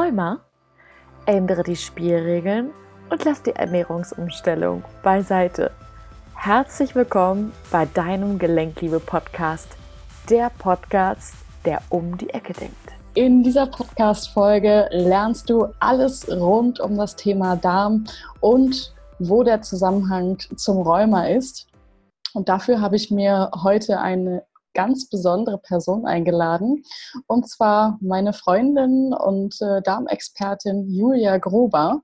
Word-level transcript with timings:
Rheuma? 0.00 0.40
Ändere 1.26 1.62
die 1.62 1.76
Spielregeln 1.76 2.70
und 3.10 3.22
lass 3.26 3.42
die 3.42 3.54
Ernährungsumstellung 3.54 4.82
beiseite. 5.02 5.72
Herzlich 6.34 6.94
willkommen 6.94 7.52
bei 7.70 7.84
deinem 7.84 8.38
Gelenkliebe-Podcast, 8.38 9.68
der 10.30 10.50
Podcast, 10.58 11.34
der 11.66 11.82
um 11.90 12.16
die 12.16 12.30
Ecke 12.30 12.54
denkt. 12.54 12.74
In 13.12 13.42
dieser 13.42 13.66
Podcast-Folge 13.66 14.88
lernst 14.90 15.50
du 15.50 15.66
alles 15.80 16.26
rund 16.30 16.80
um 16.80 16.96
das 16.96 17.14
Thema 17.14 17.56
Darm 17.56 18.06
und 18.40 18.94
wo 19.18 19.42
der 19.42 19.60
Zusammenhang 19.60 20.38
zum 20.56 20.78
Rheuma 20.78 21.26
ist. 21.26 21.66
Und 22.32 22.48
dafür 22.48 22.80
habe 22.80 22.96
ich 22.96 23.10
mir 23.10 23.50
heute 23.62 24.00
eine 24.00 24.44
ganz 24.80 25.08
besondere 25.08 25.58
Person 25.58 26.06
eingeladen. 26.06 26.82
Und 27.26 27.48
zwar 27.48 27.98
meine 28.00 28.32
Freundin 28.32 29.12
und 29.12 29.60
äh, 29.60 29.82
Darmexpertin 29.82 30.88
Julia 30.88 31.36
Gruber. 31.36 32.00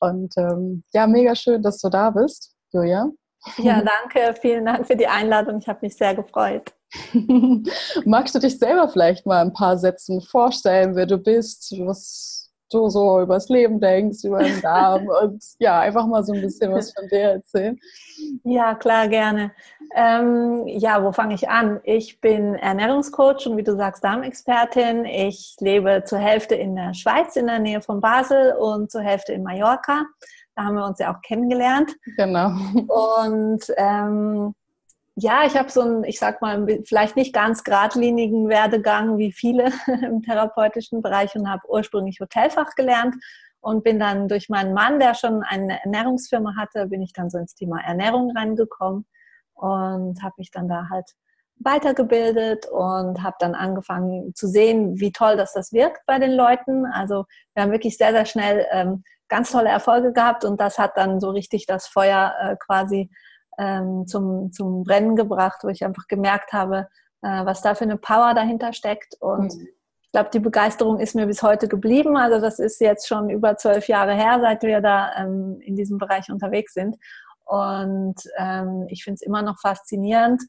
Und 0.00 0.34
ähm, 0.36 0.84
ja, 0.92 1.06
mega 1.06 1.34
schön, 1.34 1.62
dass 1.62 1.78
du 1.78 1.88
da 1.88 2.10
bist, 2.10 2.52
Julia. 2.72 3.10
Ja, 3.56 3.82
danke. 3.82 4.38
Vielen 4.40 4.66
Dank 4.66 4.86
für 4.86 4.96
die 4.96 5.06
Einladung. 5.06 5.58
Ich 5.58 5.68
habe 5.68 5.78
mich 5.82 5.96
sehr 5.96 6.14
gefreut. 6.14 6.74
Magst 8.04 8.34
du 8.34 8.40
dich 8.40 8.58
selber 8.58 8.88
vielleicht 8.88 9.24
mal 9.24 9.40
ein 9.40 9.54
paar 9.54 9.78
Sätzen 9.78 10.20
vorstellen, 10.20 10.96
wer 10.96 11.06
du 11.06 11.16
bist, 11.16 11.72
was 11.78 12.35
du 12.70 12.88
so 12.88 13.20
übers 13.20 13.48
Leben 13.48 13.80
denkst, 13.80 14.24
über 14.24 14.42
den 14.42 14.60
Darm 14.60 15.06
und 15.22 15.42
ja, 15.58 15.80
einfach 15.80 16.06
mal 16.06 16.24
so 16.24 16.32
ein 16.32 16.40
bisschen 16.40 16.72
was 16.72 16.92
von 16.92 17.08
dir 17.08 17.20
erzählen. 17.20 17.78
Ja, 18.44 18.74
klar, 18.74 19.08
gerne. 19.08 19.52
Ähm, 19.94 20.66
ja, 20.66 21.02
wo 21.02 21.12
fange 21.12 21.34
ich 21.34 21.48
an? 21.48 21.80
Ich 21.84 22.20
bin 22.20 22.54
Ernährungscoach 22.54 23.46
und 23.46 23.56
wie 23.56 23.62
du 23.62 23.76
sagst, 23.76 24.02
Darmexpertin. 24.02 25.04
Ich 25.04 25.56
lebe 25.60 26.02
zur 26.04 26.18
Hälfte 26.18 26.54
in 26.54 26.74
der 26.74 26.94
Schweiz, 26.94 27.36
in 27.36 27.46
der 27.46 27.58
Nähe 27.58 27.80
von 27.80 28.00
Basel 28.00 28.54
und 28.54 28.90
zur 28.90 29.02
Hälfte 29.02 29.32
in 29.32 29.42
Mallorca. 29.42 30.04
Da 30.56 30.64
haben 30.64 30.76
wir 30.76 30.86
uns 30.86 30.98
ja 30.98 31.14
auch 31.14 31.20
kennengelernt. 31.20 31.92
Genau. 32.16 32.48
Und 32.88 33.64
ähm, 33.76 34.54
ja, 35.18 35.46
ich 35.46 35.56
habe 35.56 35.70
so 35.70 35.80
einen, 35.80 36.04
ich 36.04 36.18
sag 36.18 36.42
mal, 36.42 36.66
vielleicht 36.84 37.16
nicht 37.16 37.32
ganz 37.32 37.64
geradlinigen 37.64 38.48
Werdegang 38.48 39.16
wie 39.16 39.32
viele 39.32 39.72
im 40.02 40.22
therapeutischen 40.22 41.00
Bereich 41.00 41.34
und 41.34 41.48
habe 41.48 41.62
ursprünglich 41.68 42.20
Hotelfach 42.20 42.74
gelernt 42.74 43.16
und 43.60 43.82
bin 43.82 43.98
dann 43.98 44.28
durch 44.28 44.50
meinen 44.50 44.74
Mann, 44.74 45.00
der 45.00 45.14
schon 45.14 45.42
eine 45.42 45.82
Ernährungsfirma 45.82 46.54
hatte, 46.56 46.86
bin 46.88 47.00
ich 47.00 47.14
dann 47.14 47.30
so 47.30 47.38
ins 47.38 47.54
Thema 47.54 47.80
Ernährung 47.82 48.30
reingekommen 48.36 49.06
und 49.54 50.22
habe 50.22 50.34
mich 50.36 50.50
dann 50.50 50.68
da 50.68 50.88
halt 50.90 51.10
weitergebildet 51.60 52.66
und 52.66 53.22
habe 53.22 53.36
dann 53.38 53.54
angefangen 53.54 54.34
zu 54.34 54.46
sehen, 54.46 55.00
wie 55.00 55.12
toll 55.12 55.38
dass 55.38 55.54
das 55.54 55.72
wirkt 55.72 56.04
bei 56.06 56.18
den 56.18 56.32
Leuten. 56.32 56.84
Also 56.84 57.24
wir 57.54 57.62
haben 57.62 57.72
wirklich 57.72 57.96
sehr, 57.96 58.12
sehr 58.12 58.26
schnell 58.26 58.66
ähm, 58.70 59.02
ganz 59.28 59.50
tolle 59.50 59.70
Erfolge 59.70 60.12
gehabt 60.12 60.44
und 60.44 60.60
das 60.60 60.78
hat 60.78 60.98
dann 60.98 61.20
so 61.20 61.30
richtig 61.30 61.64
das 61.64 61.86
Feuer 61.86 62.34
äh, 62.38 62.56
quasi 62.56 63.10
ähm, 63.58 64.06
zum, 64.06 64.52
zum 64.52 64.84
Brennen 64.84 65.16
gebracht, 65.16 65.60
wo 65.62 65.68
ich 65.68 65.84
einfach 65.84 66.06
gemerkt 66.08 66.52
habe, 66.52 66.88
äh, 67.22 67.44
was 67.44 67.62
da 67.62 67.74
für 67.74 67.84
eine 67.84 67.96
Power 67.96 68.34
dahinter 68.34 68.72
steckt. 68.72 69.16
Und 69.20 69.54
mhm. 69.54 69.68
ich 70.02 70.12
glaube, 70.12 70.30
die 70.32 70.40
Begeisterung 70.40 70.98
ist 70.98 71.14
mir 71.14 71.26
bis 71.26 71.42
heute 71.42 71.68
geblieben. 71.68 72.16
Also 72.16 72.40
das 72.40 72.58
ist 72.58 72.80
jetzt 72.80 73.08
schon 73.08 73.30
über 73.30 73.56
zwölf 73.56 73.88
Jahre 73.88 74.14
her, 74.14 74.38
seit 74.40 74.62
wir 74.62 74.80
da 74.80 75.10
ähm, 75.16 75.58
in 75.60 75.76
diesem 75.76 75.98
Bereich 75.98 76.30
unterwegs 76.30 76.74
sind. 76.74 76.96
Und 77.44 78.16
ähm, 78.38 78.86
ich 78.88 79.04
finde 79.04 79.14
es 79.14 79.22
immer 79.22 79.42
noch 79.42 79.60
faszinierend, 79.60 80.42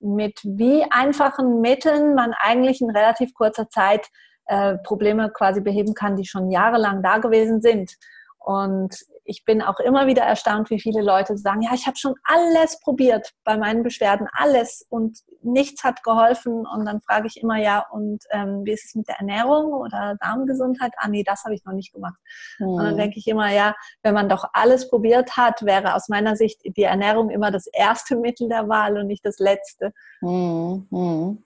mit 0.00 0.38
wie 0.44 0.84
einfachen 0.90 1.60
Mitteln 1.60 2.14
man 2.14 2.32
eigentlich 2.38 2.80
in 2.80 2.90
relativ 2.90 3.34
kurzer 3.34 3.68
Zeit 3.68 4.06
äh, 4.46 4.76
Probleme 4.78 5.30
quasi 5.30 5.60
beheben 5.60 5.94
kann, 5.94 6.16
die 6.16 6.26
schon 6.26 6.50
jahrelang 6.50 7.02
da 7.02 7.18
gewesen 7.18 7.60
sind. 7.60 7.94
Und 8.38 8.94
ich 9.24 9.44
bin 9.44 9.62
auch 9.62 9.80
immer 9.80 10.06
wieder 10.06 10.22
erstaunt, 10.22 10.70
wie 10.70 10.80
viele 10.80 11.02
Leute 11.02 11.36
sagen, 11.36 11.62
ja, 11.62 11.70
ich 11.74 11.86
habe 11.86 11.96
schon 11.96 12.14
alles 12.24 12.78
probiert 12.80 13.32
bei 13.44 13.56
meinen 13.56 13.82
Beschwerden, 13.82 14.28
alles 14.32 14.86
und 14.90 15.18
nichts 15.42 15.82
hat 15.82 16.02
geholfen. 16.02 16.66
Und 16.66 16.84
dann 16.84 17.00
frage 17.00 17.26
ich 17.26 17.40
immer, 17.42 17.56
ja, 17.56 17.84
und 17.90 18.22
ähm, 18.30 18.62
wie 18.64 18.72
ist 18.72 18.84
es 18.84 18.94
mit 18.94 19.08
der 19.08 19.16
Ernährung 19.16 19.72
oder 19.72 20.16
Darmgesundheit? 20.20 20.92
Ah, 20.98 21.08
nee, 21.08 21.22
das 21.24 21.44
habe 21.44 21.54
ich 21.54 21.64
noch 21.64 21.72
nicht 21.72 21.92
gemacht. 21.92 22.18
Mhm. 22.58 22.68
Und 22.68 22.82
dann 22.82 22.90
hm. 22.92 22.98
denke 22.98 23.18
ich 23.18 23.26
immer, 23.26 23.50
ja, 23.50 23.74
wenn 24.02 24.14
man 24.14 24.28
doch 24.28 24.44
alles 24.52 24.88
probiert 24.88 25.36
hat, 25.36 25.64
wäre 25.64 25.94
aus 25.94 26.08
meiner 26.08 26.36
Sicht 26.36 26.60
die 26.64 26.82
Ernährung 26.82 27.30
immer 27.30 27.50
das 27.50 27.66
erste 27.66 28.16
Mittel 28.24 28.48
der 28.48 28.68
Wahl 28.68 28.98
und 28.98 29.06
nicht 29.06 29.24
das 29.24 29.38
letzte. 29.38 29.92
Mhm. 30.20 31.44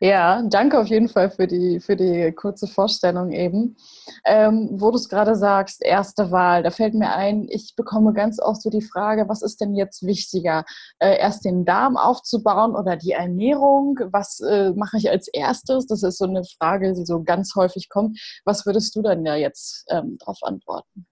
Ja, 0.00 0.42
danke 0.42 0.78
auf 0.78 0.86
jeden 0.88 1.08
Fall 1.08 1.30
für 1.30 1.46
die, 1.46 1.80
für 1.80 1.96
die 1.96 2.32
kurze 2.32 2.66
Vorstellung 2.66 3.30
eben. 3.30 3.76
Ähm, 4.24 4.68
wo 4.72 4.90
du 4.90 4.96
es 4.96 5.08
gerade 5.08 5.34
sagst, 5.34 5.82
erste 5.82 6.30
Wahl, 6.30 6.62
da 6.62 6.70
fällt 6.70 6.94
mir 6.94 7.14
ein, 7.14 7.46
ich 7.48 7.74
bekomme 7.76 8.12
ganz 8.12 8.40
oft 8.40 8.62
so 8.62 8.70
die 8.70 8.82
Frage, 8.82 9.28
was 9.28 9.42
ist 9.42 9.60
denn 9.60 9.74
jetzt 9.74 10.04
wichtiger? 10.04 10.64
Äh, 10.98 11.18
erst 11.18 11.44
den 11.44 11.64
Darm 11.64 11.96
aufzubauen 11.96 12.74
oder 12.76 12.96
die 12.96 13.12
Ernährung? 13.12 13.98
Was 14.10 14.40
äh, 14.40 14.72
mache 14.72 14.98
ich 14.98 15.10
als 15.10 15.28
erstes? 15.28 15.86
Das 15.86 16.02
ist 16.02 16.18
so 16.18 16.26
eine 16.26 16.44
Frage, 16.44 16.92
die 16.92 17.04
so 17.04 17.22
ganz 17.22 17.54
häufig 17.54 17.88
kommt. 17.88 18.20
Was 18.44 18.66
würdest 18.66 18.94
du 18.96 19.02
dann 19.02 19.24
ja 19.24 19.36
jetzt 19.36 19.84
ähm, 19.88 20.16
darauf 20.18 20.38
antworten? 20.42 21.06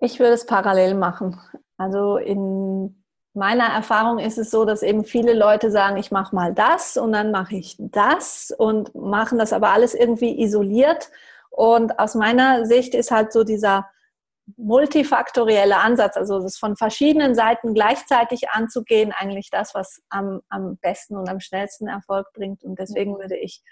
Ich 0.00 0.18
würde 0.18 0.34
es 0.34 0.46
parallel 0.46 0.94
machen. 0.94 1.40
Also 1.76 2.16
in 2.16 3.04
meiner 3.38 3.64
Erfahrung 3.64 4.18
ist 4.18 4.36
es 4.36 4.50
so, 4.50 4.64
dass 4.64 4.82
eben 4.82 5.04
viele 5.04 5.32
Leute 5.32 5.70
sagen, 5.70 5.96
ich 5.96 6.10
mache 6.10 6.34
mal 6.34 6.52
das 6.52 6.96
und 6.96 7.12
dann 7.12 7.30
mache 7.30 7.56
ich 7.56 7.76
das 7.78 8.52
und 8.56 8.94
machen 8.94 9.38
das 9.38 9.52
aber 9.52 9.70
alles 9.70 9.94
irgendwie 9.94 10.42
isoliert. 10.42 11.10
Und 11.50 11.98
aus 11.98 12.14
meiner 12.14 12.66
Sicht 12.66 12.94
ist 12.94 13.10
halt 13.10 13.32
so 13.32 13.44
dieser 13.44 13.88
multifaktorielle 14.56 15.76
Ansatz, 15.76 16.16
also 16.16 16.40
das 16.40 16.56
von 16.56 16.76
verschiedenen 16.76 17.34
Seiten 17.34 17.74
gleichzeitig 17.74 18.50
anzugehen, 18.50 19.12
eigentlich 19.12 19.50
das, 19.50 19.74
was 19.74 20.00
am, 20.08 20.40
am 20.48 20.76
besten 20.78 21.16
und 21.16 21.28
am 21.28 21.40
schnellsten 21.40 21.86
Erfolg 21.86 22.26
bringt. 22.32 22.64
Und 22.64 22.78
deswegen 22.78 23.12
mhm. 23.12 23.18
würde 23.18 23.36
ich 23.36 23.62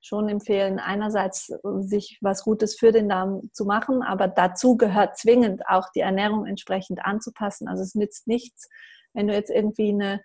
schon 0.00 0.28
empfehlen, 0.28 0.78
einerseits 0.78 1.52
sich 1.80 2.18
was 2.20 2.44
Gutes 2.44 2.76
für 2.76 2.92
den 2.92 3.08
Darm 3.08 3.50
zu 3.52 3.64
machen, 3.64 4.02
aber 4.02 4.28
dazu 4.28 4.76
gehört 4.76 5.16
zwingend 5.16 5.66
auch 5.66 5.88
die 5.94 6.00
Ernährung 6.00 6.46
entsprechend 6.46 7.04
anzupassen. 7.04 7.68
Also 7.68 7.82
es 7.82 7.94
nützt 7.94 8.28
nichts, 8.28 8.68
wenn 9.14 9.28
du 9.28 9.34
jetzt 9.34 9.50
irgendwie 9.50 9.90
eine 9.90 10.20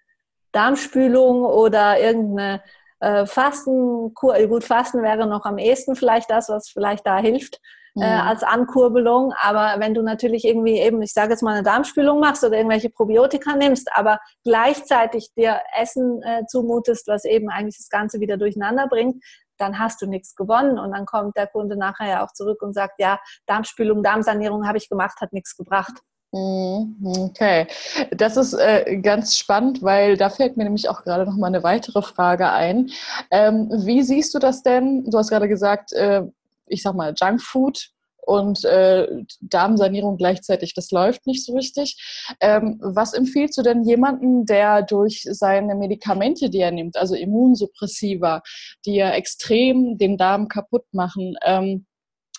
Darmspülung 0.51 1.43
oder 1.43 1.99
irgendeine 1.99 2.61
äh, 2.99 3.25
Fastenkur, 3.25 4.35
äh, 4.35 4.47
gut, 4.47 4.63
Fasten 4.63 5.03
wäre 5.03 5.27
noch 5.27 5.45
am 5.45 5.57
ehesten 5.57 5.95
vielleicht 5.95 6.29
das, 6.29 6.49
was 6.49 6.69
vielleicht 6.69 7.05
da 7.05 7.17
hilft. 7.17 7.59
Äh, 7.95 8.21
mhm. 8.21 8.27
als 8.27 8.41
Ankurbelung. 8.41 9.33
Aber 9.39 9.79
wenn 9.79 9.93
du 9.93 10.01
natürlich 10.01 10.45
irgendwie 10.45 10.79
eben, 10.79 11.03
ich 11.03 11.13
sage 11.13 11.29
jetzt 11.29 11.43
mal, 11.43 11.53
eine 11.53 11.61
Darmspülung 11.61 12.19
machst 12.19 12.43
oder 12.43 12.57
irgendwelche 12.57 12.89
Probiotika 12.89 13.55
nimmst, 13.55 13.87
aber 13.93 14.19
gleichzeitig 14.43 15.29
dir 15.37 15.59
Essen 15.79 16.23
äh, 16.23 16.43
zumutest, 16.47 17.07
was 17.07 17.23
eben 17.23 17.49
eigentlich 17.49 17.77
das 17.77 17.89
Ganze 17.89 18.19
wieder 18.19 18.37
durcheinander 18.37 18.87
bringt, 18.87 19.23
dann 19.57 19.77
hast 19.77 20.01
du 20.01 20.07
nichts 20.07 20.35
gewonnen. 20.35 20.79
Und 20.79 20.91
dann 20.91 21.05
kommt 21.05 21.37
der 21.37 21.45
Kunde 21.45 21.77
nachher 21.77 22.07
ja 22.07 22.25
auch 22.25 22.31
zurück 22.33 22.63
und 22.63 22.73
sagt, 22.73 22.95
ja, 22.97 23.19
Darmspülung, 23.45 24.01
Darmsanierung 24.01 24.67
habe 24.67 24.79
ich 24.79 24.89
gemacht, 24.89 25.21
hat 25.21 25.31
nichts 25.31 25.55
gebracht. 25.55 25.93
Mhm, 26.35 26.95
okay, 27.29 27.67
das 28.09 28.37
ist 28.37 28.53
äh, 28.53 28.97
ganz 29.03 29.37
spannend, 29.37 29.83
weil 29.83 30.17
da 30.17 30.31
fällt 30.31 30.57
mir 30.57 30.63
nämlich 30.63 30.89
auch 30.89 31.03
gerade 31.03 31.25
noch 31.25 31.37
mal 31.37 31.45
eine 31.47 31.61
weitere 31.61 32.01
Frage 32.01 32.49
ein. 32.49 32.89
Ähm, 33.29 33.69
wie 33.85 34.01
siehst 34.01 34.33
du 34.33 34.39
das 34.39 34.63
denn? 34.63 35.03
Du 35.05 35.15
hast 35.19 35.29
gerade 35.29 35.47
gesagt, 35.47 35.93
äh, 35.93 36.23
ich 36.65 36.81
sag 36.81 36.95
mal 36.95 37.13
Junkfood 37.15 37.89
und 38.25 38.65
äh, 38.65 39.07
Darmsanierung 39.41 40.17
gleichzeitig, 40.17 40.73
das 40.73 40.89
läuft 40.89 41.27
nicht 41.27 41.45
so 41.45 41.53
richtig. 41.53 41.97
Ähm, 42.39 42.79
was 42.81 43.13
empfiehlst 43.13 43.55
du 43.59 43.61
denn 43.61 43.83
jemanden, 43.83 44.47
der 44.47 44.81
durch 44.81 45.27
seine 45.29 45.75
Medikamente, 45.75 46.49
die 46.49 46.61
er 46.61 46.71
nimmt, 46.71 46.97
also 46.97 47.13
Immunsuppressiva, 47.13 48.41
die 48.87 48.95
ja 48.95 49.11
extrem 49.11 49.99
den 49.99 50.17
Darm 50.17 50.47
kaputt 50.47 50.85
machen, 50.93 51.35
ähm, 51.45 51.85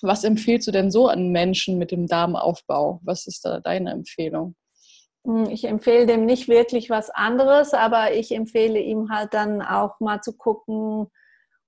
was 0.03 0.25
empfiehlst 0.25 0.67
du 0.67 0.73
denn 0.73 0.91
so 0.91 1.09
an 1.09 1.31
Menschen 1.31 1.79
mit 1.79 1.91
dem 1.91 2.07
Darmaufbau? 2.07 3.01
Was 3.05 3.27
ist 3.27 3.45
da 3.45 3.61
deine 3.61 3.91
Empfehlung? 3.93 4.55
Hm, 5.25 5.49
ich 5.51 5.65
empfehle 5.65 6.07
dem 6.07 6.27
nicht 6.27 6.49
wirklich 6.49 6.91
was 6.91 7.11
anderes, 7.11 7.75
aber 7.75 8.13
ich 8.13 8.33
empfehle 8.33 8.79
ihm 8.79 9.11
halt 9.11 9.35
dann 9.35 9.63
auch 9.63 10.01
mal 10.01 10.21
zu 10.21 10.37
gucken, 10.37 11.07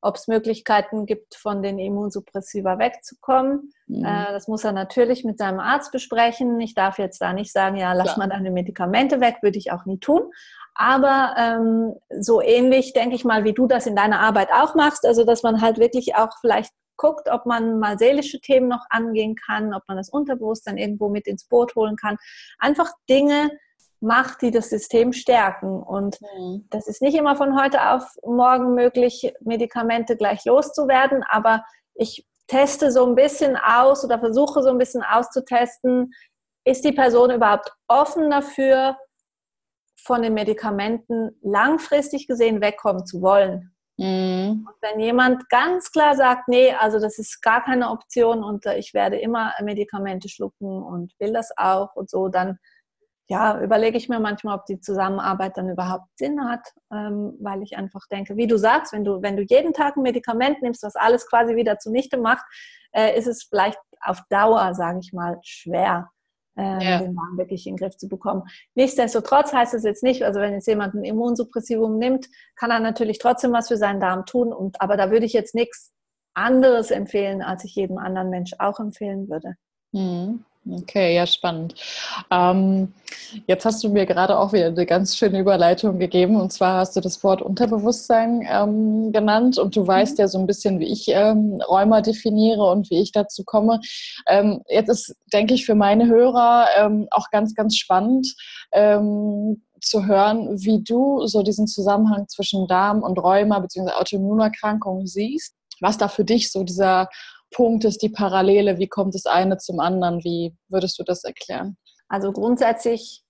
ob 0.02 0.16
es 0.16 0.28
Möglichkeiten 0.28 1.06
gibt, 1.06 1.34
von 1.34 1.62
den 1.62 1.78
Immunsuppressiva 1.78 2.78
wegzukommen. 2.78 3.72
Mhm. 3.86 4.04
Äh, 4.04 4.32
das 4.32 4.46
muss 4.46 4.64
er 4.64 4.72
natürlich 4.72 5.24
mit 5.24 5.38
seinem 5.38 5.58
Arzt 5.58 5.90
besprechen. 5.90 6.60
Ich 6.60 6.74
darf 6.74 6.98
jetzt 6.98 7.20
da 7.20 7.32
nicht 7.32 7.52
sagen, 7.52 7.76
ja, 7.76 7.92
lass 7.92 8.14
Klar. 8.14 8.18
mal 8.18 8.28
deine 8.28 8.50
Medikamente 8.50 9.20
weg, 9.20 9.38
würde 9.40 9.58
ich 9.58 9.72
auch 9.72 9.84
nie 9.86 9.98
tun. 9.98 10.30
Aber 10.74 11.34
ähm, 11.38 11.94
so 12.20 12.42
ähnlich, 12.42 12.92
denke 12.92 13.16
ich 13.16 13.24
mal, 13.24 13.44
wie 13.44 13.54
du 13.54 13.66
das 13.66 13.86
in 13.86 13.96
deiner 13.96 14.20
Arbeit 14.20 14.50
auch 14.52 14.74
machst, 14.74 15.06
also 15.06 15.24
dass 15.24 15.42
man 15.42 15.62
halt 15.62 15.78
wirklich 15.78 16.14
auch 16.14 16.30
vielleicht 16.40 16.72
guckt, 16.96 17.28
ob 17.30 17.46
man 17.46 17.78
mal 17.78 17.98
seelische 17.98 18.40
Themen 18.40 18.68
noch 18.68 18.84
angehen 18.90 19.34
kann, 19.34 19.74
ob 19.74 19.82
man 19.88 19.96
das 19.96 20.08
Unterbewusstsein 20.08 20.78
irgendwo 20.78 21.08
mit 21.08 21.26
ins 21.26 21.44
Boot 21.44 21.74
holen 21.74 21.96
kann. 21.96 22.16
Einfach 22.58 22.90
Dinge 23.08 23.50
macht, 24.00 24.42
die 24.42 24.50
das 24.50 24.70
System 24.70 25.12
stärken. 25.12 25.82
Und 25.82 26.20
mhm. 26.20 26.66
das 26.70 26.86
ist 26.86 27.02
nicht 27.02 27.16
immer 27.16 27.36
von 27.36 27.60
heute 27.60 27.90
auf 27.90 28.04
morgen 28.24 28.74
möglich, 28.74 29.32
Medikamente 29.40 30.16
gleich 30.16 30.44
loszuwerden, 30.44 31.24
aber 31.28 31.64
ich 31.94 32.26
teste 32.46 32.92
so 32.92 33.04
ein 33.06 33.14
bisschen 33.14 33.56
aus 33.56 34.04
oder 34.04 34.18
versuche 34.18 34.62
so 34.62 34.70
ein 34.70 34.78
bisschen 34.78 35.02
auszutesten, 35.02 36.12
ist 36.64 36.84
die 36.84 36.92
Person 36.92 37.30
überhaupt 37.30 37.72
offen 37.88 38.30
dafür, 38.30 38.96
von 40.06 40.22
den 40.22 40.34
Medikamenten 40.34 41.36
langfristig 41.42 42.28
gesehen 42.28 42.60
wegkommen 42.60 43.06
zu 43.06 43.22
wollen. 43.22 43.75
Mhm. 43.98 44.66
Und 44.68 44.74
wenn 44.80 45.00
jemand 45.00 45.48
ganz 45.48 45.90
klar 45.90 46.16
sagt, 46.16 46.48
nee, 46.48 46.72
also 46.72 47.00
das 47.00 47.18
ist 47.18 47.40
gar 47.42 47.64
keine 47.64 47.90
Option 47.90 48.44
und 48.44 48.66
äh, 48.66 48.78
ich 48.78 48.92
werde 48.92 49.18
immer 49.18 49.54
Medikamente 49.62 50.28
schlucken 50.28 50.82
und 50.82 51.12
will 51.18 51.32
das 51.32 51.50
auch 51.56 51.94
und 51.96 52.10
so, 52.10 52.28
dann 52.28 52.58
ja, 53.28 53.60
überlege 53.60 53.98
ich 53.98 54.08
mir 54.08 54.20
manchmal, 54.20 54.56
ob 54.56 54.66
die 54.66 54.80
Zusammenarbeit 54.80 55.56
dann 55.56 55.68
überhaupt 55.68 56.06
Sinn 56.16 56.48
hat, 56.48 56.60
ähm, 56.92 57.36
weil 57.40 57.62
ich 57.62 57.76
einfach 57.76 58.06
denke, 58.10 58.36
wie 58.36 58.46
du 58.46 58.56
sagst, 58.56 58.92
wenn 58.92 59.04
du, 59.04 59.20
wenn 59.20 59.36
du 59.36 59.42
jeden 59.42 59.72
Tag 59.72 59.96
ein 59.96 60.02
Medikament 60.02 60.62
nimmst, 60.62 60.84
was 60.84 60.94
alles 60.94 61.26
quasi 61.28 61.56
wieder 61.56 61.78
zunichte 61.78 62.18
macht, 62.18 62.44
äh, 62.92 63.18
ist 63.18 63.26
es 63.26 63.42
vielleicht 63.42 63.80
auf 64.00 64.20
Dauer, 64.30 64.74
sage 64.74 65.00
ich 65.00 65.12
mal, 65.12 65.38
schwer 65.42 66.08
äh, 66.56 66.84
ja. 66.84 66.98
den 66.98 67.14
Darm 67.14 67.36
wirklich 67.36 67.66
in 67.66 67.74
den 67.74 67.78
Griff 67.78 67.96
zu 67.96 68.08
bekommen. 68.08 68.42
Nichtsdestotrotz 68.74 69.52
heißt 69.52 69.74
es 69.74 69.84
jetzt 69.84 70.02
nicht, 70.02 70.22
also 70.24 70.40
wenn 70.40 70.52
jetzt 70.52 70.66
jemand 70.66 70.94
ein 70.94 71.04
Immunsuppressivum 71.04 71.98
nimmt, 71.98 72.28
kann 72.56 72.70
er 72.70 72.80
natürlich 72.80 73.18
trotzdem 73.18 73.52
was 73.52 73.68
für 73.68 73.76
seinen 73.76 74.00
Darm 74.00 74.26
tun. 74.26 74.52
Und, 74.52 74.80
aber 74.80 74.96
da 74.96 75.10
würde 75.10 75.26
ich 75.26 75.32
jetzt 75.32 75.54
nichts 75.54 75.92
anderes 76.34 76.90
empfehlen, 76.90 77.42
als 77.42 77.64
ich 77.64 77.74
jedem 77.74 77.98
anderen 77.98 78.30
Mensch 78.30 78.52
auch 78.58 78.78
empfehlen 78.78 79.28
würde. 79.28 79.54
Mhm. 79.92 80.44
Okay, 80.68 81.14
ja, 81.14 81.26
spannend. 81.26 81.76
Ähm, 82.28 82.92
jetzt 83.46 83.64
hast 83.64 83.84
du 83.84 83.88
mir 83.88 84.04
gerade 84.04 84.36
auch 84.36 84.52
wieder 84.52 84.66
eine 84.66 84.84
ganz 84.84 85.16
schöne 85.16 85.38
Überleitung 85.38 85.98
gegeben. 86.00 86.40
Und 86.40 86.52
zwar 86.52 86.78
hast 86.78 86.96
du 86.96 87.00
das 87.00 87.22
Wort 87.22 87.40
Unterbewusstsein 87.40 88.44
ähm, 88.50 89.12
genannt. 89.12 89.58
Und 89.58 89.76
du 89.76 89.86
weißt 89.86 90.18
mhm. 90.18 90.22
ja 90.22 90.28
so 90.28 90.38
ein 90.38 90.46
bisschen, 90.46 90.80
wie 90.80 90.90
ich 90.92 91.06
ähm, 91.08 91.60
Rheuma 91.68 92.00
definiere 92.00 92.64
und 92.64 92.90
wie 92.90 93.00
ich 93.00 93.12
dazu 93.12 93.44
komme. 93.44 93.80
Ähm, 94.28 94.62
jetzt 94.68 94.88
ist, 94.88 95.14
denke 95.32 95.54
ich, 95.54 95.64
für 95.64 95.76
meine 95.76 96.08
Hörer 96.08 96.66
ähm, 96.78 97.06
auch 97.12 97.30
ganz, 97.30 97.54
ganz 97.54 97.76
spannend 97.76 98.34
ähm, 98.72 99.62
zu 99.80 100.06
hören, 100.06 100.48
wie 100.60 100.82
du 100.82 101.26
so 101.28 101.42
diesen 101.42 101.68
Zusammenhang 101.68 102.26
zwischen 102.26 102.66
Darm 102.66 103.02
und 103.02 103.18
Rheuma 103.18 103.60
bzw. 103.60 103.92
Autoimmunerkrankungen 103.92 105.06
siehst. 105.06 105.54
Was 105.80 105.98
da 105.98 106.08
für 106.08 106.24
dich 106.24 106.50
so 106.50 106.64
dieser 106.64 107.08
Punkt 107.50 107.84
ist, 107.84 108.02
die 108.02 108.08
Parallele? 108.08 108.78
Wie 108.78 108.88
kommt 108.88 109.14
das 109.14 109.26
eine 109.26 109.58
zum 109.58 109.80
anderen? 109.80 110.22
Wie 110.24 110.56
würdest 110.68 110.98
du 110.98 111.04
das 111.04 111.24
erklären? 111.24 111.76
Also 112.08 112.32
grundsätzlich 112.32 113.24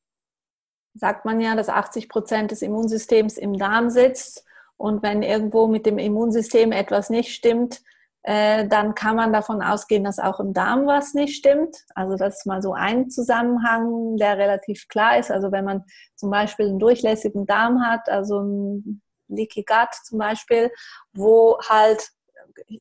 sagt 0.94 1.24
man 1.24 1.40
ja, 1.40 1.54
dass 1.54 1.68
80 1.68 2.08
Prozent 2.08 2.50
des 2.50 2.62
Immunsystems 2.62 3.36
im 3.36 3.58
Darm 3.58 3.90
sitzt. 3.90 4.44
Und 4.76 5.02
wenn 5.02 5.22
irgendwo 5.22 5.66
mit 5.66 5.86
dem 5.86 5.98
Immunsystem 5.98 6.72
etwas 6.72 7.10
nicht 7.10 7.32
stimmt, 7.32 7.80
äh, 8.22 8.66
dann 8.66 8.94
kann 8.94 9.16
man 9.16 9.32
davon 9.32 9.62
ausgehen, 9.62 10.04
dass 10.04 10.18
auch 10.18 10.40
im 10.40 10.52
Darm 10.52 10.86
was 10.86 11.14
nicht 11.14 11.36
stimmt. 11.36 11.76
Also 11.94 12.16
das 12.16 12.38
ist 12.38 12.46
mal 12.46 12.60
so 12.60 12.72
ein 12.72 13.08
Zusammenhang, 13.08 14.16
der 14.16 14.36
relativ 14.36 14.88
klar 14.88 15.18
ist. 15.18 15.30
Also 15.30 15.52
wenn 15.52 15.64
man 15.64 15.84
zum 16.16 16.30
Beispiel 16.30 16.66
einen 16.66 16.78
durchlässigen 16.78 17.46
Darm 17.46 17.82
hat, 17.86 18.08
also 18.08 18.40
ein 18.40 19.00
Leaky 19.28 19.64
Gut 19.64 19.94
zum 20.04 20.18
Beispiel, 20.18 20.72
wo 21.12 21.56
halt 21.68 22.10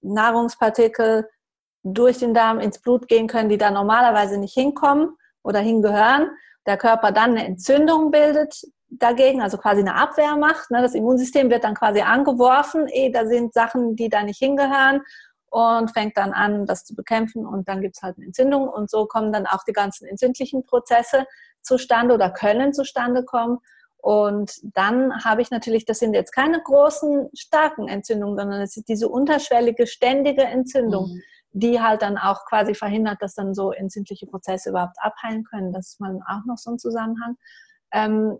Nahrungspartikel 0.02 1.28
durch 1.84 2.18
den 2.18 2.34
Darm 2.34 2.60
ins 2.60 2.80
Blut 2.80 3.08
gehen 3.08 3.28
können, 3.28 3.50
die 3.50 3.58
da 3.58 3.72
normalerweise 3.72 4.38
nicht 4.38 4.54
hinkommen 4.54 5.16
oder 5.44 5.60
hingehören. 5.60 6.32
Der 6.66 6.78
Körper 6.78 7.12
dann 7.12 7.32
eine 7.32 7.46
Entzündung 7.46 8.12
bildet 8.12 8.64
dagegen, 8.90 9.42
also 9.42 9.58
quasi 9.58 9.82
eine 9.82 9.96
Abwehr 9.96 10.36
macht. 10.36 10.72
Ne? 10.72 10.82
Das 10.82 10.96
Immunsystem 10.96 11.50
wird 11.50 11.64
dann 11.64 11.76
quasi 11.76 12.02
angeworfen, 12.02 12.88
eh, 12.88 13.12
da 13.12 13.26
sind 13.26 13.54
Sachen, 13.54 13.96
die 13.96 14.10
da 14.10 14.24
nicht 14.24 14.40
hingehören 14.40 15.02
und 15.50 15.92
fängt 15.92 16.18
dann 16.18 16.34
an, 16.34 16.66
das 16.66 16.86
zu 16.86 16.96
bekämpfen 16.96 17.46
und 17.46 17.70
dann 17.70 17.82
gibt 17.82 17.96
es 17.98 18.04
halt 18.04 18.18
eine 18.18 18.26
Entzündung 18.26 18.68
und 18.68 18.90
so 18.90 19.06
kommen 19.06 19.32
dann 19.32 19.46
auch 19.46 19.64
die 19.68 19.74
ganzen 19.74 20.06
entzündlichen 20.06 20.66
Prozesse 20.66 21.26
zustande 21.62 22.14
oder 22.14 22.30
können 22.30 22.74
zustande 22.74 23.24
kommen. 23.24 23.60
Und 24.06 24.60
dann 24.62 25.26
habe 25.26 25.42
ich 25.42 25.50
natürlich, 25.50 25.84
das 25.84 25.98
sind 25.98 26.14
jetzt 26.14 26.32
keine 26.32 26.62
großen, 26.62 27.28
starken 27.34 27.88
Entzündungen, 27.88 28.38
sondern 28.38 28.62
es 28.62 28.78
ist 28.78 28.88
diese 28.88 29.10
unterschwellige, 29.10 29.88
ständige 29.88 30.44
Entzündung, 30.44 31.08
mhm. 31.10 31.22
die 31.54 31.82
halt 31.82 32.04
dann 32.04 32.20
auch 32.20 32.46
quasi 32.46 32.76
verhindert, 32.76 33.20
dass 33.22 33.34
dann 33.34 33.56
so 33.56 33.72
entzündliche 33.72 34.28
Prozesse 34.28 34.70
überhaupt 34.70 34.98
abheilen 35.00 35.44
können. 35.44 35.74
Das 35.74 35.88
ist 35.88 36.00
mal 36.00 36.20
auch 36.28 36.46
noch 36.46 36.60
so 36.60 36.70
ein 36.70 36.78
Zusammenhang. 36.78 37.36
Ähm, 37.92 38.38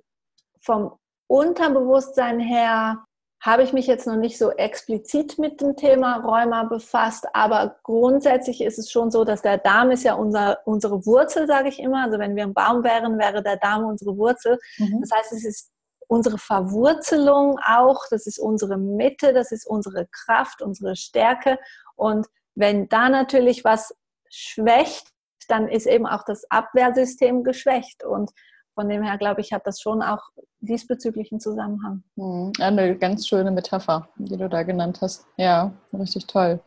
vom 0.62 1.00
Unterbewusstsein 1.26 2.40
her 2.40 3.04
habe 3.42 3.64
ich 3.64 3.74
mich 3.74 3.86
jetzt 3.86 4.08
noch 4.08 4.16
nicht 4.16 4.38
so 4.38 4.52
explizit 4.52 5.38
mit 5.38 5.62
dem 5.62 5.76
Thema 5.76 6.18
Rheuma 6.18 6.64
befasst, 6.64 7.28
aber 7.34 7.76
grundsätzlich 7.84 8.62
ist 8.62 8.80
es 8.80 8.90
schon 8.90 9.12
so, 9.12 9.24
dass 9.24 9.42
der 9.42 9.58
Darm 9.58 9.92
ist 9.92 10.04
ja 10.04 10.16
unser, 10.16 10.60
unsere 10.66 11.06
Wurzel, 11.06 11.46
sage 11.46 11.70
ich 11.70 11.80
immer. 11.80 12.06
Also 12.06 12.18
wenn 12.18 12.36
wir 12.36 12.44
ein 12.44 12.54
Baum 12.54 12.84
wären, 12.84 13.20
wäre 13.20 13.44
der 13.44 13.58
Darm 13.58 13.86
unsere 13.86 14.18
Wurzel. 14.18 14.58
Mhm. 14.78 15.02
Das 15.02 15.12
heißt, 15.12 15.34
es 15.34 15.46
ist 15.46 15.72
unsere 16.08 16.38
Verwurzelung 16.38 17.60
auch, 17.66 18.04
das 18.10 18.28
ist 18.28 18.40
unsere 18.40 18.78
Mitte, 18.78 19.34
das 19.34 19.52
ist 19.52 19.68
unsere 19.68 20.08
Kraft, 20.08 20.62
unsere 20.62 20.96
Stärke. 20.96 21.60
Und 21.96 22.28
wenn 22.56 22.88
da 22.90 23.10
natürlich 23.10 23.64
was 23.64 23.94
schwächt, 24.30 25.08
dann 25.48 25.68
ist 25.68 25.86
eben 25.86 26.08
auch 26.08 26.24
das 26.24 26.50
Abwehrsystem 26.50 27.44
geschwächt. 27.44 28.04
Und 28.04 28.32
von 28.76 28.90
dem 28.90 29.02
her, 29.02 29.18
glaube 29.18 29.42
ich, 29.42 29.54
hat 29.54 29.66
das 29.66 29.82
schon 29.82 30.04
auch 30.04 30.22
diesbezüglichen 30.60 31.40
Zusammenhang. 31.40 32.04
Hm, 32.18 32.52
eine 32.60 32.96
ganz 32.98 33.28
schöne 33.28 33.50
Metapher, 33.52 34.08
die 34.18 34.38
du 34.38 34.48
da 34.50 34.64
genannt 34.64 35.00
hast. 35.02 35.26
Ja, 35.38 35.74
richtig 35.94 36.28
toll. 36.28 36.60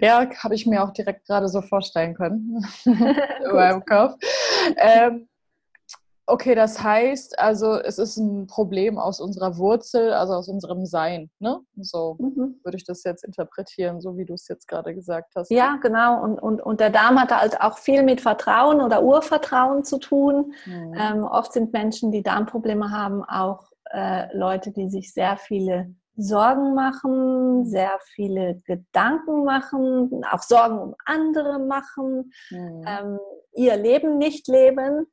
Ja, 0.00 0.28
habe 0.42 0.54
ich 0.54 0.66
mir 0.66 0.82
auch 0.82 0.92
direkt 0.92 1.26
gerade 1.26 1.48
so 1.48 1.62
vorstellen 1.62 2.14
können 2.14 2.66
in 2.84 3.52
meinem 3.52 3.84
Kopf. 3.84 4.18
Ähm, 4.76 5.28
Okay, 6.28 6.56
das 6.56 6.82
heißt, 6.82 7.38
also 7.38 7.74
es 7.74 7.98
ist 7.98 8.16
ein 8.16 8.48
Problem 8.48 8.98
aus 8.98 9.20
unserer 9.20 9.58
Wurzel, 9.58 10.12
also 10.12 10.32
aus 10.34 10.48
unserem 10.48 10.84
Sein, 10.84 11.30
ne? 11.38 11.60
So 11.76 12.16
mhm. 12.18 12.60
würde 12.64 12.76
ich 12.76 12.84
das 12.84 13.04
jetzt 13.04 13.22
interpretieren, 13.22 14.00
so 14.00 14.16
wie 14.16 14.24
du 14.24 14.34
es 14.34 14.48
jetzt 14.48 14.66
gerade 14.66 14.92
gesagt 14.92 15.34
hast. 15.36 15.52
Ja, 15.52 15.78
genau. 15.80 16.20
Und, 16.20 16.40
und, 16.40 16.60
und 16.60 16.80
der 16.80 16.90
Darm 16.90 17.20
hat 17.20 17.30
halt 17.30 17.60
auch 17.60 17.78
viel 17.78 18.02
mit 18.02 18.20
Vertrauen 18.20 18.80
oder 18.80 19.04
Urvertrauen 19.04 19.84
zu 19.84 19.98
tun. 19.98 20.52
Mhm. 20.64 20.94
Ähm, 20.98 21.22
oft 21.22 21.52
sind 21.52 21.72
Menschen, 21.72 22.10
die 22.10 22.24
Darmprobleme 22.24 22.90
haben, 22.90 23.22
auch 23.22 23.70
äh, 23.92 24.36
Leute, 24.36 24.72
die 24.72 24.90
sich 24.90 25.14
sehr 25.14 25.36
viele 25.36 25.94
Sorgen 26.16 26.74
machen, 26.74 27.66
sehr 27.66 27.92
viele 28.14 28.62
Gedanken 28.64 29.44
machen, 29.44 30.24
auch 30.32 30.42
Sorgen 30.42 30.78
um 30.78 30.94
andere 31.04 31.60
machen, 31.60 32.32
mhm. 32.50 32.84
ähm, 32.84 33.18
ihr 33.54 33.76
Leben 33.76 34.18
nicht 34.18 34.48
leben 34.48 35.06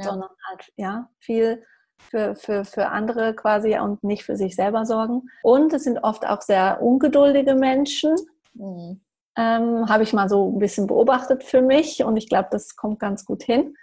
ja. 0.00 0.10
sondern 0.10 0.30
halt 0.48 0.72
ja 0.76 1.08
viel 1.18 1.62
für, 1.98 2.34
für, 2.34 2.64
für 2.64 2.88
andere 2.88 3.34
quasi 3.34 3.78
und 3.78 4.02
nicht 4.02 4.24
für 4.24 4.36
sich 4.36 4.56
selber 4.56 4.84
sorgen. 4.86 5.28
Und 5.42 5.72
es 5.72 5.84
sind 5.84 5.98
oft 5.98 6.26
auch 6.26 6.42
sehr 6.42 6.82
ungeduldige 6.82 7.54
Menschen. 7.54 8.16
Mhm. 8.54 9.00
Ähm, 9.36 9.88
Habe 9.88 10.02
ich 10.02 10.12
mal 10.12 10.28
so 10.28 10.50
ein 10.50 10.58
bisschen 10.58 10.86
beobachtet 10.86 11.44
für 11.44 11.62
mich 11.62 12.02
und 12.02 12.16
ich 12.16 12.28
glaube, 12.28 12.48
das 12.50 12.76
kommt 12.76 12.98
ganz 12.98 13.24
gut 13.24 13.42
hin. 13.42 13.74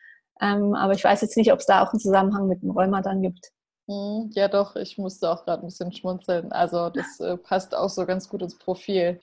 Ähm, 0.42 0.76
aber 0.76 0.94
ich 0.94 1.04
weiß 1.04 1.22
jetzt 1.22 1.38
nicht, 1.38 1.52
ob 1.52 1.60
es 1.60 1.66
da 1.66 1.84
auch 1.84 1.92
einen 1.92 2.00
Zusammenhang 2.00 2.48
mit 2.48 2.62
dem 2.62 2.72
Rheuma 2.72 3.02
dann 3.02 3.22
gibt. 3.22 3.52
Mhm. 3.88 4.30
Ja, 4.34 4.48
doch, 4.48 4.76
ich 4.76 4.98
musste 4.98 5.30
auch 5.32 5.46
gerade 5.46 5.64
ein 5.64 5.68
bisschen 5.68 5.92
schmunzeln. 5.92 6.52
Also, 6.52 6.90
das 6.90 7.20
äh, 7.20 7.38
passt 7.38 7.74
auch 7.74 7.90
so 7.90 8.06
ganz 8.06 8.28
gut 8.30 8.42
ins 8.42 8.58
Profil. 8.58 9.20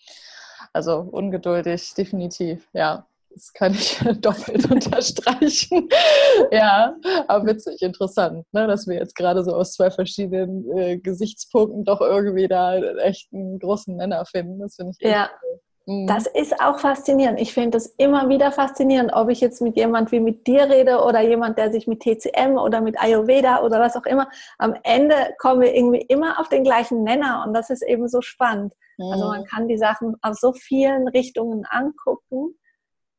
Also, 0.73 1.01
ungeduldig, 1.01 1.95
definitiv, 1.95 2.69
ja. 2.73 3.07
Das 3.35 3.53
kann 3.53 3.75
ich 3.75 3.99
doppelt 4.21 4.71
unterstreichen. 4.71 5.89
ja, 6.53 6.95
aber 7.27 7.47
witzig, 7.47 7.83
interessant, 7.83 8.47
ne, 8.53 8.67
dass 8.67 8.87
wir 8.87 8.97
jetzt 8.97 9.17
gerade 9.17 9.43
so 9.43 9.53
aus 9.55 9.73
zwei 9.73 9.91
verschiedenen 9.91 10.71
äh, 10.77 10.99
Gesichtspunkten 10.99 11.85
doch 11.85 12.01
irgendwie 12.01 12.47
da 12.47 12.77
echt 12.77 13.33
einen 13.33 13.59
großen 13.59 13.97
Nenner 13.97 14.25
finden. 14.25 14.61
Das 14.61 14.77
finde 14.77 14.93
ich 14.99 15.11
ja. 15.11 15.31
Cool. 15.43 15.61
Mhm. 15.87 16.07
Das 16.07 16.27
ist 16.27 16.61
auch 16.61 16.79
faszinierend. 16.79 17.41
Ich 17.41 17.53
finde 17.53 17.73
das 17.73 17.87
immer 17.99 18.29
wieder 18.29 18.53
faszinierend, 18.53 19.13
ob 19.13 19.29
ich 19.29 19.41
jetzt 19.41 19.61
mit 19.61 19.77
jemand 19.77 20.13
wie 20.13 20.21
mit 20.21 20.47
dir 20.47 20.71
rede 20.71 21.03
oder 21.03 21.21
jemand, 21.21 21.59
der 21.59 21.71
sich 21.71 21.87
mit 21.87 22.01
TCM 22.01 22.57
oder 22.57 22.81
mit 22.81 22.99
Ayurveda 22.99 23.63
oder 23.63 23.81
was 23.81 23.97
auch 23.97 24.07
immer. 24.07 24.29
Am 24.59 24.75
Ende 24.83 25.15
kommen 25.39 25.61
wir 25.61 25.75
irgendwie 25.75 26.01
immer 26.03 26.41
auf 26.41 26.49
den 26.49 26.65
gleichen 26.65 27.03
Nenner 27.03 27.45
und 27.47 27.53
das 27.53 27.69
ist 27.69 27.83
eben 27.83 28.09
so 28.09 28.23
spannend. 28.23 28.75
Mhm. 28.97 29.13
Also 29.13 29.27
man 29.27 29.45
kann 29.45 29.69
die 29.69 29.79
Sachen 29.79 30.17
aus 30.23 30.41
so 30.41 30.53
vielen 30.53 31.09
Richtungen 31.09 31.67
angucken 31.69 32.55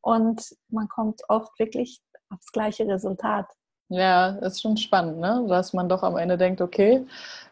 und 0.05 0.55
man 0.69 0.87
kommt 0.87 1.21
oft 1.29 1.57
wirklich 1.59 1.99
aufs 2.29 2.51
gleiche 2.51 2.87
Resultat. 2.87 3.47
Ja, 3.89 4.29
ist 4.37 4.61
schon 4.61 4.77
spannend, 4.77 5.19
ne? 5.19 5.45
dass 5.47 5.73
man 5.73 5.89
doch 5.89 6.03
am 6.03 6.17
Ende 6.17 6.37
denkt, 6.37 6.61
okay, 6.61 7.05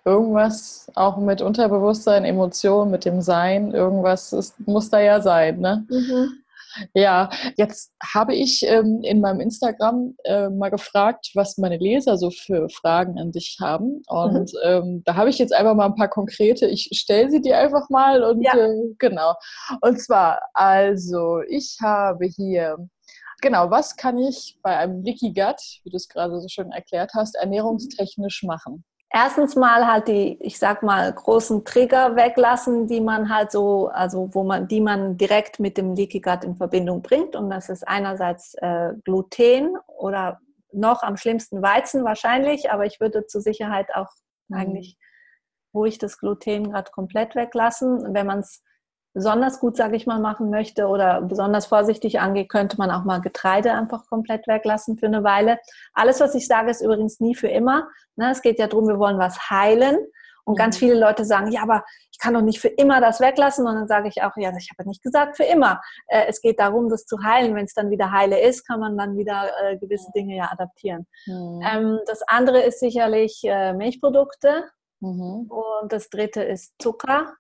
irgendwas 0.06 0.92
auch 0.96 1.18
mit 1.18 1.42
Unterbewusstsein, 1.42 2.26
Emotionen, 2.26 2.92
mit 2.92 3.06
dem 3.06 3.22
Sein, 3.22 3.72
irgendwas 3.72 4.34
ist, 4.34 4.60
muss 4.68 4.90
da 4.90 5.00
ja 5.00 5.22
sein. 5.22 5.60
Ne? 5.60 5.86
Mhm. 5.90 6.43
Ja, 6.94 7.30
jetzt 7.58 7.94
habe 8.14 8.36
ich 8.36 8.64
ähm, 8.64 9.02
in 9.04 9.22
meinem 9.22 9.40
Instagram 9.40 10.16
äh, 10.24 10.50
mal 10.50 10.70
gefragt, 10.70 11.32
was 11.36 11.58
meine 11.58 11.78
Leser 11.78 12.18
so 12.18 12.30
für 12.32 12.70
Fragen 12.70 13.20
an 13.20 13.32
dich 13.32 13.58
haben. 13.62 14.02
Und 14.08 14.52
mhm. 14.54 14.60
ähm, 14.64 15.04
da 15.06 15.16
habe 15.16 15.30
ich 15.30 15.38
jetzt 15.38 15.54
einfach 15.54 15.76
mal 15.76 15.86
ein 15.86 15.96
paar 15.96 16.10
konkrete. 16.10 16.68
Ich 16.68 16.90
stelle 16.94 17.30
sie 17.30 17.42
dir 17.42 17.58
einfach 17.58 17.90
mal 17.90 18.24
und 18.24 18.44
ja. 18.44 18.56
äh, 18.56 18.94
genau. 19.00 19.34
Und 19.82 20.00
zwar, 20.02 20.40
also, 20.54 21.42
ich 21.48 21.78
habe 21.82 22.26
hier 22.26 22.78
genau, 23.44 23.70
was 23.70 23.96
kann 23.96 24.18
ich 24.18 24.58
bei 24.64 24.78
einem 24.78 25.04
Leaky 25.04 25.34
Gut, 25.34 25.62
wie 25.84 25.90
du 25.90 25.98
es 25.98 26.08
gerade 26.08 26.40
so 26.40 26.48
schön 26.48 26.72
erklärt 26.72 27.12
hast, 27.14 27.36
ernährungstechnisch 27.36 28.44
machen? 28.44 28.84
Erstens 29.14 29.56
mal 29.56 29.88
halt 29.88 30.08
die, 30.08 30.38
ich 30.42 30.58
sag 30.58 30.84
mal, 30.84 31.14
großen 31.14 31.64
Trigger 31.64 32.16
weglassen, 32.16 32.88
die 32.88 33.00
man 33.00 33.34
halt 33.34 33.52
so, 33.52 33.88
also 33.90 34.30
wo 34.34 34.44
man, 34.44 34.68
die 34.68 34.82
man 34.82 35.18
direkt 35.18 35.60
mit 35.60 35.78
dem 35.78 35.94
Leaky 35.94 36.20
Gut 36.20 36.44
in 36.44 36.56
Verbindung 36.56 37.02
bringt. 37.02 37.36
Und 37.36 37.50
das 37.50 37.70
ist 37.70 37.88
einerseits 37.88 38.56
äh, 38.56 38.94
Gluten 39.06 39.78
oder 39.88 40.40
noch 40.74 41.04
am 41.04 41.16
schlimmsten 41.16 41.62
Weizen 41.62 42.04
wahrscheinlich, 42.04 42.72
aber 42.72 42.86
ich 42.86 43.00
würde 43.00 43.28
zur 43.28 43.42
Sicherheit 43.42 43.94
auch 43.94 44.10
mhm. 44.48 44.58
eigentlich 44.58 44.98
ruhig 45.74 46.00
das 46.00 46.18
Gluten 46.18 46.72
gerade 46.72 46.92
komplett 46.92 47.36
weglassen. 47.36 48.14
Wenn 48.16 48.26
man 48.26 48.40
es 48.40 48.64
besonders 49.14 49.60
gut, 49.60 49.78
sage 49.78 49.96
ich 49.96 50.08
mal, 50.08 50.20
machen 50.20 50.50
möchte 50.50 50.88
oder 50.88 51.22
besonders 51.22 51.68
vorsichtig 51.68 52.20
angeht, 52.20 52.50
könnte 52.50 52.78
man 52.78 52.92
auch 52.92 53.04
mal 53.04 53.22
Getreide 53.22 53.74
einfach 53.74 54.08
komplett 54.08 54.48
weglassen 54.48 54.98
für 54.98 55.06
eine 55.06 55.24
Weile. 55.24 55.60
Alles, 55.94 56.20
was 56.20 56.36
ich 56.36 56.48
sage, 56.48 56.72
ist 56.72 56.82
übrigens 56.82 57.20
nie 57.20 57.36
für 57.36 57.48
immer. 57.48 57.88
Ne? 58.16 58.32
Es 58.32 58.42
geht 58.42 58.60
ja 58.60 58.68
darum, 58.68 58.88
wir 58.88 59.00
wollen 59.00 59.20
was 59.20 59.50
heilen. 59.50 59.98
Und 60.46 60.58
ganz 60.58 60.76
mhm. 60.76 60.80
viele 60.80 61.00
Leute 61.00 61.24
sagen, 61.24 61.52
ja, 61.52 61.62
aber 61.62 61.86
ich 62.12 62.20
kann 62.20 62.34
doch 62.34 62.42
nicht 62.42 62.60
für 62.60 62.68
immer 62.68 63.00
das 63.00 63.22
weglassen. 63.22 63.66
Und 63.66 63.76
dann 63.76 63.88
sage 63.88 64.10
ich 64.10 64.24
auch, 64.24 64.36
ja, 64.36 64.52
ich 64.58 64.70
habe 64.78 64.88
nicht 64.90 65.02
gesagt 65.02 65.38
für 65.38 65.44
immer. 65.44 65.82
Äh, 66.08 66.26
es 66.28 66.42
geht 66.42 66.60
darum, 66.60 66.90
das 66.90 67.06
zu 67.06 67.24
heilen. 67.24 67.56
Wenn 67.56 67.66
es 67.66 67.74
dann 67.74 67.92
wieder 67.92 68.12
heile 68.12 68.42
ist, 68.42 68.68
kann 68.68 68.80
man 68.80 68.98
dann 68.98 69.18
wieder 69.18 69.52
äh, 69.62 69.78
gewisse 69.78 70.12
Dinge 70.14 70.36
ja 70.36 70.50
adaptieren. 70.52 71.08
Mhm. 71.26 71.62
Ähm, 71.66 72.00
das 72.08 72.22
andere 72.28 72.62
ist 72.62 72.80
sicherlich 72.80 73.42
äh, 73.46 73.74
Milchprodukte. 73.74 74.66
Mhm. 75.00 75.50
Und 75.50 75.94
das 75.94 76.10
dritte 76.10 76.44
ist 76.44 76.74
Zucker. 76.80 77.34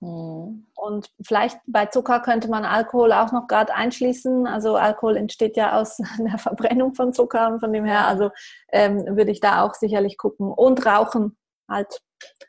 Mhm. 0.00 0.66
Und 0.74 1.10
vielleicht 1.20 1.58
bei 1.66 1.86
Zucker 1.86 2.20
könnte 2.20 2.48
man 2.48 2.64
Alkohol 2.64 3.12
auch 3.12 3.32
noch 3.32 3.46
gerade 3.46 3.74
einschließen. 3.74 4.46
Also 4.46 4.76
Alkohol 4.76 5.16
entsteht 5.16 5.56
ja 5.56 5.78
aus 5.78 5.98
der 6.18 6.38
Verbrennung 6.38 6.94
von 6.94 7.12
Zucker 7.12 7.48
und 7.48 7.60
von 7.60 7.72
dem 7.72 7.84
her, 7.84 8.06
also 8.06 8.30
ähm, 8.72 9.04
würde 9.16 9.30
ich 9.30 9.40
da 9.40 9.62
auch 9.62 9.74
sicherlich 9.74 10.16
gucken. 10.16 10.50
Und 10.52 10.84
Rauchen 10.84 11.36
halt. 11.68 12.00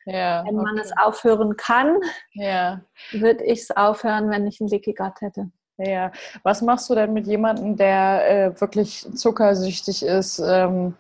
Ja, 0.05 0.43
wenn 0.45 0.55
man 0.55 0.73
okay. 0.73 0.81
es 0.83 0.91
aufhören 0.97 1.55
kann, 1.55 1.97
ja. 2.33 2.81
würde 3.11 3.45
ich 3.45 3.61
es 3.61 3.71
aufhören, 3.71 4.29
wenn 4.29 4.45
ich 4.45 4.59
einen 4.59 4.69
Leaky 4.69 4.93
Gut 4.93 5.21
hätte. 5.21 5.49
Ja, 5.77 6.11
was 6.43 6.61
machst 6.61 6.89
du 6.89 6.95
denn 6.95 7.13
mit 7.13 7.25
jemandem, 7.25 7.77
der 7.77 8.29
äh, 8.29 8.61
wirklich 8.61 9.07
zuckersüchtig 9.15 10.03
ist? 10.03 10.39
Ähm, 10.39 10.95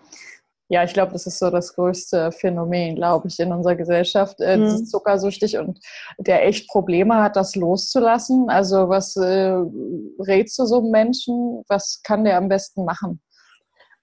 ja, 0.71 0.85
ich 0.85 0.93
glaube, 0.93 1.11
das 1.11 1.27
ist 1.27 1.37
so 1.37 1.49
das 1.49 1.75
größte 1.75 2.31
Phänomen, 2.31 2.95
glaube 2.95 3.27
ich, 3.27 3.37
in 3.41 3.51
unserer 3.51 3.75
Gesellschaft. 3.75 4.39
Äh, 4.39 4.55
mhm. 4.55 4.85
zuckersüchtig 4.85 5.57
und 5.57 5.79
der 6.17 6.47
echt 6.47 6.69
Probleme 6.69 7.21
hat, 7.21 7.35
das 7.35 7.57
loszulassen. 7.57 8.49
Also 8.49 8.87
was 8.87 9.17
äh, 9.17 9.53
rätst 10.19 10.57
du 10.57 10.65
so 10.65 10.79
einem 10.79 10.91
Menschen? 10.91 11.65
Was 11.67 12.01
kann 12.03 12.23
der 12.23 12.37
am 12.37 12.47
besten 12.47 12.85
machen? 12.85 13.19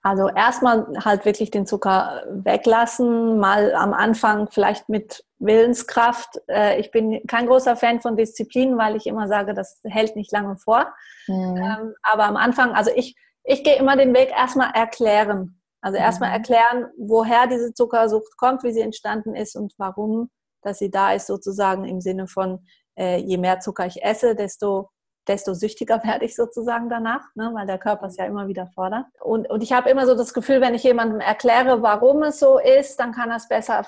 Also 0.02 0.28
erstmal 0.28 0.86
halt 1.02 1.24
wirklich 1.24 1.50
den 1.50 1.64
Zucker 1.64 2.22
weglassen, 2.28 3.38
mal 3.38 3.74
am 3.74 3.94
Anfang 3.94 4.48
vielleicht 4.50 4.90
mit 4.90 5.24
Willenskraft. 5.38 6.38
Äh, 6.48 6.78
ich 6.80 6.90
bin 6.90 7.22
kein 7.26 7.46
großer 7.46 7.76
Fan 7.76 8.00
von 8.00 8.14
Disziplin, 8.14 8.76
weil 8.76 8.94
ich 8.94 9.06
immer 9.06 9.26
sage, 9.26 9.54
das 9.54 9.80
hält 9.84 10.16
nicht 10.16 10.32
lange 10.32 10.58
vor. 10.58 10.92
Mhm. 11.28 11.56
Ähm, 11.56 11.94
aber 12.02 12.24
am 12.24 12.36
Anfang, 12.36 12.72
also 12.72 12.90
ich, 12.94 13.16
ich 13.42 13.64
gehe 13.64 13.76
immer 13.76 13.96
den 13.96 14.14
Weg 14.14 14.32
erstmal 14.36 14.72
erklären. 14.74 15.57
Also 15.80 15.98
erstmal 15.98 16.30
mhm. 16.30 16.36
erklären, 16.36 16.86
woher 16.98 17.46
diese 17.46 17.72
Zuckersucht 17.72 18.36
kommt, 18.36 18.62
wie 18.64 18.72
sie 18.72 18.80
entstanden 18.80 19.34
ist 19.34 19.56
und 19.56 19.74
warum, 19.78 20.30
dass 20.62 20.78
sie 20.78 20.90
da 20.90 21.12
ist, 21.12 21.26
sozusagen 21.26 21.84
im 21.84 22.00
Sinne 22.00 22.26
von, 22.26 22.66
äh, 22.96 23.18
je 23.18 23.38
mehr 23.38 23.60
Zucker 23.60 23.86
ich 23.86 24.02
esse, 24.02 24.34
desto, 24.34 24.90
desto 25.28 25.54
süchtiger 25.54 26.02
werde 26.04 26.24
ich 26.24 26.34
sozusagen 26.34 26.88
danach, 26.88 27.22
ne, 27.34 27.50
weil 27.54 27.66
der 27.66 27.78
Körper 27.78 28.06
es 28.06 28.16
ja 28.16 28.24
immer 28.24 28.48
wieder 28.48 28.66
fordert. 28.74 29.06
Und, 29.20 29.48
und 29.48 29.62
ich 29.62 29.72
habe 29.72 29.90
immer 29.90 30.06
so 30.06 30.14
das 30.14 30.34
Gefühl, 30.34 30.60
wenn 30.60 30.74
ich 30.74 30.82
jemandem 30.82 31.20
erkläre, 31.20 31.82
warum 31.82 32.22
es 32.24 32.40
so 32.40 32.58
ist, 32.58 32.98
dann 32.98 33.12
kann 33.12 33.30
er 33.30 33.36
es 33.36 33.48
besser, 33.48 33.86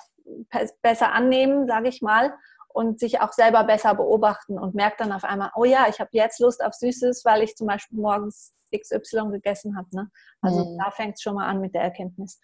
besser 0.82 1.12
annehmen, 1.12 1.66
sage 1.66 1.88
ich 1.88 2.02
mal 2.02 2.32
und 2.72 3.00
sich 3.00 3.20
auch 3.20 3.32
selber 3.32 3.64
besser 3.64 3.94
beobachten 3.94 4.58
und 4.58 4.74
merkt 4.74 5.00
dann 5.00 5.12
auf 5.12 5.24
einmal, 5.24 5.50
oh 5.54 5.64
ja, 5.64 5.86
ich 5.88 6.00
habe 6.00 6.10
jetzt 6.12 6.40
Lust 6.40 6.64
auf 6.64 6.74
Süßes, 6.74 7.24
weil 7.24 7.42
ich 7.42 7.56
zum 7.56 7.66
Beispiel 7.66 7.98
morgens 7.98 8.54
XY 8.76 9.30
gegessen 9.32 9.76
habe. 9.76 9.88
Ne? 9.92 10.10
Also 10.40 10.64
mhm. 10.64 10.78
da 10.78 10.90
fängt 10.90 11.14
es 11.14 11.22
schon 11.22 11.34
mal 11.34 11.48
an 11.48 11.60
mit 11.60 11.74
der 11.74 11.82
Erkenntnis. 11.82 12.40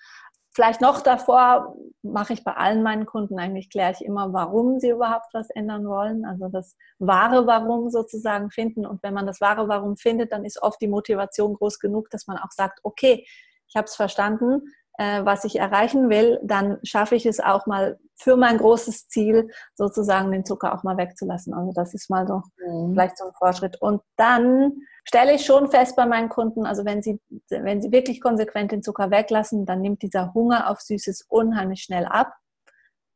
Vielleicht 0.56 0.80
noch 0.80 1.02
davor 1.02 1.76
mache 2.02 2.32
ich 2.32 2.42
bei 2.42 2.54
allen 2.54 2.82
meinen 2.82 3.04
Kunden 3.04 3.38
eigentlich, 3.38 3.68
kläre 3.68 3.92
ich 3.92 4.02
immer, 4.02 4.32
warum 4.32 4.80
sie 4.80 4.88
überhaupt 4.88 5.26
was 5.34 5.50
ändern 5.50 5.86
wollen. 5.86 6.24
Also 6.24 6.48
das 6.48 6.76
wahre 6.98 7.46
Warum 7.46 7.90
sozusagen 7.90 8.50
finden. 8.50 8.86
Und 8.86 9.02
wenn 9.02 9.12
man 9.12 9.26
das 9.26 9.42
wahre 9.42 9.68
Warum 9.68 9.98
findet, 9.98 10.32
dann 10.32 10.46
ist 10.46 10.62
oft 10.62 10.80
die 10.80 10.88
Motivation 10.88 11.52
groß 11.54 11.78
genug, 11.78 12.08
dass 12.08 12.26
man 12.26 12.38
auch 12.38 12.52
sagt, 12.52 12.80
okay, 12.84 13.26
ich 13.68 13.76
habe 13.76 13.84
es 13.84 13.96
verstanden, 13.96 14.62
äh, 14.98 15.24
was 15.24 15.44
ich 15.44 15.56
erreichen 15.56 16.08
will, 16.08 16.38
dann 16.42 16.78
schaffe 16.82 17.16
ich 17.16 17.26
es 17.26 17.40
auch 17.40 17.66
mal 17.66 17.98
für 18.14 18.36
mein 18.36 18.58
großes 18.58 19.08
Ziel 19.08 19.50
sozusagen 19.74 20.32
den 20.32 20.44
Zucker 20.44 20.74
auch 20.74 20.82
mal 20.82 20.96
wegzulassen. 20.96 21.52
Also 21.54 21.72
das 21.74 21.94
ist 21.94 22.08
mal 22.08 22.26
so 22.26 22.42
mhm. 22.66 22.92
vielleicht 22.92 23.18
so 23.18 23.26
ein 23.26 23.32
Fortschritt. 23.34 23.80
Und 23.80 24.00
dann 24.16 24.72
stelle 25.04 25.34
ich 25.34 25.44
schon 25.44 25.70
fest 25.70 25.96
bei 25.96 26.06
meinen 26.06 26.28
Kunden, 26.28 26.66
also 26.66 26.84
wenn 26.84 27.02
sie, 27.02 27.20
wenn 27.48 27.82
sie 27.82 27.92
wirklich 27.92 28.20
konsequent 28.20 28.72
den 28.72 28.82
Zucker 28.82 29.10
weglassen, 29.10 29.66
dann 29.66 29.82
nimmt 29.82 30.02
dieser 30.02 30.32
Hunger 30.34 30.70
auf 30.70 30.80
Süßes 30.80 31.26
unheimlich 31.28 31.82
schnell 31.82 32.06
ab. 32.06 32.32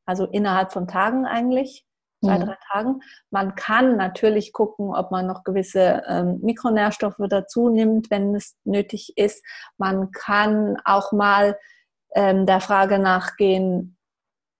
Also 0.06 0.26
innerhalb 0.26 0.72
von 0.72 0.86
Tagen 0.86 1.24
eigentlich 1.24 1.86
zwei, 2.20 2.38
drei 2.38 2.56
Tagen. 2.70 3.00
Man 3.30 3.54
kann 3.54 3.96
natürlich 3.96 4.52
gucken, 4.52 4.94
ob 4.94 5.10
man 5.10 5.26
noch 5.26 5.44
gewisse 5.44 6.02
ähm, 6.06 6.38
Mikronährstoffe 6.42 7.20
dazu 7.28 7.68
nimmt, 7.70 8.10
wenn 8.10 8.34
es 8.34 8.56
nötig 8.64 9.12
ist. 9.16 9.44
Man 9.78 10.10
kann 10.10 10.76
auch 10.84 11.12
mal 11.12 11.58
ähm, 12.14 12.46
der 12.46 12.60
Frage 12.60 12.98
nachgehen, 12.98 13.96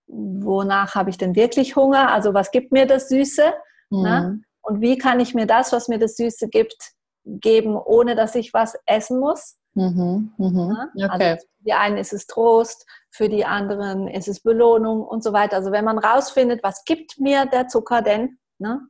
wonach 0.07 0.95
habe 0.95 1.11
ich 1.11 1.19
denn 1.19 1.37
wirklich 1.37 1.77
Hunger? 1.77 2.11
Also 2.11 2.35
was 2.35 2.51
gibt 2.51 2.73
mir 2.73 2.87
das 2.87 3.09
Süße? 3.09 3.53
Mhm. 3.91 4.03
Ne? 4.03 4.41
Und 4.63 4.81
wie 4.81 4.99
kann 4.99 5.21
ich 5.21 5.35
mir 5.35 5.47
das, 5.47 5.73
was 5.73 5.89
mir 5.89 5.99
das 5.99 6.17
Süße 6.17 6.49
gibt, 6.49 6.93
geben, 7.25 7.77
ohne 7.77 8.15
dass 8.15 8.35
ich 8.35 8.53
was 8.53 8.77
essen 8.87 9.21
muss? 9.21 9.59
Mhm. 9.75 10.33
Mhm. 10.37 10.77
Ne? 10.95 11.09
Okay. 11.11 11.31
Also 11.33 11.47
für 11.47 11.65
die 11.65 11.73
einen 11.73 11.97
ist 11.97 12.13
es 12.13 12.27
Trost, 12.27 12.87
für 13.11 13.29
die 13.29 13.45
anderen 13.45 14.09
ist 14.09 14.29
es 14.29 14.41
Belohnung 14.41 15.03
und 15.03 15.23
so 15.23 15.33
weiter. 15.33 15.57
Also 15.57 15.73
wenn 15.73 15.85
man 15.85 15.99
rausfindet, 15.99 16.63
was 16.63 16.85
gibt 16.85 17.19
mir 17.19 17.47
der 17.47 17.69
Zucker 17.69 18.03
denn, 18.03 18.39
ne? 18.59 18.81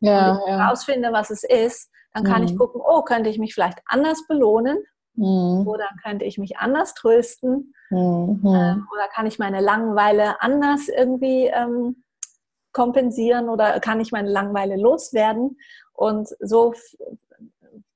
ja, 0.00 0.32
und 0.32 0.40
ich 0.40 0.48
ja. 0.48 0.68
rausfinde, 0.68 1.12
was 1.12 1.30
es 1.30 1.44
ist, 1.44 1.90
dann 2.12 2.24
kann 2.24 2.42
mhm. 2.42 2.48
ich 2.48 2.56
gucken, 2.56 2.80
oh, 2.84 3.02
könnte 3.02 3.28
ich 3.30 3.38
mich 3.38 3.54
vielleicht 3.54 3.80
anders 3.86 4.26
belohnen 4.26 4.78
mhm. 5.14 5.66
oder 5.66 5.86
könnte 6.02 6.24
ich 6.24 6.38
mich 6.38 6.56
anders 6.56 6.94
trösten 6.94 7.74
mhm. 7.90 8.40
ähm, 8.44 8.88
oder 8.92 9.08
kann 9.12 9.26
ich 9.26 9.38
meine 9.38 9.60
Langeweile 9.60 10.40
anders 10.40 10.88
irgendwie 10.88 11.46
ähm, 11.46 12.04
kompensieren 12.72 13.48
oder 13.48 13.80
kann 13.80 14.00
ich 14.00 14.12
meine 14.12 14.30
Langeweile 14.30 14.76
loswerden 14.76 15.58
und 15.92 16.28
so 16.40 16.74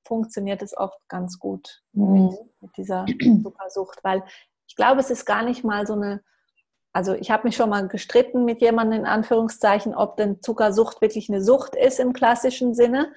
funktioniert 0.05 0.63
es 0.63 0.77
oft 0.77 0.99
ganz 1.09 1.39
gut 1.39 1.83
mit, 1.93 2.09
mhm. 2.09 2.37
mit 2.61 2.77
dieser 2.77 3.07
Zuckersucht, 3.43 4.01
weil 4.03 4.23
ich 4.73 4.77
glaube, 4.77 5.01
es 5.01 5.11
ist 5.11 5.27
gar 5.27 5.43
nicht 5.43 5.65
mal 5.65 5.87
so 5.87 5.93
eine, 5.93 6.23
also 6.95 7.13
ich 7.13 7.31
habe 7.31 7.47
mich 7.47 7.57
schon 7.57 7.69
mal 7.69 7.87
gestritten 7.89 8.47
mit 8.47 8.63
jemandem 8.63 9.01
in 9.01 9.07
Anführungszeichen, 9.07 9.95
ob 9.95 10.17
denn 10.17 10.41
Zuckersucht 10.41 11.03
wirklich 11.03 11.29
eine 11.29 11.43
Sucht 11.43 11.77
ist 11.77 12.01
im 12.01 12.15
klassischen 12.15 12.73
Sinne. 12.73 13.13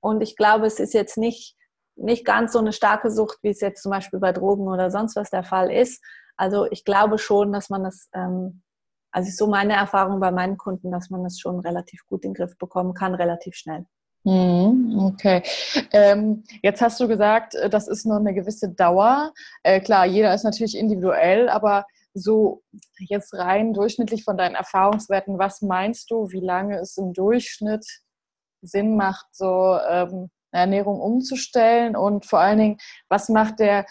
Und 0.00 0.20
ich 0.20 0.34
glaube, 0.34 0.66
es 0.66 0.80
ist 0.80 0.94
jetzt 0.94 1.16
nicht, 1.16 1.56
nicht 1.94 2.24
ganz 2.24 2.52
so 2.52 2.58
eine 2.58 2.72
starke 2.72 3.12
Sucht, 3.12 3.38
wie 3.42 3.50
es 3.50 3.60
jetzt 3.60 3.84
zum 3.84 3.92
Beispiel 3.92 4.18
bei 4.18 4.32
Drogen 4.32 4.66
oder 4.66 4.90
sonst 4.90 5.14
was 5.14 5.30
der 5.30 5.44
Fall 5.44 5.70
ist. 5.70 6.02
Also 6.36 6.66
ich 6.72 6.84
glaube 6.84 7.18
schon, 7.18 7.52
dass 7.52 7.70
man 7.70 7.84
das, 7.84 8.08
ähm, 8.12 8.62
also 9.12 9.28
ist 9.28 9.38
so 9.38 9.46
meine 9.46 9.74
Erfahrung 9.74 10.18
bei 10.18 10.32
meinen 10.32 10.56
Kunden, 10.56 10.90
dass 10.90 11.08
man 11.08 11.22
das 11.22 11.38
schon 11.38 11.60
relativ 11.60 12.04
gut 12.06 12.24
in 12.24 12.32
den 12.32 12.34
Griff 12.34 12.58
bekommen 12.58 12.94
kann, 12.94 13.14
relativ 13.14 13.54
schnell. 13.54 13.86
Mhm, 14.26 14.98
okay. 14.98 15.40
Ähm, 15.92 16.42
jetzt 16.60 16.82
hast 16.82 16.98
du 16.98 17.06
gesagt, 17.06 17.54
äh, 17.54 17.70
das 17.70 17.86
ist 17.86 18.06
nur 18.06 18.16
eine 18.16 18.34
gewisse 18.34 18.68
Dauer. 18.68 19.32
Äh, 19.62 19.80
klar, 19.80 20.04
jeder 20.04 20.34
ist 20.34 20.42
natürlich 20.42 20.76
individuell, 20.76 21.48
aber 21.48 21.86
so 22.12 22.62
jetzt 22.98 23.34
rein 23.34 23.72
durchschnittlich 23.72 24.24
von 24.24 24.36
deinen 24.36 24.56
Erfahrungswerten, 24.56 25.38
was 25.38 25.62
meinst 25.62 26.10
du, 26.10 26.32
wie 26.32 26.40
lange 26.40 26.78
es 26.80 26.96
im 26.96 27.12
Durchschnitt 27.12 27.86
Sinn 28.62 28.96
macht, 28.96 29.26
so 29.30 29.78
ähm, 29.88 30.30
Ernährung 30.50 31.00
umzustellen 31.00 31.94
und 31.94 32.26
vor 32.26 32.40
allen 32.40 32.58
Dingen, 32.58 32.78
was 33.08 33.28
macht 33.28 33.60
der 33.60 33.86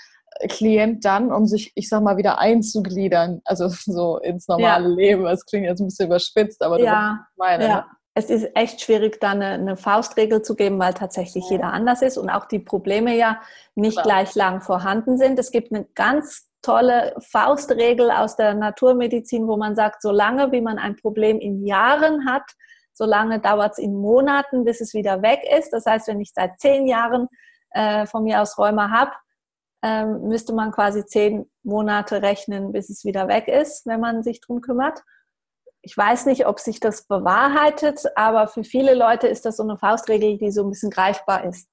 Klient 0.50 1.06
dann, 1.06 1.32
um 1.32 1.46
sich, 1.46 1.72
ich 1.76 1.88
sag 1.88 2.04
mal, 2.04 2.18
wieder 2.18 2.40
einzugliedern, 2.40 3.40
also 3.46 3.70
so 3.86 4.18
ins 4.18 4.50
normale 4.50 4.90
ja. 4.90 4.96
Leben. 4.96 5.24
Das 5.24 5.46
klingt 5.46 5.66
jetzt 5.66 5.80
ein 5.80 5.88
bisschen 5.88 6.08
überspitzt, 6.08 6.62
aber 6.62 6.78
du 6.78 6.84
ja. 6.84 7.26
meine. 7.38 7.66
Ja. 7.66 7.88
Es 8.18 8.30
ist 8.30 8.50
echt 8.56 8.80
schwierig, 8.82 9.20
da 9.20 9.32
eine, 9.32 9.46
eine, 9.48 9.76
Faustregel 9.76 10.42
zu 10.42 10.56
geben, 10.56 10.80
weil 10.80 10.94
tatsächlich 10.94 11.44
ja. 11.46 11.58
jeder 11.58 11.74
anders 11.74 12.02
ist 12.02 12.18
und 12.18 12.30
auch 12.30 12.46
die 12.46 12.60
Probleme 12.60 13.16
ja 13.16 13.42
nicht 13.76 14.02
Klar. 14.02 14.06
gleich 14.06 14.36
lang 14.36 14.62
vorhanden 14.62 15.18
sind. 15.18 15.38
Es 15.38 15.52
gibt 15.52 15.74
eine 15.74 15.84
ganz 15.96 16.50
tolle 16.62 17.14
Faustregel 17.20 18.10
aus 18.10 18.38
der 18.38 18.54
Naturmedizin, 18.54 19.48
wo 19.48 19.58
man 19.58 19.76
sagt, 19.76 20.02
solange 20.02 20.54
wie 20.54 20.62
man 20.62 20.80
ein 20.80 20.96
Problem 20.96 21.40
in 21.40 21.66
Jahren 21.66 22.26
hat, 22.26 22.44
solange 22.94 23.42
dauert 23.42 23.74
es 23.74 23.80
in 23.80 23.94
Monaten, 23.94 24.64
bis 24.64 24.80
es 24.80 24.94
wieder 24.94 25.22
weg 25.22 25.42
ist. 25.58 25.72
Das 25.74 25.86
heißt, 25.86 26.08
wenn 26.08 26.22
ich 26.22 26.32
seit 26.34 26.58
zehn 26.62 26.88
Jahren 26.88 27.28
äh, 27.72 28.06
von 28.06 28.24
mir 28.24 28.42
aus 28.42 28.58
Rheuma 28.58 28.92
habe, 28.92 29.12
ähm, 29.84 30.30
müsste 30.30 30.54
man 30.54 30.72
quasi 30.72 31.06
zehn 31.06 31.52
Monate 31.64 32.22
rechnen, 32.22 32.72
bis 32.72 32.90
es 32.90 33.04
wieder 33.04 33.28
weg 33.28 33.50
ist, 33.50 33.86
wenn 33.86 34.00
man 34.00 34.24
sich 34.24 34.40
drum 34.40 34.62
kümmert 34.62 35.04
ich 35.86 35.96
weiß 35.96 36.26
nicht, 36.26 36.48
ob 36.48 36.60
sich 36.60 36.80
das 36.80 37.04
bewahrheitet, 37.04 38.06
aber 38.16 38.48
für 38.48 38.64
viele 38.64 38.96
Leute 38.96 39.28
ist 39.28 39.46
das 39.46 39.58
so 39.58 39.64
eine 39.64 39.78
Faustregel, 39.78 40.40
die 40.40 40.50
so 40.50 40.64
ein 40.64 40.72
bisschen 40.72 40.90
greifbar 40.90 41.44
ist. 41.46 41.70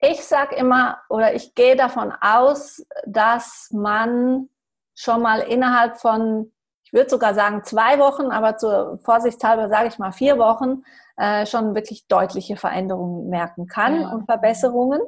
Ich 0.00 0.24
sage 0.24 0.54
immer 0.54 0.98
oder 1.08 1.34
ich 1.34 1.56
gehe 1.56 1.74
davon 1.74 2.12
aus, 2.20 2.86
dass 3.06 3.68
man 3.72 4.48
schon 4.94 5.20
mal 5.20 5.40
innerhalb 5.40 5.96
von, 5.96 6.52
ich 6.84 6.92
würde 6.92 7.10
sogar 7.10 7.34
sagen 7.34 7.64
zwei 7.64 7.98
Wochen, 7.98 8.30
aber 8.30 8.56
zur 8.56 9.00
Vorsichtshalber 9.04 9.68
sage 9.68 9.88
ich 9.88 9.98
mal 9.98 10.12
vier 10.12 10.38
Wochen, 10.38 10.84
äh, 11.16 11.44
schon 11.44 11.74
wirklich 11.74 12.06
deutliche 12.06 12.56
Veränderungen 12.56 13.28
merken 13.28 13.66
kann 13.66 14.00
ja. 14.00 14.10
und 14.10 14.26
Verbesserungen. 14.26 15.00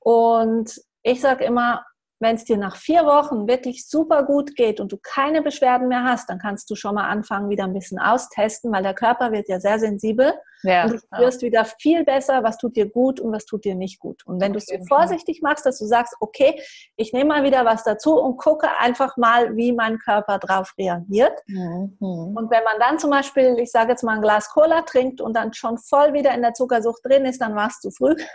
Und 0.00 0.78
ich 1.02 1.22
sage 1.22 1.44
immer, 1.44 1.86
wenn 2.20 2.36
es 2.36 2.44
dir 2.44 2.56
nach 2.56 2.76
vier 2.76 3.04
Wochen 3.04 3.46
wirklich 3.46 3.88
super 3.88 4.24
gut 4.24 4.56
geht 4.56 4.80
und 4.80 4.92
du 4.92 4.98
keine 5.00 5.42
Beschwerden 5.42 5.88
mehr 5.88 6.04
hast, 6.04 6.28
dann 6.28 6.38
kannst 6.38 6.68
du 6.70 6.74
schon 6.74 6.94
mal 6.94 7.08
anfangen, 7.08 7.50
wieder 7.50 7.64
ein 7.64 7.72
bisschen 7.72 7.98
austesten, 7.98 8.72
weil 8.72 8.82
der 8.82 8.94
Körper 8.94 9.32
wird 9.32 9.48
ja 9.48 9.60
sehr 9.60 9.78
sensibel 9.78 10.34
ja, 10.62 10.84
und 10.84 10.92
du 10.92 10.98
spürst 10.98 11.42
ja. 11.42 11.46
wieder 11.46 11.64
viel 11.64 12.04
besser, 12.04 12.42
was 12.42 12.58
tut 12.58 12.76
dir 12.76 12.88
gut 12.88 13.20
und 13.20 13.32
was 13.32 13.44
tut 13.44 13.64
dir 13.64 13.74
nicht 13.74 14.00
gut. 14.00 14.26
Und 14.26 14.40
wenn 14.40 14.52
du 14.52 14.58
es 14.58 14.66
so 14.66 14.76
vorsichtig 14.88 15.40
machst, 15.42 15.64
dass 15.64 15.78
du 15.78 15.86
sagst, 15.86 16.14
okay, 16.20 16.60
ich 16.96 17.12
nehme 17.12 17.28
mal 17.28 17.44
wieder 17.44 17.64
was 17.64 17.84
dazu 17.84 18.20
und 18.20 18.36
gucke 18.36 18.68
einfach 18.78 19.16
mal, 19.16 19.56
wie 19.56 19.72
mein 19.72 19.98
Körper 19.98 20.38
drauf 20.38 20.74
reagiert. 20.76 21.38
Mhm. 21.46 21.96
Und 22.00 22.50
wenn 22.50 22.64
man 22.64 22.80
dann 22.80 22.98
zum 22.98 23.10
Beispiel, 23.10 23.56
ich 23.58 23.70
sage 23.70 23.90
jetzt 23.90 24.02
mal 24.02 24.16
ein 24.16 24.22
Glas 24.22 24.50
Cola 24.50 24.82
trinkt 24.82 25.20
und 25.20 25.34
dann 25.34 25.52
schon 25.52 25.78
voll 25.78 26.12
wieder 26.12 26.34
in 26.34 26.42
der 26.42 26.54
Zuckersucht 26.54 27.00
drin 27.04 27.24
ist, 27.24 27.40
dann 27.40 27.54
war 27.54 27.68
es 27.68 27.80
zu 27.80 27.90
früh. 27.90 28.16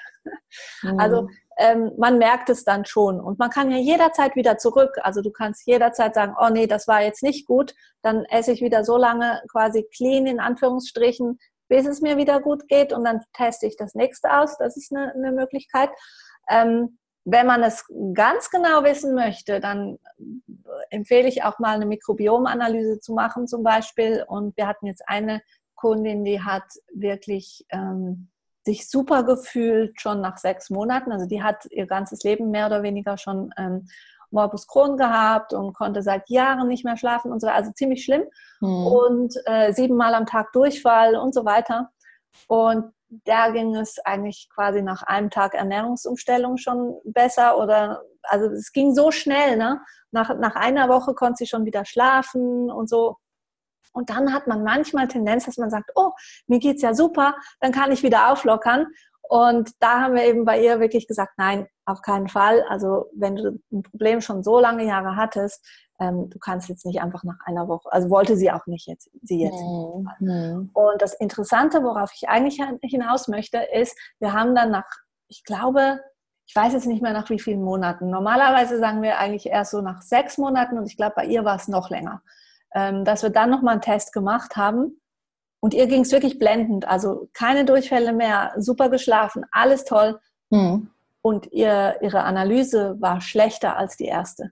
Mhm. 0.83 0.99
Also 0.99 1.27
ähm, 1.57 1.91
man 1.97 2.17
merkt 2.17 2.49
es 2.49 2.63
dann 2.63 2.85
schon. 2.85 3.19
Und 3.19 3.39
man 3.39 3.49
kann 3.49 3.71
ja 3.71 3.77
jederzeit 3.77 4.35
wieder 4.35 4.57
zurück. 4.57 4.97
Also 5.01 5.21
du 5.21 5.31
kannst 5.31 5.67
jederzeit 5.67 6.15
sagen, 6.15 6.35
oh 6.39 6.49
nee, 6.49 6.67
das 6.67 6.87
war 6.87 7.01
jetzt 7.01 7.23
nicht 7.23 7.47
gut. 7.47 7.73
Dann 8.01 8.25
esse 8.25 8.51
ich 8.51 8.61
wieder 8.61 8.83
so 8.83 8.97
lange 8.97 9.41
quasi 9.51 9.87
clean 9.95 10.25
in 10.25 10.39
Anführungsstrichen, 10.39 11.39
bis 11.67 11.85
es 11.85 12.01
mir 12.01 12.17
wieder 12.17 12.41
gut 12.41 12.67
geht 12.67 12.93
und 12.93 13.03
dann 13.03 13.21
teste 13.33 13.67
ich 13.67 13.77
das 13.77 13.95
nächste 13.95 14.37
aus. 14.37 14.57
Das 14.57 14.77
ist 14.77 14.93
eine, 14.93 15.13
eine 15.13 15.31
Möglichkeit. 15.31 15.89
Ähm, 16.49 16.97
wenn 17.25 17.47
man 17.47 17.63
es 17.63 17.85
ganz 18.13 18.49
genau 18.49 18.83
wissen 18.83 19.15
möchte, 19.15 19.59
dann 19.61 19.97
empfehle 20.89 21.27
ich 21.27 21.43
auch 21.43 21.57
mal 21.59 21.75
eine 21.75 21.85
Mikrobiomanalyse 21.85 22.99
zu 22.99 23.13
machen 23.13 23.47
zum 23.47 23.63
Beispiel. 23.63 24.25
Und 24.27 24.57
wir 24.57 24.67
hatten 24.67 24.87
jetzt 24.87 25.07
eine 25.07 25.41
Kundin, 25.75 26.25
die 26.25 26.41
hat 26.41 26.65
wirklich 26.93 27.65
ähm, 27.69 28.29
sich 28.65 28.89
super 28.89 29.23
gefühlt 29.23 29.99
schon 29.99 30.21
nach 30.21 30.37
sechs 30.37 30.69
Monaten. 30.69 31.11
Also 31.11 31.25
die 31.25 31.43
hat 31.43 31.65
ihr 31.71 31.85
ganzes 31.85 32.23
Leben 32.23 32.49
mehr 32.51 32.67
oder 32.67 32.83
weniger 32.83 33.17
schon 33.17 33.53
ähm, 33.57 33.87
Morbus 34.31 34.67
Crohn 34.67 34.97
gehabt 34.97 35.53
und 35.53 35.73
konnte 35.73 36.01
seit 36.01 36.29
Jahren 36.29 36.67
nicht 36.67 36.83
mehr 36.83 36.97
schlafen 36.97 37.31
und 37.31 37.39
so 37.39 37.47
weiter. 37.47 37.57
Also 37.57 37.71
ziemlich 37.71 38.03
schlimm. 38.03 38.23
Mhm. 38.61 38.87
Und 38.87 39.35
äh, 39.45 39.73
siebenmal 39.73 40.15
am 40.15 40.25
Tag 40.25 40.51
Durchfall 40.53 41.15
und 41.15 41.33
so 41.33 41.45
weiter. 41.45 41.89
Und 42.47 42.93
da 43.25 43.51
ging 43.51 43.75
es 43.75 43.99
eigentlich 43.99 44.49
quasi 44.53 44.81
nach 44.81 45.03
einem 45.03 45.29
Tag 45.29 45.53
Ernährungsumstellung 45.53 46.57
schon 46.57 46.99
besser 47.03 47.57
oder 47.59 48.01
also 48.23 48.47
es 48.47 48.71
ging 48.71 48.95
so 48.95 49.11
schnell, 49.11 49.57
ne? 49.57 49.81
Nach, 50.11 50.35
nach 50.37 50.55
einer 50.55 50.89
Woche 50.89 51.13
konnte 51.13 51.37
sie 51.39 51.47
schon 51.47 51.65
wieder 51.65 51.85
schlafen 51.85 52.71
und 52.71 52.89
so. 52.89 53.17
Und 53.93 54.09
dann 54.09 54.33
hat 54.33 54.47
man 54.47 54.63
manchmal 54.63 55.07
Tendenz, 55.07 55.45
dass 55.45 55.57
man 55.57 55.69
sagt, 55.69 55.91
oh, 55.95 56.11
mir 56.47 56.59
geht's 56.59 56.81
ja 56.81 56.93
super, 56.93 57.35
dann 57.59 57.71
kann 57.71 57.91
ich 57.91 58.03
wieder 58.03 58.31
auflockern. 58.31 58.87
Und 59.29 59.71
da 59.79 60.01
haben 60.01 60.15
wir 60.15 60.25
eben 60.25 60.45
bei 60.45 60.61
ihr 60.61 60.79
wirklich 60.79 61.07
gesagt, 61.07 61.33
nein, 61.37 61.67
auf 61.85 62.01
keinen 62.01 62.27
Fall. 62.27 62.63
Also 62.69 63.05
wenn 63.15 63.35
du 63.35 63.59
ein 63.71 63.83
Problem 63.83 64.21
schon 64.21 64.43
so 64.43 64.59
lange 64.59 64.85
Jahre 64.85 65.15
hattest, 65.15 65.65
ähm, 65.99 66.29
du 66.29 66.39
kannst 66.39 66.69
jetzt 66.69 66.85
nicht 66.85 67.01
einfach 67.01 67.23
nach 67.23 67.39
einer 67.45 67.67
Woche, 67.67 67.91
also 67.91 68.09
wollte 68.09 68.35
sie 68.35 68.51
auch 68.51 68.65
nicht 68.67 68.87
jetzt, 68.87 69.09
sie 69.21 69.41
jetzt. 69.41 69.61
Mhm. 70.19 70.71
Und 70.73 71.01
das 71.01 71.13
Interessante, 71.13 71.83
worauf 71.83 72.11
ich 72.13 72.27
eigentlich 72.27 72.61
hinaus 72.81 73.27
möchte, 73.27 73.59
ist, 73.73 73.97
wir 74.19 74.33
haben 74.33 74.55
dann 74.55 74.71
nach, 74.71 74.85
ich 75.27 75.43
glaube, 75.43 76.01
ich 76.45 76.55
weiß 76.55 76.73
jetzt 76.73 76.87
nicht 76.87 77.01
mehr 77.01 77.13
nach 77.13 77.29
wie 77.29 77.39
vielen 77.39 77.63
Monaten. 77.63 78.09
Normalerweise 78.09 78.77
sagen 78.77 79.01
wir 79.01 79.17
eigentlich 79.17 79.47
erst 79.47 79.71
so 79.71 79.81
nach 79.81 80.01
sechs 80.01 80.37
Monaten 80.37 80.77
und 80.77 80.87
ich 80.87 80.97
glaube, 80.97 81.13
bei 81.15 81.25
ihr 81.25 81.45
war 81.45 81.55
es 81.55 81.67
noch 81.67 81.89
länger 81.89 82.21
dass 82.73 83.23
wir 83.23 83.29
dann 83.29 83.49
nochmal 83.49 83.73
einen 83.73 83.81
Test 83.81 84.13
gemacht 84.13 84.55
haben. 84.55 84.99
Und 85.59 85.73
ihr 85.73 85.87
ging 85.87 86.01
es 86.01 86.11
wirklich 86.11 86.39
blendend. 86.39 86.87
Also 86.87 87.29
keine 87.33 87.65
Durchfälle 87.65 88.11
mehr, 88.13 88.53
super 88.57 88.89
geschlafen, 88.89 89.45
alles 89.51 89.85
toll. 89.85 90.19
Mhm. 90.49 90.89
Und 91.21 91.51
ihr, 91.53 91.97
ihre 92.01 92.23
Analyse 92.23 92.97
war 92.99 93.21
schlechter 93.21 93.77
als 93.77 93.95
die 93.95 94.05
erste. 94.05 94.51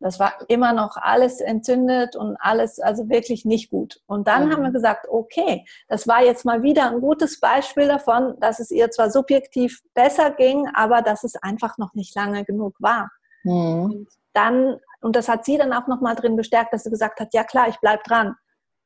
Das 0.00 0.20
war 0.20 0.32
immer 0.48 0.72
noch 0.72 0.96
alles 0.96 1.40
entzündet 1.40 2.14
und 2.14 2.36
alles, 2.38 2.78
also 2.78 3.08
wirklich 3.08 3.44
nicht 3.44 3.70
gut. 3.70 4.00
Und 4.06 4.28
dann 4.28 4.46
mhm. 4.46 4.52
haben 4.52 4.62
wir 4.62 4.70
gesagt, 4.70 5.06
okay, 5.10 5.64
das 5.88 6.06
war 6.06 6.22
jetzt 6.22 6.44
mal 6.44 6.62
wieder 6.62 6.90
ein 6.90 7.00
gutes 7.00 7.40
Beispiel 7.40 7.88
davon, 7.88 8.34
dass 8.38 8.60
es 8.60 8.70
ihr 8.70 8.90
zwar 8.90 9.10
subjektiv 9.10 9.82
besser 9.94 10.30
ging, 10.30 10.68
aber 10.74 11.02
dass 11.02 11.24
es 11.24 11.36
einfach 11.36 11.78
noch 11.78 11.94
nicht 11.94 12.14
lange 12.14 12.44
genug 12.44 12.76
war. 12.78 13.10
Mhm. 13.42 13.82
Und 13.82 14.08
dann 14.34 14.78
und 15.00 15.16
das 15.16 15.28
hat 15.28 15.44
sie 15.44 15.56
dann 15.56 15.72
auch 15.72 15.86
nochmal 15.86 16.16
drin 16.16 16.36
bestärkt, 16.36 16.72
dass 16.72 16.84
sie 16.84 16.90
gesagt 16.90 17.20
hat, 17.20 17.32
ja 17.32 17.44
klar, 17.44 17.68
ich 17.68 17.78
bleibe 17.78 18.02
dran. 18.04 18.34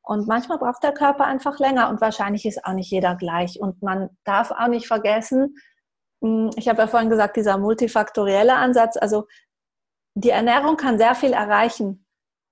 Und 0.05 0.27
manchmal 0.27 0.57
braucht 0.57 0.83
der 0.83 0.93
Körper 0.93 1.25
einfach 1.25 1.59
länger 1.59 1.89
und 1.89 2.01
wahrscheinlich 2.01 2.45
ist 2.45 2.65
auch 2.65 2.73
nicht 2.73 2.91
jeder 2.91 3.15
gleich. 3.15 3.59
Und 3.59 3.81
man 3.81 4.09
darf 4.25 4.51
auch 4.51 4.67
nicht 4.67 4.85
vergessen, 4.85 5.55
hm, 6.21 6.51
ich 6.55 6.67
habe 6.67 6.81
ja 6.81 6.87
vorhin 6.87 7.09
gesagt, 7.09 7.37
dieser 7.37 7.57
multifaktorielle 7.57 8.53
Ansatz, 8.53 8.97
also 8.97 9.27
die 10.15 10.29
Ernährung 10.29 10.77
kann 10.77 10.97
sehr 10.97 11.15
viel 11.15 11.33
erreichen. 11.33 12.05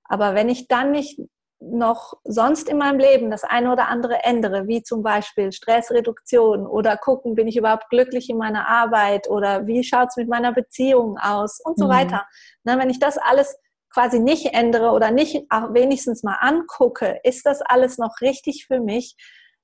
Aber 0.06 0.34
wenn 0.34 0.50
ich 0.50 0.68
dann 0.68 0.92
nicht 0.92 1.20
noch 1.62 2.16
sonst 2.24 2.68
in 2.68 2.80
meinem 2.80 3.00
Leben 3.00 3.30
das 3.30 3.44
eine 3.44 3.72
oder 3.72 3.88
andere 3.88 4.24
ändere, 4.24 4.68
wie 4.68 4.82
zum 4.82 5.04
Beispiel 5.04 5.52
Stressreduktion 5.52 6.66
oder 6.66 6.98
gucken, 6.98 7.36
bin 7.36 7.48
ich 7.48 7.56
überhaupt 7.56 7.90
glücklich 7.90 8.30
in 8.30 8.38
meiner 8.38 8.68
Arbeit 8.68 9.30
oder 9.30 9.68
wie 9.68 9.84
schaut 9.84 10.10
es 10.10 10.18
mit 10.18 10.28
meiner 10.28 10.54
Beziehung 10.54 11.18
aus 11.20 11.60
und 11.64 11.78
so 11.78 11.86
mhm. 11.86 11.90
weiter. 11.90 12.26
Na, 12.64 12.80
wenn 12.80 12.90
ich 12.90 13.00
das 13.00 13.18
alles 13.20 13.56
quasi 13.94 14.20
nicht 14.20 14.54
ändere 14.54 14.92
oder 14.92 15.12
nicht 15.12 15.46
auch 15.50 15.74
wenigstens 15.74 16.24
mal 16.24 16.38
angucke, 16.42 17.20
ist 17.24 17.46
das 17.46 17.62
alles 17.62 18.00
noch 18.00 18.22
richtig 18.22 18.66
für 18.66 18.80
mich, 18.80 19.16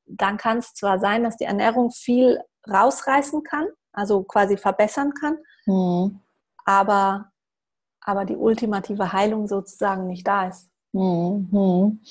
dann 0.05 0.37
kann 0.37 0.59
es 0.59 0.73
zwar 0.73 0.99
sein, 0.99 1.23
dass 1.23 1.37
die 1.37 1.45
Ernährung 1.45 1.91
viel 1.91 2.39
rausreißen 2.69 3.43
kann, 3.43 3.67
also 3.91 4.23
quasi 4.23 4.57
verbessern 4.57 5.13
kann, 5.19 5.37
mhm. 5.65 6.19
aber, 6.63 7.31
aber 8.01 8.25
die 8.25 8.35
ultimative 8.35 9.13
Heilung 9.13 9.47
sozusagen 9.47 10.05
nicht 10.05 10.27
da 10.27 10.47
ist. 10.47 10.69
Mhm. 10.93 12.01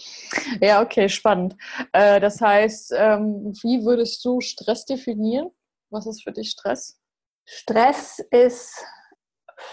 Ja, 0.60 0.82
okay, 0.82 1.08
spannend. 1.08 1.56
Äh, 1.92 2.20
das 2.20 2.40
heißt, 2.40 2.92
ähm, 2.96 3.52
wie 3.62 3.84
würdest 3.84 4.24
du 4.24 4.40
Stress 4.40 4.84
definieren? 4.84 5.50
Was 5.90 6.06
ist 6.06 6.22
für 6.22 6.32
dich 6.32 6.50
Stress? 6.50 6.98
Stress 7.44 8.18
ist 8.30 8.84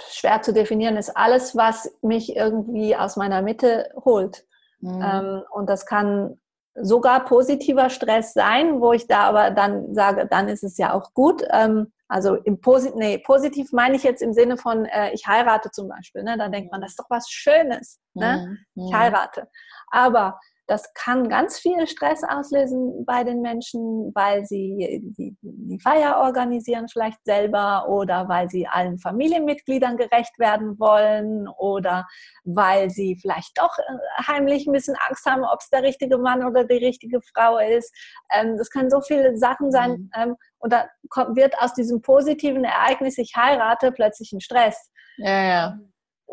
schwer 0.09 0.41
zu 0.41 0.53
definieren, 0.53 0.95
ist 0.95 1.15
alles, 1.15 1.55
was 1.55 1.91
mich 2.01 2.35
irgendwie 2.35 2.95
aus 2.95 3.17
meiner 3.17 3.41
Mitte 3.41 3.89
holt. 4.05 4.45
Mhm. 4.79 5.01
Ähm, 5.03 5.43
und 5.51 5.69
das 5.69 5.85
kann 5.85 6.39
sogar 6.75 7.25
positiver 7.25 7.89
Stress 7.89 8.33
sein, 8.33 8.81
wo 8.81 8.93
ich 8.93 9.07
da 9.07 9.25
aber 9.25 9.51
dann 9.51 9.93
sage, 9.93 10.27
dann 10.29 10.47
ist 10.47 10.63
es 10.63 10.77
ja 10.77 10.93
auch 10.93 11.13
gut. 11.13 11.43
Ähm, 11.51 11.91
also 12.13 12.35
im 12.35 12.61
Posit 12.61 12.95
nee, 12.95 13.17
positiv 13.17 13.71
meine 13.71 13.95
ich 13.95 14.03
jetzt 14.03 14.21
im 14.21 14.33
Sinne 14.33 14.55
von, 14.55 14.85
äh, 14.85 15.11
ich 15.13 15.25
heirate 15.25 15.71
zum 15.71 15.87
Beispiel. 15.87 16.21
Ne? 16.21 16.37
Da 16.37 16.47
denkt 16.47 16.71
man, 16.71 16.79
das 16.79 16.91
ist 16.91 16.99
doch 16.99 17.09
was 17.09 17.27
Schönes. 17.27 17.99
Ne? 18.13 18.59
Mhm. 18.75 18.85
Ich 18.85 18.93
heirate. 18.93 19.49
Aber 19.89 20.39
das 20.67 20.93
kann 20.93 21.27
ganz 21.27 21.59
viel 21.59 21.87
Stress 21.87 22.23
auslösen 22.23 23.05
bei 23.05 23.23
den 23.23 23.41
Menschen, 23.41 24.11
weil 24.15 24.45
sie 24.45 25.01
die, 25.17 25.35
die, 25.41 25.79
Feier 25.81 26.17
organisieren 26.17 26.87
vielleicht 26.87 27.17
selber 27.25 27.89
oder 27.89 28.29
weil 28.29 28.49
sie 28.49 28.67
allen 28.67 28.97
Familienmitgliedern 28.97 29.97
gerecht 29.97 30.37
werden 30.39 30.79
wollen 30.79 31.47
oder 31.57 32.07
weil 32.43 32.89
sie 32.89 33.17
vielleicht 33.19 33.57
doch 33.57 33.77
äh, 33.77 34.23
heimlich 34.27 34.65
ein 34.65 34.73
bisschen 34.73 34.95
Angst 35.07 35.25
haben, 35.25 35.43
ob 35.43 35.59
es 35.59 35.69
der 35.69 35.83
richtige 35.83 36.17
Mann 36.17 36.45
oder 36.45 36.63
die 36.63 36.85
richtige 36.85 37.19
Frau 37.33 37.57
ist. 37.57 37.93
Ähm, 38.31 38.55
das 38.57 38.69
können 38.69 38.89
so 38.89 39.01
viele 39.01 39.35
Sachen 39.37 39.71
sein. 39.71 39.91
Mhm. 39.91 40.09
Ähm, 40.15 40.35
und 40.59 40.71
da 40.71 40.87
wird 41.33 41.59
aus 41.59 41.73
diesem 41.73 42.01
positiven 42.01 42.63
Ereignis, 42.63 43.17
ich 43.17 43.33
heirate, 43.35 43.91
plötzlich 43.91 44.31
ein 44.31 44.41
Stress. 44.41 44.91
Ja, 45.17 45.43
ja. 45.43 45.77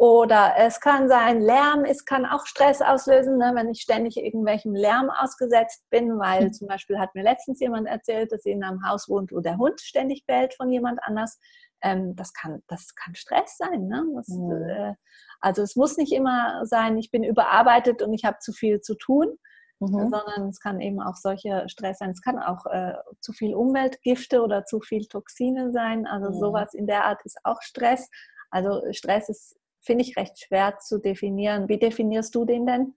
Oder 0.00 0.54
es 0.56 0.80
kann 0.80 1.08
sein, 1.08 1.42
Lärm, 1.42 1.84
es 1.84 2.06
kann 2.06 2.24
auch 2.24 2.46
Stress 2.46 2.80
auslösen, 2.80 3.36
ne, 3.36 3.52
wenn 3.54 3.68
ich 3.68 3.82
ständig 3.82 4.16
irgendwelchem 4.16 4.74
Lärm 4.74 5.10
ausgesetzt 5.10 5.84
bin, 5.90 6.18
weil 6.18 6.46
mhm. 6.46 6.52
zum 6.54 6.68
Beispiel 6.68 6.98
hat 6.98 7.14
mir 7.14 7.22
letztens 7.22 7.60
jemand 7.60 7.86
erzählt, 7.86 8.32
dass 8.32 8.44
sie 8.44 8.52
in 8.52 8.64
einem 8.64 8.82
Haus 8.88 9.10
wohnt, 9.10 9.30
wo 9.30 9.40
der 9.40 9.58
Hund 9.58 9.78
ständig 9.82 10.24
bellt 10.24 10.54
von 10.54 10.72
jemand 10.72 11.00
anders. 11.02 11.38
Ähm, 11.82 12.16
das, 12.16 12.32
kann, 12.32 12.62
das 12.66 12.94
kann 12.94 13.14
Stress 13.14 13.58
sein. 13.58 13.88
Ne? 13.88 14.06
Das, 14.14 14.28
mhm. 14.28 14.70
äh, 14.70 14.94
also 15.42 15.60
es 15.60 15.76
muss 15.76 15.98
nicht 15.98 16.12
immer 16.12 16.64
sein, 16.64 16.96
ich 16.96 17.10
bin 17.10 17.22
überarbeitet 17.22 18.00
und 18.00 18.14
ich 18.14 18.24
habe 18.24 18.38
zu 18.40 18.54
viel 18.54 18.80
zu 18.80 18.94
tun, 18.94 19.36
mhm. 19.80 20.08
sondern 20.08 20.48
es 20.48 20.60
kann 20.60 20.80
eben 20.80 21.02
auch 21.02 21.16
solche 21.16 21.68
Stress 21.68 21.98
sein. 21.98 22.12
Es 22.12 22.22
kann 22.22 22.38
auch 22.38 22.64
äh, 22.64 22.94
zu 23.20 23.34
viel 23.34 23.54
Umweltgifte 23.54 24.42
oder 24.42 24.64
zu 24.64 24.80
viel 24.80 25.04
Toxine 25.08 25.72
sein. 25.72 26.06
Also 26.06 26.30
mhm. 26.30 26.40
sowas 26.40 26.72
in 26.72 26.86
der 26.86 27.04
Art 27.04 27.20
ist 27.26 27.38
auch 27.44 27.60
Stress. 27.60 28.08
Also 28.50 28.80
Stress 28.92 29.28
ist 29.28 29.59
finde 29.80 30.04
ich 30.04 30.16
recht 30.16 30.38
schwer 30.38 30.78
zu 30.78 30.98
definieren. 30.98 31.68
Wie 31.68 31.78
definierst 31.78 32.34
du 32.34 32.44
den 32.44 32.66
denn? 32.66 32.94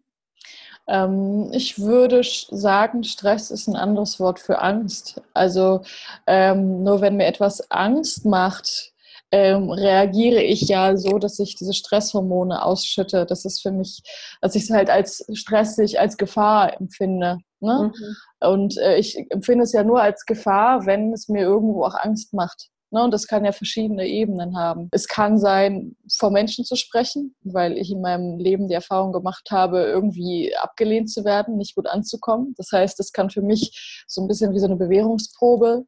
Ähm, 0.87 1.49
ich 1.53 1.79
würde 1.79 2.21
sagen, 2.23 3.03
Stress 3.03 3.51
ist 3.51 3.67
ein 3.67 3.75
anderes 3.75 4.19
Wort 4.19 4.39
für 4.39 4.61
Angst. 4.61 5.21
Also 5.33 5.81
ähm, 6.27 6.83
nur 6.83 7.01
wenn 7.01 7.15
mir 7.15 7.25
etwas 7.25 7.71
Angst 7.71 8.25
macht, 8.25 8.93
ähm, 9.31 9.71
reagiere 9.71 10.43
ich 10.43 10.61
ja 10.61 10.95
so, 10.95 11.17
dass 11.17 11.39
ich 11.39 11.55
diese 11.55 11.73
Stresshormone 11.73 12.63
ausschütte. 12.63 13.25
Das 13.25 13.45
ist 13.45 13.61
für 13.61 13.71
mich, 13.71 14.03
dass 14.41 14.53
ich 14.55 14.63
es 14.63 14.69
halt 14.69 14.91
als 14.91 15.25
stressig, 15.33 15.99
als 15.99 16.17
Gefahr 16.17 16.79
empfinde. 16.79 17.39
Ne? 17.59 17.91
Mhm. 17.95 18.47
Und 18.47 18.77
äh, 18.77 18.97
ich 18.97 19.17
empfinde 19.31 19.63
es 19.63 19.71
ja 19.71 19.83
nur 19.83 20.01
als 20.01 20.25
Gefahr, 20.25 20.85
wenn 20.85 21.13
es 21.13 21.29
mir 21.29 21.41
irgendwo 21.41 21.83
auch 21.85 21.95
Angst 21.95 22.33
macht. 22.33 22.69
Ne? 22.93 23.03
Und 23.03 23.11
das 23.11 23.27
kann 23.27 23.43
ja 23.43 23.51
verschiedene 23.51 24.07
Ebenen 24.07 24.55
haben. 24.55 24.87
Es 24.91 25.07
kann 25.07 25.37
sein, 25.37 25.95
vor 26.17 26.31
Menschen 26.31 26.63
zu 26.63 26.75
sprechen, 26.75 27.35
weil 27.41 27.77
ich 27.77 27.91
in 27.91 28.01
meinem 28.01 28.37
Leben 28.37 28.67
die 28.67 28.75
Erfahrung 28.75 29.11
gemacht 29.11 29.49
habe, 29.51 29.83
irgendwie 29.83 30.55
abgelehnt 30.55 31.09
zu 31.09 31.25
werden, 31.25 31.57
nicht 31.57 31.75
gut 31.75 31.87
anzukommen. 31.87 32.53
Das 32.57 32.71
heißt, 32.71 32.99
es 32.99 33.11
kann 33.11 33.29
für 33.29 33.41
mich 33.41 34.05
so 34.07 34.21
ein 34.21 34.27
bisschen 34.27 34.53
wie 34.53 34.59
so 34.59 34.67
eine 34.67 34.75
Bewährungsprobe 34.75 35.85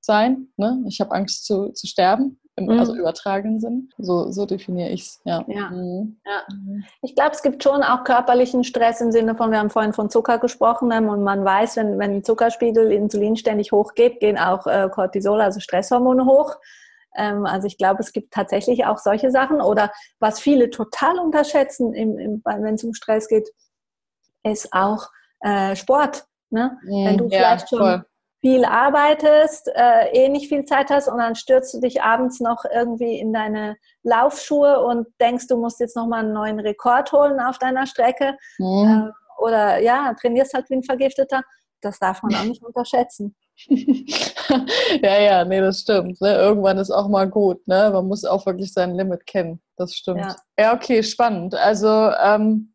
sein. 0.00 0.48
Ne? 0.56 0.82
Ich 0.88 1.00
habe 1.00 1.14
Angst 1.14 1.44
zu, 1.44 1.72
zu 1.72 1.86
sterben 1.86 2.40
im 2.56 2.64
mhm. 2.64 2.78
also 2.78 2.94
übertragenen 2.94 3.60
Sinn. 3.60 3.90
So, 3.98 4.30
so 4.32 4.46
definiere 4.46 4.88
ich 4.88 5.02
es. 5.02 5.20
Ja. 5.24 5.44
Ja. 5.46 5.70
Mhm. 5.70 6.18
ja. 6.24 6.42
Ich 7.02 7.14
glaube, 7.14 7.32
es 7.32 7.42
gibt 7.42 7.62
schon 7.62 7.82
auch 7.82 8.04
körperlichen 8.04 8.64
Stress 8.64 9.00
im 9.00 9.12
Sinne 9.12 9.34
von, 9.34 9.50
wir 9.50 9.58
haben 9.58 9.70
vorhin 9.70 9.92
von 9.92 10.08
Zucker 10.08 10.38
gesprochen 10.38 10.90
ähm, 10.90 11.08
und 11.08 11.22
man 11.22 11.44
weiß, 11.44 11.76
wenn, 11.76 11.98
wenn 11.98 12.24
Zuckerspiegel, 12.24 12.90
Insulin 12.92 13.36
ständig 13.36 13.72
hochgeht, 13.72 14.20
gehen 14.20 14.38
auch 14.38 14.66
äh, 14.66 14.88
Cortisol, 14.90 15.42
also 15.42 15.60
Stresshormone 15.60 16.24
hoch. 16.24 16.56
Ähm, 17.14 17.44
also 17.44 17.66
ich 17.66 17.76
glaube, 17.76 18.02
es 18.02 18.12
gibt 18.12 18.32
tatsächlich 18.32 18.86
auch 18.86 18.98
solche 18.98 19.30
Sachen. 19.30 19.60
Oder 19.60 19.92
was 20.18 20.40
viele 20.40 20.70
total 20.70 21.18
unterschätzen, 21.18 21.92
wenn 21.92 22.74
es 22.74 22.84
um 22.84 22.94
Stress 22.94 23.28
geht, 23.28 23.48
ist 24.44 24.72
auch 24.72 25.08
äh, 25.40 25.76
Sport. 25.76 26.26
Ne? 26.48 26.78
Mhm, 26.84 27.04
wenn 27.04 27.18
du 27.18 27.28
vielleicht 27.28 27.68
schon 27.68 27.78
voll 27.78 28.04
viel 28.46 28.64
arbeitest, 28.64 29.68
äh, 29.74 30.08
eh 30.12 30.28
nicht 30.28 30.48
viel 30.48 30.64
Zeit 30.64 30.88
hast 30.90 31.08
und 31.08 31.18
dann 31.18 31.34
stürzt 31.34 31.74
du 31.74 31.80
dich 31.80 32.02
abends 32.02 32.38
noch 32.38 32.64
irgendwie 32.72 33.18
in 33.18 33.32
deine 33.32 33.76
Laufschuhe 34.04 34.84
und 34.84 35.08
denkst, 35.20 35.48
du 35.48 35.56
musst 35.56 35.80
jetzt 35.80 35.96
nochmal 35.96 36.20
einen 36.20 36.32
neuen 36.32 36.60
Rekord 36.60 37.10
holen 37.10 37.40
auf 37.40 37.58
deiner 37.58 37.88
Strecke. 37.88 38.36
Mhm. 38.58 39.10
Äh, 39.10 39.42
oder 39.42 39.78
ja, 39.80 40.14
trainierst 40.20 40.54
halt 40.54 40.70
wie 40.70 40.76
ein 40.76 40.84
Vergifteter. 40.84 41.42
Das 41.80 41.98
darf 41.98 42.22
man 42.22 42.36
auch 42.36 42.44
nicht 42.44 42.62
unterschätzen. 42.62 43.34
ja, 43.66 45.18
ja, 45.18 45.44
nee, 45.44 45.60
das 45.60 45.80
stimmt. 45.80 46.20
Ne? 46.20 46.32
Irgendwann 46.36 46.78
ist 46.78 46.92
auch 46.92 47.08
mal 47.08 47.28
gut. 47.28 47.66
Ne? 47.66 47.90
Man 47.92 48.06
muss 48.06 48.24
auch 48.24 48.46
wirklich 48.46 48.72
sein 48.72 48.94
Limit 48.94 49.26
kennen. 49.26 49.60
Das 49.76 49.92
stimmt. 49.92 50.20
Ja, 50.20 50.36
ja 50.56 50.74
okay, 50.74 51.02
spannend. 51.02 51.56
Also 51.56 51.88
ähm, 52.22 52.74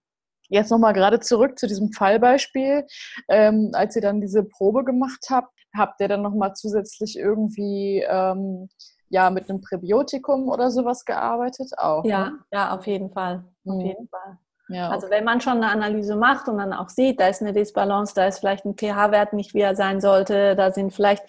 jetzt 0.50 0.70
nochmal 0.70 0.94
gerade 0.94 1.22
zurück 1.22 1.58
zu 1.58 1.66
diesem 1.66 1.94
Fallbeispiel. 1.94 2.86
Ähm, 3.30 3.72
als 3.72 3.96
ihr 3.96 4.02
dann 4.02 4.20
diese 4.20 4.44
Probe 4.44 4.84
gemacht 4.84 5.28
habt, 5.30 5.61
Habt 5.76 6.02
ihr 6.02 6.08
dann 6.08 6.22
nochmal 6.22 6.54
zusätzlich 6.54 7.18
irgendwie 7.18 8.06
ähm, 8.08 8.70
ja, 9.10 9.30
mit 9.30 9.50
einem 9.50 9.62
Präbiotikum 9.62 10.50
oder 10.50 10.72
sowas 10.72 11.06
gearbeitet? 11.06 11.72
Auch, 11.78 12.06
ja, 12.06 12.30
ne? 12.30 12.40
ja, 12.52 12.76
auf 12.76 12.88
jeden 12.88 13.12
Fall. 13.12 13.44
Auf 13.66 13.76
mhm. 13.76 13.82
jeden 13.82 14.08
Fall. 14.08 14.38
Ja, 14.70 14.90
also 14.90 15.10
wenn 15.10 15.26
man 15.26 15.42
schon 15.42 15.58
eine 15.58 15.70
Analyse 15.70 16.16
macht 16.16 16.48
und 16.48 16.58
dann 16.58 16.72
auch 16.72 16.88
sieht, 16.88 17.20
da 17.20 17.28
ist 17.28 17.42
eine 17.42 17.52
Disbalance, 17.52 18.14
da 18.16 18.28
ist 18.28 18.40
vielleicht 18.40 18.64
ein 18.64 18.78
pH-Wert 18.78 19.34
nicht, 19.34 19.54
wie 19.54 19.60
er 19.60 19.76
sein 19.76 20.00
sollte, 20.00 20.56
da 20.56 20.72
sind 20.72 20.94
vielleicht 20.94 21.24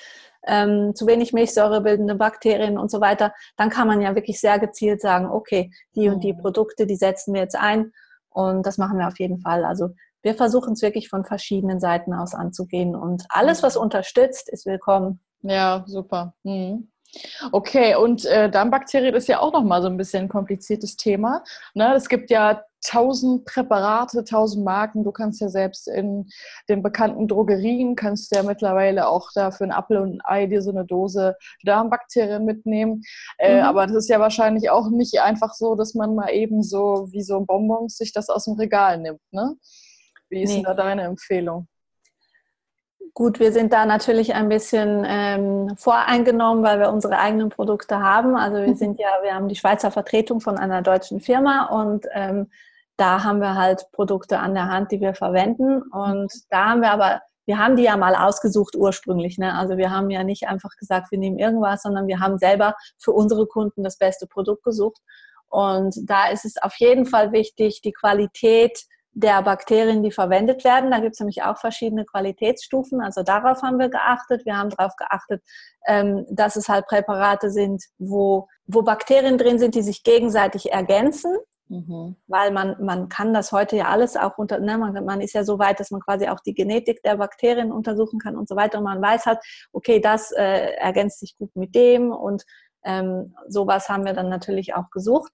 ähm, 0.47 0.95
zu 0.95 1.09
wenig 1.09 1.33
milchsäurebildende 1.33 2.15
Bakterien 2.15 2.79
und 2.79 2.91
so 2.91 3.01
weiter, 3.01 3.33
dann 3.57 3.69
kann 3.69 3.89
man 3.89 4.01
ja 4.01 4.15
wirklich 4.15 4.41
sehr 4.41 4.61
gezielt 4.61 5.01
sagen, 5.01 5.27
okay, 5.27 5.73
die 5.97 6.09
und 6.09 6.23
die 6.23 6.33
mhm. 6.33 6.39
Produkte, 6.39 6.87
die 6.87 6.95
setzen 6.95 7.35
wir 7.35 7.43
jetzt 7.43 7.57
ein 7.57 7.93
und 8.31 8.65
das 8.65 8.79
machen 8.79 8.99
wir 8.99 9.09
auf 9.09 9.19
jeden 9.19 9.41
Fall. 9.41 9.65
Also 9.65 9.91
wir 10.23 10.35
versuchen 10.35 10.75
es 10.75 10.83
wirklich 10.83 11.09
von 11.09 11.25
verschiedenen 11.25 11.81
Seiten 11.81 12.15
aus 12.15 12.35
anzugehen 12.35 12.95
und 12.95 13.25
alles, 13.29 13.63
was 13.63 13.77
unterstützt, 13.77 14.49
ist 14.49 14.67
willkommen. 14.67 15.21
Ja, 15.43 15.85
super. 15.87 16.35
Mhm. 16.45 16.89
Okay, 17.51 17.95
und 17.95 18.25
äh, 18.25 18.51
Darmbakterien 18.51 19.15
ist 19.15 19.29
ja 19.29 19.41
auch 19.41 19.53
nochmal 19.53 19.83
so 19.83 19.89
ein 19.89 19.99
bisschen 19.99 20.25
ein 20.25 20.29
kompliziertes 20.29 20.97
Thema. 20.97 21.45
Ne? 21.75 21.93
Es 21.95 22.09
gibt 22.09 22.31
ja 22.31 22.63
tausend 22.85 23.45
Präparate, 23.45 24.25
tausend 24.25 24.65
Marken. 24.65 25.05
Du 25.05 25.13
kannst 25.13 25.41
ja 25.41 25.49
selbst 25.49 25.89
in 25.89 26.29
den 26.71 26.83
bekannten 26.83 27.29
Drogerien, 27.29 27.97
kannst 27.97 28.35
ja 28.35 28.43
mittlerweile 28.43 29.09
auch 29.09 29.29
da 29.35 29.51
für 29.51 29.65
ein 29.65 29.73
Apfel 29.73 29.99
und 29.99 30.15
ein 30.15 30.21
Ei 30.25 30.47
dir 30.47 30.63
so 30.63 30.71
eine 30.71 30.87
Dose 30.87 31.37
Darmbakterien 31.65 32.45
mitnehmen. 32.45 33.03
Äh, 33.39 33.59
mhm. 33.59 33.65
aber 33.65 33.87
das 33.87 33.97
ist 33.97 34.09
ja 34.09 34.19
wahrscheinlich 34.19 34.71
auch 34.71 34.89
nicht 34.89 35.21
einfach 35.21 35.53
so, 35.53 35.75
dass 35.75 35.95
man 35.95 36.15
mal 36.15 36.31
eben 36.31 36.63
so 36.63 37.09
wie 37.11 37.23
so 37.23 37.41
Bonbons 37.41 37.97
sich 37.97 38.13
das 38.13 38.31
aus 38.31 38.47
dem 38.47 38.55
Regal 38.55 38.99
nimmt. 38.99 39.21
Ne? 39.33 39.55
Wie 40.33 40.43
ist 40.43 40.49
nee. 40.49 40.57
denn 40.57 40.65
da 40.65 40.75
deine 40.75 41.03
Empfehlung? 41.03 41.69
Gut, 43.13 43.39
wir 43.39 43.53
sind 43.53 43.75
da 43.75 43.85
natürlich 43.85 44.35
ein 44.35 44.49
bisschen 44.49 45.05
ähm, 45.07 45.77
voreingenommen, 45.77 46.65
weil 46.65 46.81
wir 46.81 46.91
unsere 46.91 47.19
eigenen 47.19 47.51
Produkte 47.51 48.01
haben. 48.01 48.35
Also 48.35 48.63
wir 48.63 48.75
sind 48.75 48.99
ja, 48.99 49.09
wir 49.23 49.35
haben 49.35 49.49
die 49.49 49.57
Schweizer 49.57 49.91
Vertretung 49.91 50.41
von 50.41 50.57
einer 50.57 50.81
deutschen 50.81 51.21
Firma 51.21 51.67
und 51.67 52.07
ähm, 52.15 52.51
da 52.97 53.23
haben 53.23 53.41
wir 53.41 53.57
halt 53.57 53.85
Produkte 53.93 54.39
an 54.39 54.55
der 54.55 54.69
Hand, 54.69 54.91
die 54.91 55.03
wir 55.03 55.15
verwenden. 55.15 55.83
Und 55.83 56.33
da 56.49 56.71
haben 56.71 56.81
wir 56.81 56.93
aber, 56.93 57.21
wir 57.45 57.59
haben 57.59 57.77
die 57.77 57.83
ja 57.83 57.99
mal 57.99 58.15
ausgesucht 58.15 58.75
ursprünglich. 58.75 59.37
Ne? 59.37 59.55
Also 59.55 59.77
wir 59.77 59.91
haben 59.91 60.09
ja 60.09 60.25
nicht 60.25 60.49
einfach 60.49 60.75
gesagt, 60.79 61.11
wir 61.11 61.19
nehmen 61.19 61.39
irgendwas, 61.39 61.83
sondern 61.83 62.07
wir 62.07 62.21
haben 62.21 62.39
selber 62.39 62.75
für 62.99 63.13
unsere 63.13 63.47
Kunden 63.47 63.85
das 63.85 63.99
beste 63.99 64.27
Produkt 64.27 64.63
gesucht. 64.63 65.03
Und 65.51 65.95
da 66.09 66.31
ist 66.31 66.47
es 66.47 66.57
auf 66.57 66.77
jeden 66.77 67.05
Fall 67.05 67.33
wichtig, 67.33 67.83
die 67.83 67.93
Qualität 67.93 68.87
der 69.15 69.43
Bakterien, 69.43 70.03
die 70.03 70.11
verwendet 70.11 70.65
werden. 70.65 70.91
Da 70.91 71.01
gibt 71.01 71.15
es 71.15 71.21
nämlich 71.21 71.43
auch 71.43 71.59
verschiedene 71.59 72.05
Qualitätsstufen. 72.05 73.01
Also 73.01 73.23
darauf 73.23 73.63
haben 73.63 73.79
wir 73.79 73.91
geachtet. 73.91 74.45
Wir 74.47 74.57
haben 74.57 74.71
darauf 74.71 74.97
geachtet, 74.97 75.43
ähm, 75.87 76.25
dass 76.31 76.57
es 76.57 76.69
halt 76.69 76.87
Präparate 76.87 77.51
sind, 77.51 77.85
wo, 77.99 78.49
wo 78.67 78.83
Bakterien 78.83 79.37
drin 79.37 79.59
sind, 79.59 79.75
die 79.75 79.83
sich 79.83 80.03
gegenseitig 80.03 80.73
ergänzen. 80.73 81.37
Mhm. 81.69 82.17
Weil 82.27 82.53
man, 82.53 82.77
man 82.85 83.09
kann 83.09 83.35
das 83.35 83.53
heute 83.53 83.77
ja 83.77 83.87
alles 83.87 84.17
auch 84.17 84.39
unter, 84.39 84.59
ne, 84.59 84.79
man, 84.79 85.05
man 85.05 85.21
ist 85.21 85.35
ja 85.35 85.45
so 85.45 85.59
weit, 85.59 85.81
dass 85.81 85.91
man 85.91 86.01
quasi 86.01 86.29
auch 86.29 86.41
die 86.41 86.55
Genetik 86.55 87.03
der 87.03 87.17
Bakterien 87.17 87.71
untersuchen 87.71 88.19
kann 88.19 88.37
und 88.37 88.49
so 88.49 88.57
weiter. 88.57 88.79
Und 88.79 88.85
man 88.85 89.01
weiß 89.01 89.27
halt, 89.27 89.39
okay, 89.73 90.01
das 90.01 90.33
äh, 90.33 90.75
ergänzt 90.75 91.21
sich 91.21 91.37
gut 91.39 91.55
mit 91.55 91.75
dem 91.75 92.11
und 92.13 92.45
ähm, 92.85 93.35
sowas 93.47 93.89
haben 93.89 94.05
wir 94.05 94.13
dann 94.13 94.29
natürlich 94.29 94.75
auch 94.75 94.91
gesucht 94.91 95.33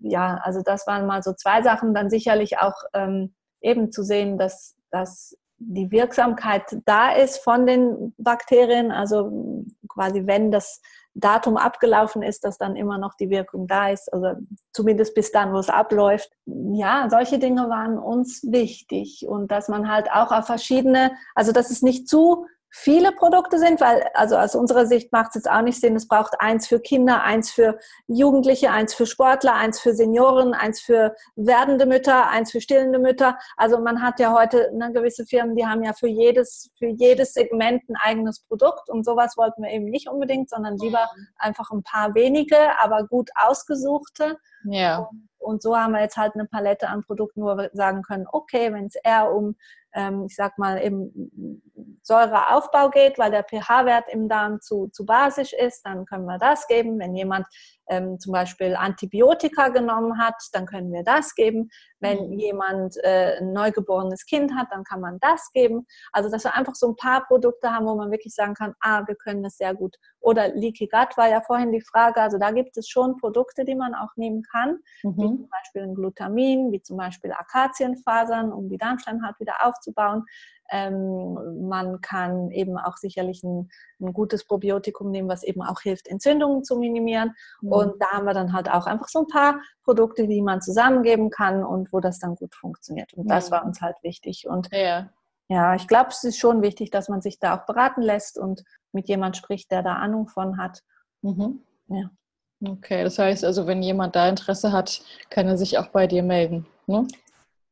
ja, 0.00 0.40
also 0.42 0.62
das 0.64 0.86
waren 0.86 1.06
mal 1.06 1.22
so 1.22 1.32
zwei 1.32 1.62
Sachen. 1.62 1.94
Dann 1.94 2.10
sicherlich 2.10 2.58
auch 2.58 2.74
ähm, 2.94 3.34
eben 3.60 3.92
zu 3.92 4.02
sehen, 4.02 4.38
dass, 4.38 4.76
dass 4.90 5.36
die 5.58 5.90
Wirksamkeit 5.90 6.62
da 6.84 7.12
ist 7.12 7.38
von 7.38 7.66
den 7.66 8.14
Bakterien. 8.18 8.92
Also 8.92 9.64
quasi, 9.88 10.26
wenn 10.26 10.50
das 10.50 10.80
Datum 11.14 11.56
abgelaufen 11.56 12.22
ist, 12.22 12.44
dass 12.44 12.58
dann 12.58 12.76
immer 12.76 12.98
noch 12.98 13.14
die 13.14 13.30
Wirkung 13.30 13.66
da 13.66 13.90
ist, 13.90 14.12
also 14.12 14.40
zumindest 14.72 15.14
bis 15.14 15.32
dann, 15.32 15.52
wo 15.52 15.58
es 15.58 15.68
abläuft. 15.68 16.30
Ja, 16.46 17.08
solche 17.10 17.38
Dinge 17.38 17.68
waren 17.68 17.98
uns 17.98 18.42
wichtig 18.44 19.26
und 19.28 19.50
dass 19.50 19.68
man 19.68 19.90
halt 19.90 20.10
auch 20.12 20.30
auf 20.30 20.46
verschiedene, 20.46 21.12
also 21.34 21.52
dass 21.52 21.70
es 21.70 21.82
nicht 21.82 22.08
zu 22.08 22.46
viele 22.70 23.12
Produkte 23.12 23.58
sind, 23.58 23.80
weil 23.80 24.08
also 24.14 24.36
aus 24.36 24.54
unserer 24.54 24.86
Sicht 24.86 25.12
macht 25.12 25.28
es 25.30 25.36
jetzt 25.36 25.50
auch 25.50 25.62
nicht 25.62 25.80
Sinn, 25.80 25.96
es 25.96 26.06
braucht 26.06 26.40
eins 26.40 26.66
für 26.66 26.80
Kinder, 26.80 27.22
eins 27.22 27.50
für 27.50 27.78
Jugendliche, 28.06 28.70
eins 28.70 28.94
für 28.94 29.06
Sportler, 29.06 29.54
eins 29.54 29.80
für 29.80 29.94
Senioren, 29.94 30.54
eins 30.54 30.80
für 30.80 31.14
werdende 31.36 31.86
Mütter, 31.86 32.28
eins 32.28 32.52
für 32.52 32.60
stillende 32.60 32.98
Mütter. 32.98 33.38
Also 33.56 33.78
man 33.78 34.02
hat 34.02 34.20
ja 34.20 34.34
heute 34.34 34.70
ne, 34.74 34.92
gewisse 34.92 35.24
Firmen, 35.24 35.56
die 35.56 35.66
haben 35.66 35.82
ja 35.82 35.92
für 35.92 36.08
jedes, 36.08 36.70
für 36.78 36.88
jedes 36.88 37.32
Segment 37.32 37.88
ein 37.88 37.96
eigenes 37.96 38.40
Produkt 38.40 38.90
und 38.90 39.04
sowas 39.04 39.36
wollten 39.36 39.62
wir 39.62 39.70
eben 39.70 39.86
nicht 39.86 40.08
unbedingt, 40.08 40.50
sondern 40.50 40.76
lieber 40.76 41.08
einfach 41.38 41.70
ein 41.70 41.82
paar 41.82 42.14
wenige, 42.14 42.56
aber 42.80 43.06
gut 43.06 43.30
ausgesuchte. 43.34 44.36
Ja. 44.64 44.98
Und, 44.98 45.28
und 45.38 45.62
so 45.62 45.76
haben 45.76 45.92
wir 45.92 46.00
jetzt 46.00 46.16
halt 46.16 46.34
eine 46.34 46.44
Palette 46.44 46.88
an 46.88 47.02
Produkten, 47.02 47.42
wo 47.42 47.56
wir 47.56 47.70
sagen 47.72 48.02
können, 48.02 48.26
okay, 48.30 48.72
wenn 48.72 48.86
es 48.86 48.96
eher 48.96 49.32
um 49.32 49.56
ähm, 49.94 50.24
ich 50.26 50.36
sag 50.36 50.58
mal, 50.58 50.76
im 50.78 51.62
Säureaufbau 52.08 52.88
geht, 52.88 53.18
weil 53.18 53.30
der 53.30 53.44
pH-Wert 53.44 54.06
im 54.10 54.28
Darm 54.28 54.60
zu, 54.62 54.88
zu 54.88 55.04
basisch 55.04 55.52
ist, 55.52 55.82
dann 55.84 56.06
können 56.06 56.24
wir 56.24 56.38
das 56.38 56.66
geben. 56.66 56.98
Wenn 56.98 57.14
jemand 57.14 57.46
ähm, 57.88 58.18
zum 58.18 58.32
Beispiel 58.32 58.76
Antibiotika 58.76 59.68
genommen 59.68 60.18
hat, 60.18 60.34
dann 60.52 60.64
können 60.64 60.90
wir 60.90 61.04
das 61.04 61.34
geben. 61.34 61.70
Wenn 62.00 62.30
mhm. 62.30 62.38
jemand 62.38 62.96
äh, 63.02 63.38
ein 63.38 63.52
neugeborenes 63.52 64.24
Kind 64.24 64.54
hat, 64.54 64.68
dann 64.70 64.84
kann 64.84 65.00
man 65.00 65.18
das 65.20 65.50
geben. 65.52 65.86
Also 66.12 66.30
dass 66.30 66.44
wir 66.44 66.54
einfach 66.54 66.74
so 66.74 66.88
ein 66.88 66.96
paar 66.96 67.26
Produkte 67.26 67.70
haben, 67.70 67.86
wo 67.86 67.94
man 67.94 68.10
wirklich 68.10 68.34
sagen 68.34 68.54
kann, 68.54 68.74
ah, 68.80 69.02
wir 69.06 69.14
können 69.14 69.42
das 69.42 69.58
sehr 69.58 69.74
gut. 69.74 69.96
Oder 70.20 70.48
Leaky 70.48 70.88
Gut 70.88 71.16
war 71.16 71.28
ja 71.28 71.42
vorhin 71.42 71.72
die 71.72 71.82
Frage. 71.82 72.20
Also 72.20 72.38
da 72.38 72.52
gibt 72.52 72.76
es 72.76 72.88
schon 72.88 73.16
Produkte, 73.16 73.64
die 73.64 73.74
man 73.74 73.94
auch 73.94 74.16
nehmen 74.16 74.42
kann, 74.50 74.78
mhm. 75.02 75.16
wie 75.16 75.36
zum 75.36 75.48
Beispiel 75.50 75.82
ein 75.82 75.94
Glutamin, 75.94 76.72
wie 76.72 76.82
zum 76.82 76.96
Beispiel 76.96 77.32
Akazienfasern, 77.32 78.50
um 78.50 78.68
die 78.70 78.78
Darmschleimhaut 78.78 79.38
wieder 79.40 79.56
aufzubauen. 79.60 80.24
Ähm, 80.70 81.68
man 81.68 82.00
kann 82.00 82.50
eben 82.50 82.78
auch 82.78 82.96
sicherlich 82.96 83.42
ein, 83.42 83.70
ein, 84.00 84.12
gutes 84.12 84.44
Probiotikum 84.44 85.10
nehmen, 85.10 85.28
was 85.28 85.42
eben 85.42 85.62
auch 85.62 85.80
hilft, 85.80 86.08
Entzündungen 86.08 86.64
zu 86.64 86.76
minimieren. 86.78 87.34
Mhm. 87.60 87.72
Und 87.72 88.02
da 88.02 88.10
haben 88.12 88.26
wir 88.26 88.34
dann 88.34 88.52
halt 88.52 88.70
auch 88.70 88.86
einfach 88.86 89.08
so 89.08 89.20
ein 89.20 89.26
paar 89.26 89.60
Produkte, 89.84 90.26
die 90.26 90.42
man 90.42 90.60
zusammengeben 90.60 91.30
kann 91.30 91.64
und 91.64 91.92
wo 91.92 92.00
das 92.00 92.18
dann 92.18 92.34
gut 92.34 92.54
funktioniert. 92.54 93.14
Und 93.14 93.30
das 93.30 93.48
mhm. 93.48 93.54
war 93.54 93.64
uns 93.64 93.80
halt 93.80 93.96
wichtig. 94.02 94.46
Und 94.46 94.68
ja, 94.72 95.10
ja 95.48 95.74
ich 95.74 95.88
glaube, 95.88 96.10
es 96.10 96.24
ist 96.24 96.38
schon 96.38 96.62
wichtig, 96.62 96.90
dass 96.90 97.08
man 97.08 97.20
sich 97.20 97.38
da 97.38 97.56
auch 97.56 97.66
beraten 97.66 98.02
lässt 98.02 98.38
und 98.38 98.64
mit 98.92 99.08
jemand 99.08 99.36
spricht, 99.36 99.70
der 99.70 99.82
da 99.82 99.94
Ahnung 99.94 100.28
von 100.28 100.58
hat. 100.58 100.82
Mhm. 101.22 101.62
Ja. 101.88 102.10
Okay, 102.66 103.04
das 103.04 103.18
heißt 103.18 103.44
also, 103.44 103.66
wenn 103.66 103.82
jemand 103.82 104.16
da 104.16 104.28
Interesse 104.28 104.72
hat, 104.72 105.00
kann 105.30 105.46
er 105.46 105.56
sich 105.56 105.78
auch 105.78 105.88
bei 105.88 106.06
dir 106.06 106.22
melden. 106.22 106.66
Ne? 106.86 107.06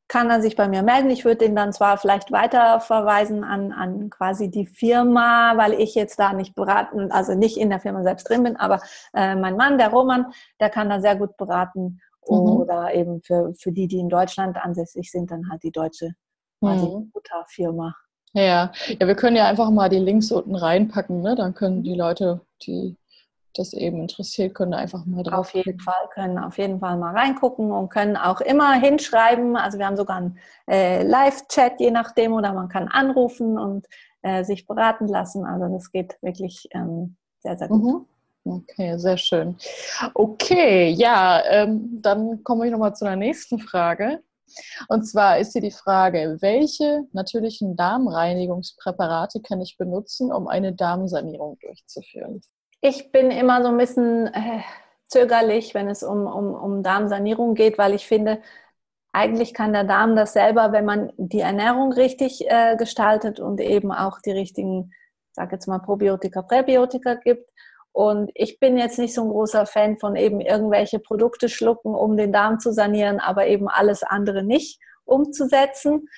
Kann 0.08 0.30
er 0.30 0.40
sich 0.40 0.56
bei 0.56 0.68
mir 0.68 0.82
melden. 0.82 1.10
Ich 1.10 1.24
würde 1.24 1.44
ihn 1.44 1.56
dann 1.56 1.72
zwar 1.72 1.98
vielleicht 1.98 2.30
weiterverweisen 2.30 3.44
an, 3.44 3.72
an 3.72 4.10
quasi 4.10 4.50
die 4.50 4.66
Firma, 4.66 5.56
weil 5.56 5.74
ich 5.74 5.94
jetzt 5.94 6.18
da 6.18 6.32
nicht 6.32 6.54
beraten, 6.54 7.10
also 7.10 7.34
nicht 7.34 7.56
in 7.56 7.70
der 7.70 7.80
Firma 7.80 8.02
selbst 8.02 8.28
drin 8.28 8.44
bin, 8.44 8.56
aber 8.56 8.80
äh, 9.14 9.34
mein 9.34 9.56
Mann, 9.56 9.78
der 9.78 9.90
Roman, 9.90 10.26
der 10.60 10.70
kann 10.70 10.88
da 10.88 11.00
sehr 11.00 11.16
gut 11.16 11.36
beraten. 11.36 12.00
Mhm. 12.28 12.36
Oder 12.36 12.94
eben 12.94 13.22
für, 13.22 13.52
für 13.54 13.72
die, 13.72 13.86
die 13.86 13.98
in 13.98 14.08
Deutschland 14.08 14.56
ansässig 14.56 15.10
sind, 15.10 15.30
dann 15.30 15.48
halt 15.50 15.62
die 15.62 15.70
deutsche 15.70 16.14
quasi 16.60 16.86
mhm. 16.86 17.10
Mutterfirma. 17.14 17.94
Ja. 18.32 18.72
ja, 19.00 19.06
wir 19.06 19.14
können 19.14 19.36
ja 19.36 19.46
einfach 19.46 19.70
mal 19.70 19.88
die 19.88 19.98
Links 19.98 20.30
unten 20.30 20.56
reinpacken, 20.56 21.22
ne? 21.22 21.34
dann 21.36 21.54
können 21.54 21.82
die 21.82 21.94
Leute, 21.94 22.40
die 22.62 22.96
das 23.58 23.72
eben 23.72 24.00
interessiert, 24.00 24.54
können 24.54 24.74
einfach 24.74 25.04
mal 25.06 25.22
drauf. 25.22 25.40
Auf 25.40 25.54
jeden 25.54 25.80
Fall, 25.80 26.08
können 26.12 26.38
auf 26.38 26.58
jeden 26.58 26.80
Fall 26.80 26.96
mal 26.96 27.14
reingucken 27.14 27.72
und 27.72 27.88
können 27.88 28.16
auch 28.16 28.40
immer 28.40 28.74
hinschreiben. 28.74 29.56
Also 29.56 29.78
wir 29.78 29.86
haben 29.86 29.96
sogar 29.96 30.16
einen 30.16 30.38
äh, 30.68 31.02
Live-Chat, 31.02 31.80
je 31.80 31.90
nachdem, 31.90 32.32
oder 32.32 32.52
man 32.52 32.68
kann 32.68 32.88
anrufen 32.88 33.58
und 33.58 33.86
äh, 34.22 34.44
sich 34.44 34.66
beraten 34.66 35.08
lassen. 35.08 35.44
Also 35.44 35.72
das 35.72 35.90
geht 35.92 36.16
wirklich 36.22 36.68
ähm, 36.72 37.16
sehr, 37.40 37.56
sehr 37.56 37.68
gut. 37.68 37.82
Mhm. 37.82 38.06
Okay, 38.44 38.96
sehr 38.96 39.16
schön. 39.16 39.56
Okay, 40.14 40.90
ja, 40.90 41.42
ähm, 41.46 41.98
dann 42.00 42.44
komme 42.44 42.66
ich 42.66 42.72
nochmal 42.72 42.94
zu 42.94 43.04
der 43.04 43.16
nächsten 43.16 43.58
Frage. 43.58 44.22
Und 44.88 45.04
zwar 45.04 45.38
ist 45.38 45.52
hier 45.52 45.62
die 45.62 45.72
Frage, 45.72 46.36
welche 46.40 47.02
natürlichen 47.12 47.76
Darmreinigungspräparate 47.76 49.40
kann 49.40 49.60
ich 49.60 49.76
benutzen, 49.76 50.32
um 50.32 50.46
eine 50.46 50.72
Darmsanierung 50.72 51.58
durchzuführen? 51.60 52.40
Ich 52.80 53.10
bin 53.10 53.30
immer 53.30 53.62
so 53.62 53.68
ein 53.68 53.78
bisschen 53.78 54.26
äh, 54.28 54.60
zögerlich, 55.06 55.74
wenn 55.74 55.88
es 55.88 56.02
um, 56.02 56.26
um, 56.26 56.54
um 56.54 56.82
Darmsanierung 56.82 57.54
geht, 57.54 57.78
weil 57.78 57.94
ich 57.94 58.06
finde, 58.06 58.40
eigentlich 59.12 59.54
kann 59.54 59.72
der 59.72 59.84
Darm 59.84 60.14
das 60.14 60.34
selber, 60.34 60.72
wenn 60.72 60.84
man 60.84 61.12
die 61.16 61.40
Ernährung 61.40 61.92
richtig 61.92 62.48
äh, 62.50 62.76
gestaltet 62.76 63.40
und 63.40 63.60
eben 63.60 63.90
auch 63.92 64.20
die 64.20 64.32
richtigen, 64.32 64.92
sag 65.32 65.52
jetzt 65.52 65.66
mal 65.66 65.78
Probiotika, 65.78 66.42
Präbiotika 66.42 67.14
gibt. 67.14 67.50
Und 67.92 68.30
ich 68.34 68.60
bin 68.60 68.76
jetzt 68.76 68.98
nicht 68.98 69.14
so 69.14 69.22
ein 69.22 69.30
großer 69.30 69.64
Fan 69.64 69.96
von 69.98 70.16
eben 70.16 70.42
irgendwelche 70.42 70.98
Produkte 70.98 71.48
schlucken, 71.48 71.94
um 71.94 72.18
den 72.18 72.30
Darm 72.30 72.60
zu 72.60 72.72
sanieren, 72.72 73.20
aber 73.20 73.46
eben 73.46 73.68
alles 73.68 74.02
andere 74.02 74.42
nicht 74.42 74.80
umzusetzen 75.06 76.08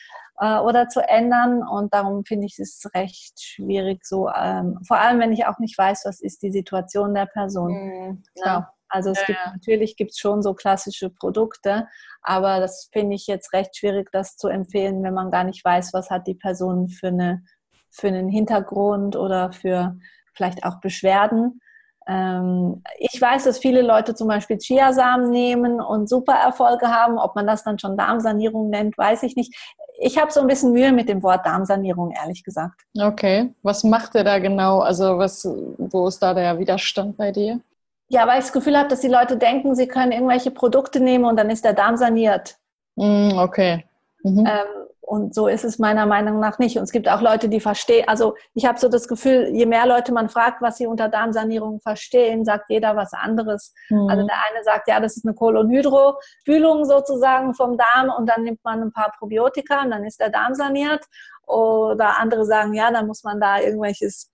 äh, 0.40 0.58
oder 0.58 0.88
zu 0.88 1.00
ändern. 1.00 1.62
Und 1.66 1.92
darum 1.94 2.24
finde 2.24 2.46
ich 2.46 2.58
es 2.58 2.82
recht 2.94 3.40
schwierig, 3.40 4.04
so 4.04 4.28
ähm, 4.28 4.78
vor 4.86 4.98
allem, 4.98 5.20
wenn 5.20 5.32
ich 5.32 5.46
auch 5.46 5.58
nicht 5.58 5.76
weiß, 5.76 6.04
was 6.04 6.20
ist 6.20 6.42
die 6.42 6.50
Situation 6.50 7.14
der 7.14 7.26
Person. 7.26 7.72
Mhm, 7.72 8.22
ja. 8.36 8.72
Also 8.90 9.10
es 9.10 9.20
ja, 9.20 9.26
gibt 9.26 9.38
natürlich 9.52 9.96
gibt 9.96 10.12
es 10.12 10.18
schon 10.18 10.42
so 10.42 10.54
klassische 10.54 11.10
Produkte, 11.10 11.86
aber 12.22 12.58
das 12.58 12.88
finde 12.90 13.16
ich 13.16 13.26
jetzt 13.26 13.52
recht 13.52 13.76
schwierig, 13.76 14.08
das 14.12 14.36
zu 14.36 14.48
empfehlen, 14.48 15.02
wenn 15.02 15.12
man 15.12 15.30
gar 15.30 15.44
nicht 15.44 15.62
weiß, 15.62 15.92
was 15.92 16.08
hat 16.08 16.26
die 16.26 16.34
Person 16.34 16.88
für 16.88 17.08
eine 17.08 17.42
für 17.90 18.08
einen 18.08 18.28
Hintergrund 18.28 19.16
oder 19.16 19.52
für 19.52 19.96
vielleicht 20.34 20.64
auch 20.64 20.80
Beschwerden. 20.80 21.60
Ähm, 22.08 22.82
ich 22.98 23.20
weiß, 23.20 23.44
dass 23.44 23.58
viele 23.58 23.82
Leute 23.82 24.14
zum 24.14 24.28
Beispiel 24.28 24.56
Chiasamen 24.56 25.30
nehmen 25.30 25.80
und 25.80 26.08
super 26.08 26.32
Erfolge 26.32 26.88
haben. 26.88 27.18
Ob 27.18 27.36
man 27.36 27.46
das 27.46 27.64
dann 27.64 27.78
schon 27.78 27.96
Darmsanierung 27.96 28.70
nennt, 28.70 28.96
weiß 28.96 29.22
ich 29.24 29.36
nicht. 29.36 29.54
Ich 30.00 30.16
habe 30.16 30.32
so 30.32 30.40
ein 30.40 30.46
bisschen 30.46 30.72
Mühe 30.72 30.92
mit 30.92 31.08
dem 31.08 31.22
Wort 31.22 31.44
Darmsanierung, 31.44 32.12
ehrlich 32.12 32.44
gesagt. 32.44 32.80
Okay. 32.98 33.52
Was 33.62 33.84
macht 33.84 34.14
er 34.14 34.24
da 34.24 34.38
genau? 34.38 34.80
Also 34.80 35.18
was, 35.18 35.46
wo 35.76 36.08
ist 36.08 36.20
da 36.20 36.32
der 36.32 36.58
Widerstand 36.58 37.16
bei 37.18 37.30
dir? 37.30 37.60
Ja, 38.08 38.26
weil 38.26 38.38
ich 38.38 38.46
das 38.46 38.52
Gefühl 38.54 38.78
habe, 38.78 38.88
dass 38.88 39.00
die 39.00 39.08
Leute 39.08 39.36
denken, 39.36 39.74
sie 39.74 39.86
können 39.86 40.12
irgendwelche 40.12 40.50
Produkte 40.50 41.00
nehmen 41.00 41.26
und 41.26 41.36
dann 41.36 41.50
ist 41.50 41.64
der 41.64 41.74
Darm 41.74 41.98
saniert. 41.98 42.56
Mm, 42.96 43.36
okay. 43.36 43.84
Mhm. 44.22 44.46
Ähm, 44.46 44.87
und 45.08 45.34
so 45.34 45.48
ist 45.48 45.64
es 45.64 45.78
meiner 45.78 46.04
Meinung 46.04 46.38
nach 46.38 46.58
nicht. 46.58 46.76
Und 46.76 46.82
es 46.82 46.92
gibt 46.92 47.08
auch 47.08 47.22
Leute, 47.22 47.48
die 47.48 47.60
verstehen, 47.60 48.06
also 48.08 48.34
ich 48.52 48.66
habe 48.66 48.78
so 48.78 48.90
das 48.90 49.08
Gefühl, 49.08 49.48
je 49.54 49.64
mehr 49.64 49.86
Leute 49.86 50.12
man 50.12 50.28
fragt, 50.28 50.60
was 50.60 50.76
sie 50.76 50.86
unter 50.86 51.08
Darmsanierung 51.08 51.80
verstehen, 51.80 52.44
sagt 52.44 52.68
jeder 52.68 52.94
was 52.94 53.14
anderes. 53.14 53.72
Mhm. 53.88 54.06
Also 54.10 54.26
der 54.26 54.36
eine 54.36 54.62
sagt, 54.64 54.86
ja, 54.86 55.00
das 55.00 55.16
ist 55.16 55.24
eine 55.24 55.34
Kolonhydrospülung 55.34 56.84
sozusagen 56.84 57.54
vom 57.54 57.78
Darm 57.78 58.12
und 58.18 58.28
dann 58.28 58.42
nimmt 58.42 58.62
man 58.62 58.82
ein 58.82 58.92
paar 58.92 59.10
Probiotika 59.18 59.82
und 59.82 59.92
dann 59.92 60.04
ist 60.04 60.20
der 60.20 60.28
Darm 60.28 60.54
saniert. 60.54 61.02
Oder 61.46 62.18
andere 62.18 62.44
sagen, 62.44 62.74
ja, 62.74 62.90
dann 62.90 63.06
muss 63.06 63.24
man 63.24 63.40
da 63.40 63.60
irgendwelches 63.60 64.30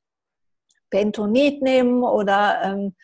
Bentonit 0.90 1.62
nehmen 1.62 2.02
oder 2.02 2.58
ähm, 2.64 2.96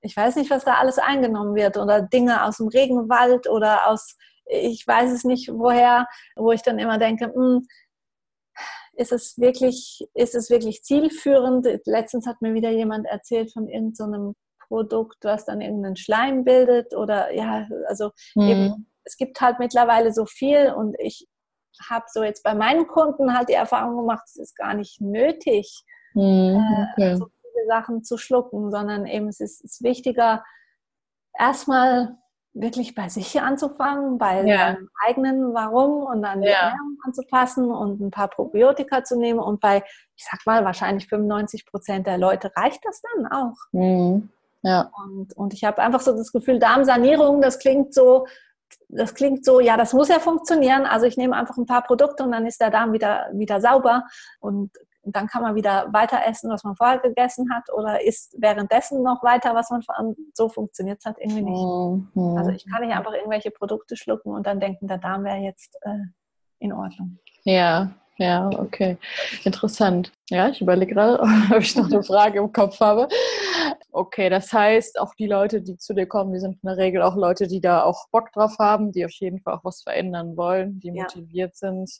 ich 0.00 0.16
weiß 0.16 0.36
nicht, 0.36 0.50
was 0.50 0.64
da 0.64 0.76
alles 0.76 0.98
eingenommen 0.98 1.54
wird 1.54 1.76
oder 1.76 2.00
Dinge 2.00 2.44
aus 2.44 2.56
dem 2.56 2.68
Regenwald 2.68 3.46
oder 3.46 3.88
aus 3.88 4.16
ich 4.50 4.86
weiß 4.86 5.12
es 5.12 5.24
nicht 5.24 5.48
woher, 5.52 6.06
wo 6.36 6.52
ich 6.52 6.62
dann 6.62 6.78
immer 6.78 6.98
denke, 6.98 7.28
mh, 7.28 7.34
hm, 7.34 7.66
ist 8.94 9.12
es 9.12 9.38
wirklich, 9.38 10.06
ist 10.14 10.34
es 10.34 10.50
wirklich 10.50 10.82
zielführend? 10.82 11.66
Letztens 11.86 12.26
hat 12.26 12.42
mir 12.42 12.52
wieder 12.52 12.70
jemand 12.70 13.06
erzählt 13.06 13.52
von 13.52 13.68
irgendeinem 13.68 14.28
so 14.28 14.34
Produkt, 14.68 15.24
was 15.24 15.44
dann 15.44 15.60
irgendeinen 15.60 15.96
Schleim 15.96 16.44
bildet 16.44 16.94
oder 16.94 17.32
ja, 17.32 17.66
also 17.88 18.10
mhm. 18.34 18.48
eben, 18.48 18.90
es 19.04 19.16
gibt 19.16 19.40
halt 19.40 19.58
mittlerweile 19.58 20.12
so 20.12 20.26
viel 20.26 20.72
und 20.72 20.94
ich 21.00 21.26
habe 21.88 22.04
so 22.12 22.22
jetzt 22.22 22.44
bei 22.44 22.54
meinen 22.54 22.86
Kunden 22.86 23.36
halt 23.36 23.48
die 23.48 23.54
Erfahrung 23.54 23.96
gemacht, 23.96 24.22
es 24.26 24.36
ist 24.36 24.56
gar 24.56 24.74
nicht 24.74 25.00
nötig, 25.00 25.82
mhm, 26.14 26.64
okay. 26.92 27.12
äh, 27.12 27.16
so 27.16 27.26
viele 27.42 27.66
Sachen 27.66 28.04
zu 28.04 28.16
schlucken, 28.16 28.70
sondern 28.70 29.06
eben 29.06 29.28
es 29.28 29.40
ist, 29.40 29.64
ist 29.64 29.82
wichtiger, 29.82 30.44
erstmal 31.36 32.16
wirklich 32.52 32.94
bei 32.94 33.08
sich 33.08 33.40
anzufangen, 33.40 34.18
bei 34.18 34.44
ja. 34.44 34.72
seinem 34.72 34.88
eigenen 35.06 35.54
Warum 35.54 36.04
und 36.04 36.22
dann 36.22 36.42
die 36.42 36.48
ja. 36.48 36.54
Ernährung 36.54 36.98
anzupassen 37.04 37.70
und 37.70 38.00
ein 38.00 38.10
paar 38.10 38.28
Probiotika 38.28 39.04
zu 39.04 39.18
nehmen. 39.18 39.38
Und 39.38 39.60
bei, 39.60 39.84
ich 40.16 40.26
sag 40.30 40.44
mal, 40.46 40.64
wahrscheinlich 40.64 41.06
95 41.08 41.66
Prozent 41.66 42.06
der 42.06 42.18
Leute 42.18 42.50
reicht 42.56 42.84
das 42.84 43.00
dann 43.02 43.26
auch. 43.26 43.56
Mhm. 43.72 44.30
Ja. 44.62 44.90
Und, 45.04 45.36
und 45.36 45.54
ich 45.54 45.64
habe 45.64 45.80
einfach 45.80 46.00
so 46.00 46.12
das 46.12 46.32
Gefühl, 46.32 46.58
Darmsanierung, 46.58 47.40
das 47.40 47.58
klingt 47.58 47.94
so, 47.94 48.26
das 48.88 49.14
klingt 49.14 49.44
so, 49.44 49.60
ja, 49.60 49.76
das 49.76 49.92
muss 49.92 50.08
ja 50.08 50.18
funktionieren. 50.18 50.86
Also 50.86 51.06
ich 51.06 51.16
nehme 51.16 51.36
einfach 51.36 51.56
ein 51.56 51.66
paar 51.66 51.82
Produkte 51.82 52.24
und 52.24 52.32
dann 52.32 52.46
ist 52.46 52.60
der 52.60 52.70
Darm 52.70 52.92
wieder, 52.92 53.28
wieder 53.32 53.60
sauber. 53.60 54.04
Und 54.40 54.50
und 54.50 54.70
dann 55.16 55.26
kann 55.26 55.42
man 55.42 55.54
wieder 55.54 55.92
weiter 55.92 56.20
essen, 56.26 56.50
was 56.50 56.64
man 56.64 56.76
vorher 56.76 56.98
gegessen 56.98 57.52
hat 57.52 57.72
oder 57.72 58.04
isst 58.04 58.36
währenddessen 58.38 59.02
noch 59.02 59.22
weiter, 59.22 59.54
was 59.54 59.70
man 59.70 59.82
so 60.34 60.48
funktioniert 60.48 60.98
es 60.98 61.04
halt 61.04 61.18
irgendwie 61.18 61.42
nicht. 61.42 62.14
Mhm. 62.14 62.36
Also 62.36 62.50
ich 62.50 62.66
kann 62.70 62.82
nicht 62.82 62.94
einfach 62.94 63.12
irgendwelche 63.12 63.50
Produkte 63.50 63.96
schlucken 63.96 64.32
und 64.32 64.46
dann 64.46 64.60
denken, 64.60 64.88
der 64.88 64.98
Darm 64.98 65.24
wäre 65.24 65.38
jetzt 65.38 65.76
äh, 65.82 66.04
in 66.58 66.72
Ordnung. 66.72 67.18
Ja, 67.44 67.90
ja, 68.20 68.50
okay. 68.50 68.98
Interessant. 69.44 70.12
Ja, 70.28 70.50
ich 70.50 70.60
überlege 70.60 70.92
gerade, 70.92 71.20
ob 71.54 71.62
ich 71.62 71.74
noch 71.74 71.86
eine 71.86 72.02
Frage 72.02 72.40
im 72.40 72.52
Kopf 72.52 72.78
habe. 72.80 73.08
Okay, 73.92 74.28
das 74.28 74.52
heißt, 74.52 75.00
auch 75.00 75.14
die 75.14 75.26
Leute, 75.26 75.62
die 75.62 75.78
zu 75.78 75.94
dir 75.94 76.06
kommen, 76.06 76.34
die 76.34 76.38
sind 76.38 76.58
in 76.62 76.66
der 76.68 76.76
Regel 76.76 77.00
auch 77.00 77.16
Leute, 77.16 77.48
die 77.48 77.62
da 77.62 77.82
auch 77.82 78.08
Bock 78.10 78.30
drauf 78.32 78.56
haben, 78.58 78.92
die 78.92 79.06
auf 79.06 79.12
jeden 79.12 79.40
Fall 79.40 79.54
auch 79.54 79.64
was 79.64 79.82
verändern 79.82 80.36
wollen, 80.36 80.80
die 80.80 80.92
motiviert 80.92 81.54
ja. 81.54 81.70
sind, 81.70 81.90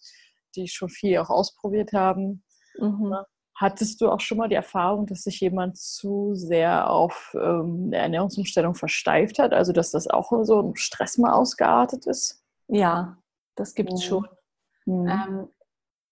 die 0.56 0.68
schon 0.68 0.90
viel 0.90 1.16
auch 1.18 1.30
ausprobiert 1.30 1.94
haben. 1.94 2.44
Mhm. 2.80 3.10
Ne? 3.10 3.26
Hattest 3.54 4.00
du 4.00 4.10
auch 4.10 4.20
schon 4.20 4.38
mal 4.38 4.48
die 4.48 4.54
Erfahrung, 4.54 5.06
dass 5.06 5.24
sich 5.24 5.40
jemand 5.40 5.76
zu 5.76 6.34
sehr 6.34 6.90
auf 6.90 7.36
ähm, 7.38 7.84
eine 7.88 7.98
Ernährungsumstellung 7.98 8.74
versteift 8.74 9.38
hat? 9.38 9.52
Also, 9.52 9.72
dass 9.72 9.90
das 9.90 10.08
auch 10.08 10.32
so 10.42 10.60
ein 10.60 10.76
Stress 10.76 11.18
mal 11.18 11.32
ausgeartet 11.32 12.06
ist? 12.06 12.42
Ja, 12.68 13.18
das 13.56 13.74
gibt 13.74 13.92
es 13.92 14.00
mhm. 14.00 14.08
schon. 14.08 14.28
Mhm. 14.86 15.08
Ähm, 15.08 15.48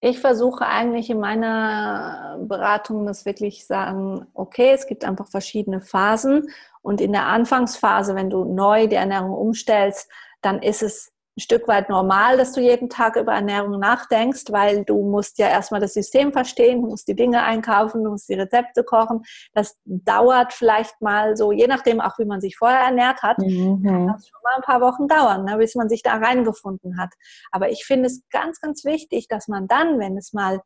Ich 0.01 0.21
versuche 0.21 0.67
eigentlich 0.67 1.11
in 1.11 1.19
meiner 1.19 2.39
Beratung 2.41 3.07
das 3.07 3.25
wirklich 3.25 3.67
sagen, 3.67 4.27
okay, 4.35 4.71
es 4.73 4.87
gibt 4.87 5.05
einfach 5.05 5.29
verschiedene 5.29 5.81
Phasen 5.81 6.51
und 6.83 7.01
in 7.01 7.13
der 7.13 7.27
Anfangsphase, 7.27 8.15
wenn 8.15 8.31
du 8.31 8.45
neu 8.45 8.87
die 8.87 8.95
Ernährung 8.97 9.33
umstellst, 9.33 10.09
dann 10.41 10.63
ist 10.63 10.83
es 10.83 11.13
ein 11.39 11.41
Stück 11.41 11.69
weit 11.69 11.89
normal, 11.89 12.37
dass 12.37 12.53
du 12.53 12.61
jeden 12.61 12.89
Tag 12.89 13.15
über 13.15 13.33
Ernährung 13.33 13.79
nachdenkst, 13.79 14.47
weil 14.51 14.85
du 14.85 15.09
musst 15.09 15.39
ja 15.39 15.49
erstmal 15.49 15.81
das 15.81 15.95
System 15.95 16.33
verstehen, 16.33 16.83
du 16.83 16.89
musst 16.89 17.07
die 17.07 17.15
Dinge 17.15 17.45
einkaufen, 17.45 18.03
du 18.03 18.11
musst 18.11 18.29
die 18.29 18.35
Rezepte 18.35 18.83
kochen. 18.83 19.23
Das 19.55 19.79
dauert 19.85 20.53
vielleicht 20.53 21.01
mal 21.01 21.37
so, 21.37 21.53
je 21.53 21.69
nachdem 21.69 22.01
auch, 22.01 22.19
wie 22.19 22.25
man 22.25 22.41
sich 22.41 22.57
vorher 22.57 22.81
ernährt 22.81 23.23
hat, 23.23 23.39
mhm. 23.39 23.85
kann 23.85 24.07
das 24.09 24.29
schon 24.29 24.41
mal 24.43 24.57
ein 24.57 24.63
paar 24.63 24.81
Wochen 24.81 25.07
dauern, 25.07 25.45
ne, 25.45 25.57
bis 25.59 25.77
man 25.77 25.89
sich 25.89 26.03
da 26.03 26.15
reingefunden 26.15 26.99
hat. 27.01 27.11
Aber 27.53 27.71
ich 27.71 27.85
finde 27.85 28.07
es 28.07 28.23
ganz, 28.31 28.61
ganz 28.61 28.85
wichtig, 28.85 29.29
dass 29.29 29.47
man 29.47 29.69
dann, 29.69 30.01
wenn 30.01 30.19
es 30.19 30.33
mal, 30.33 30.61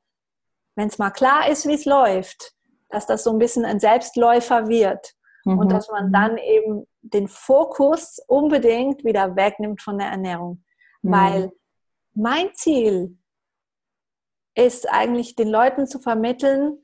wenn 0.75 0.89
es 0.89 0.99
mal 0.99 1.11
klar 1.11 1.51
ist, 1.51 1.69
wie 1.69 1.75
es 1.75 1.85
läuft, 1.85 2.55
dass 2.89 3.05
das 3.05 3.25
so 3.25 3.31
ein 3.31 3.39
bisschen 3.39 3.67
ein 3.67 3.79
Selbstläufer 3.79 4.69
wird. 4.69 5.13
Mhm. 5.45 5.59
Und 5.59 5.73
dass 5.73 5.91
man 5.91 6.13
dann 6.13 6.39
eben 6.39 6.87
den 7.03 7.29
Fokus 7.29 8.19
unbedingt 8.27 9.05
wieder 9.05 9.37
wegnimmt 9.37 9.83
von 9.83 9.99
der 9.99 10.09
Ernährung. 10.09 10.65
Mhm. 11.03 11.13
Weil 11.13 11.53
mein 12.15 12.55
Ziel 12.55 13.19
ist 14.55 14.91
eigentlich 14.91 15.35
den 15.35 15.49
Leuten 15.49 15.87
zu 15.87 15.99
vermitteln, 15.99 16.79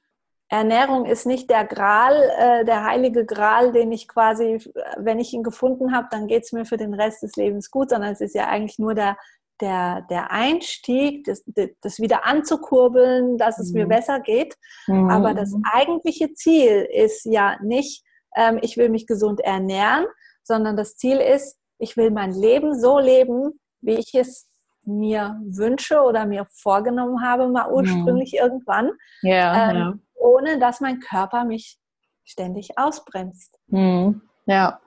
Ernährung 0.50 1.04
ist 1.04 1.26
nicht 1.26 1.50
der 1.50 1.66
Gral, 1.66 2.14
äh, 2.38 2.64
der 2.64 2.84
heilige 2.84 3.26
Gral, 3.26 3.72
den 3.72 3.92
ich 3.92 4.08
quasi, 4.08 4.58
wenn 4.96 5.18
ich 5.18 5.34
ihn 5.34 5.42
gefunden 5.42 5.94
habe, 5.94 6.08
dann 6.10 6.26
geht 6.26 6.44
es 6.44 6.52
mir 6.52 6.64
für 6.64 6.78
den 6.78 6.94
Rest 6.94 7.22
des 7.22 7.36
Lebens 7.36 7.70
gut, 7.70 7.90
sondern 7.90 8.12
es 8.12 8.22
ist 8.22 8.34
ja 8.34 8.46
eigentlich 8.46 8.78
nur 8.78 8.94
der, 8.94 9.18
der, 9.60 10.06
der 10.08 10.30
Einstieg, 10.30 11.24
das, 11.24 11.44
das 11.82 12.00
wieder 12.00 12.24
anzukurbeln, 12.24 13.36
dass 13.36 13.58
es 13.58 13.72
mhm. 13.72 13.80
mir 13.80 13.86
besser 13.88 14.20
geht. 14.20 14.56
Mhm. 14.86 15.10
Aber 15.10 15.34
das 15.34 15.54
eigentliche 15.70 16.32
Ziel 16.32 16.88
ist 16.92 17.26
ja 17.26 17.58
nicht, 17.62 18.02
ähm, 18.36 18.58
ich 18.62 18.76
will 18.76 18.88
mich 18.88 19.06
gesund 19.06 19.40
ernähren, 19.40 20.06
sondern 20.42 20.76
das 20.76 20.96
Ziel 20.96 21.18
ist, 21.18 21.58
ich 21.78 21.96
will 21.96 22.10
mein 22.10 22.32
Leben 22.32 22.78
so 22.78 22.98
leben, 22.98 23.60
wie 23.80 23.94
ich 23.94 24.14
es 24.14 24.48
mir 24.88 25.38
wünsche 25.44 26.00
oder 26.00 26.26
mir 26.26 26.46
vorgenommen 26.50 27.22
habe, 27.22 27.48
mal 27.48 27.68
mhm. 27.68 27.74
ursprünglich 27.74 28.32
mhm. 28.32 28.38
irgendwann, 28.38 28.90
ja, 29.22 29.70
ähm, 29.70 29.76
ja. 29.76 29.94
ohne 30.14 30.58
dass 30.58 30.80
mein 30.80 31.00
Körper 31.00 31.44
mich 31.44 31.78
ständig 32.24 32.78
ausbremst. 32.78 33.58
Mhm. 33.68 34.22
Ja. 34.46 34.80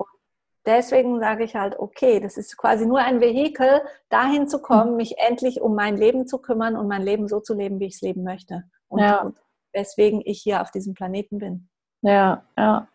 deswegen 0.65 1.19
sage 1.19 1.43
ich 1.43 1.55
halt, 1.55 1.77
okay, 1.77 2.19
das 2.19 2.35
ist 2.35 2.57
quasi 2.57 2.87
nur 2.87 2.97
ein 2.97 3.21
Vehikel, 3.21 3.81
dahin 4.09 4.47
zu 4.47 4.59
kommen, 4.59 4.91
mhm. 4.91 4.97
mich 4.97 5.19
endlich 5.19 5.61
um 5.61 5.75
mein 5.75 5.97
Leben 5.97 6.25
zu 6.25 6.39
kümmern 6.39 6.75
und 6.75 6.87
mein 6.87 7.03
Leben 7.03 7.27
so 7.27 7.39
zu 7.39 7.53
leben, 7.53 7.79
wie 7.79 7.85
ich 7.85 7.95
es 7.95 8.01
leben 8.01 8.23
möchte. 8.23 8.63
Und, 8.87 8.99
ja. 8.99 9.31
weswegen 9.71 10.21
ich 10.25 10.41
hier 10.41 10.61
auf 10.61 10.71
diesem 10.71 10.95
Planeten 10.95 11.37
bin. 11.37 11.69
Ja, 12.01 12.43
ja. 12.57 12.87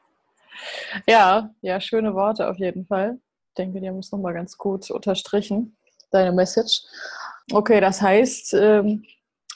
Ja, 1.06 1.50
ja, 1.60 1.80
schöne 1.80 2.14
Worte 2.14 2.48
auf 2.48 2.58
jeden 2.58 2.86
Fall. 2.86 3.18
Ich 3.48 3.54
denke, 3.54 3.80
die 3.80 3.88
haben 3.88 3.98
es 3.98 4.12
nochmal 4.12 4.34
ganz 4.34 4.56
gut 4.56 4.90
unterstrichen, 4.90 5.76
deine 6.10 6.32
Message. 6.32 6.82
Okay, 7.52 7.80
das 7.80 8.02
heißt, 8.02 8.54
ähm, 8.54 9.04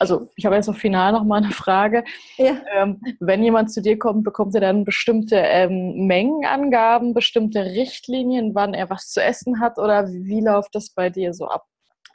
also 0.01 0.31
ich 0.35 0.47
habe 0.47 0.57
jetzt 0.57 0.67
noch 0.67 0.77
final 0.77 1.13
nochmal 1.13 1.43
eine 1.43 1.53
Frage. 1.53 2.05
Ja. 2.39 2.57
Ähm, 2.75 3.01
wenn 3.21 3.43
jemand 3.43 3.71
zu 3.71 3.83
dir 3.83 3.99
kommt, 3.99 4.25
bekommt 4.25 4.55
er 4.55 4.63
dann 4.63 4.85
bestimmte 4.85 5.37
ähm, 5.37 6.07
Mengenangaben, 6.07 7.13
bestimmte 7.13 7.65
Richtlinien, 7.65 8.55
wann 8.55 8.73
er 8.73 8.89
was 8.89 9.11
zu 9.11 9.23
essen 9.23 9.61
hat 9.61 9.79
oder 9.79 10.09
wie 10.09 10.41
läuft 10.41 10.75
das 10.75 10.91
bei 10.91 11.11
dir 11.11 11.35
so 11.35 11.47
ab? 11.47 11.67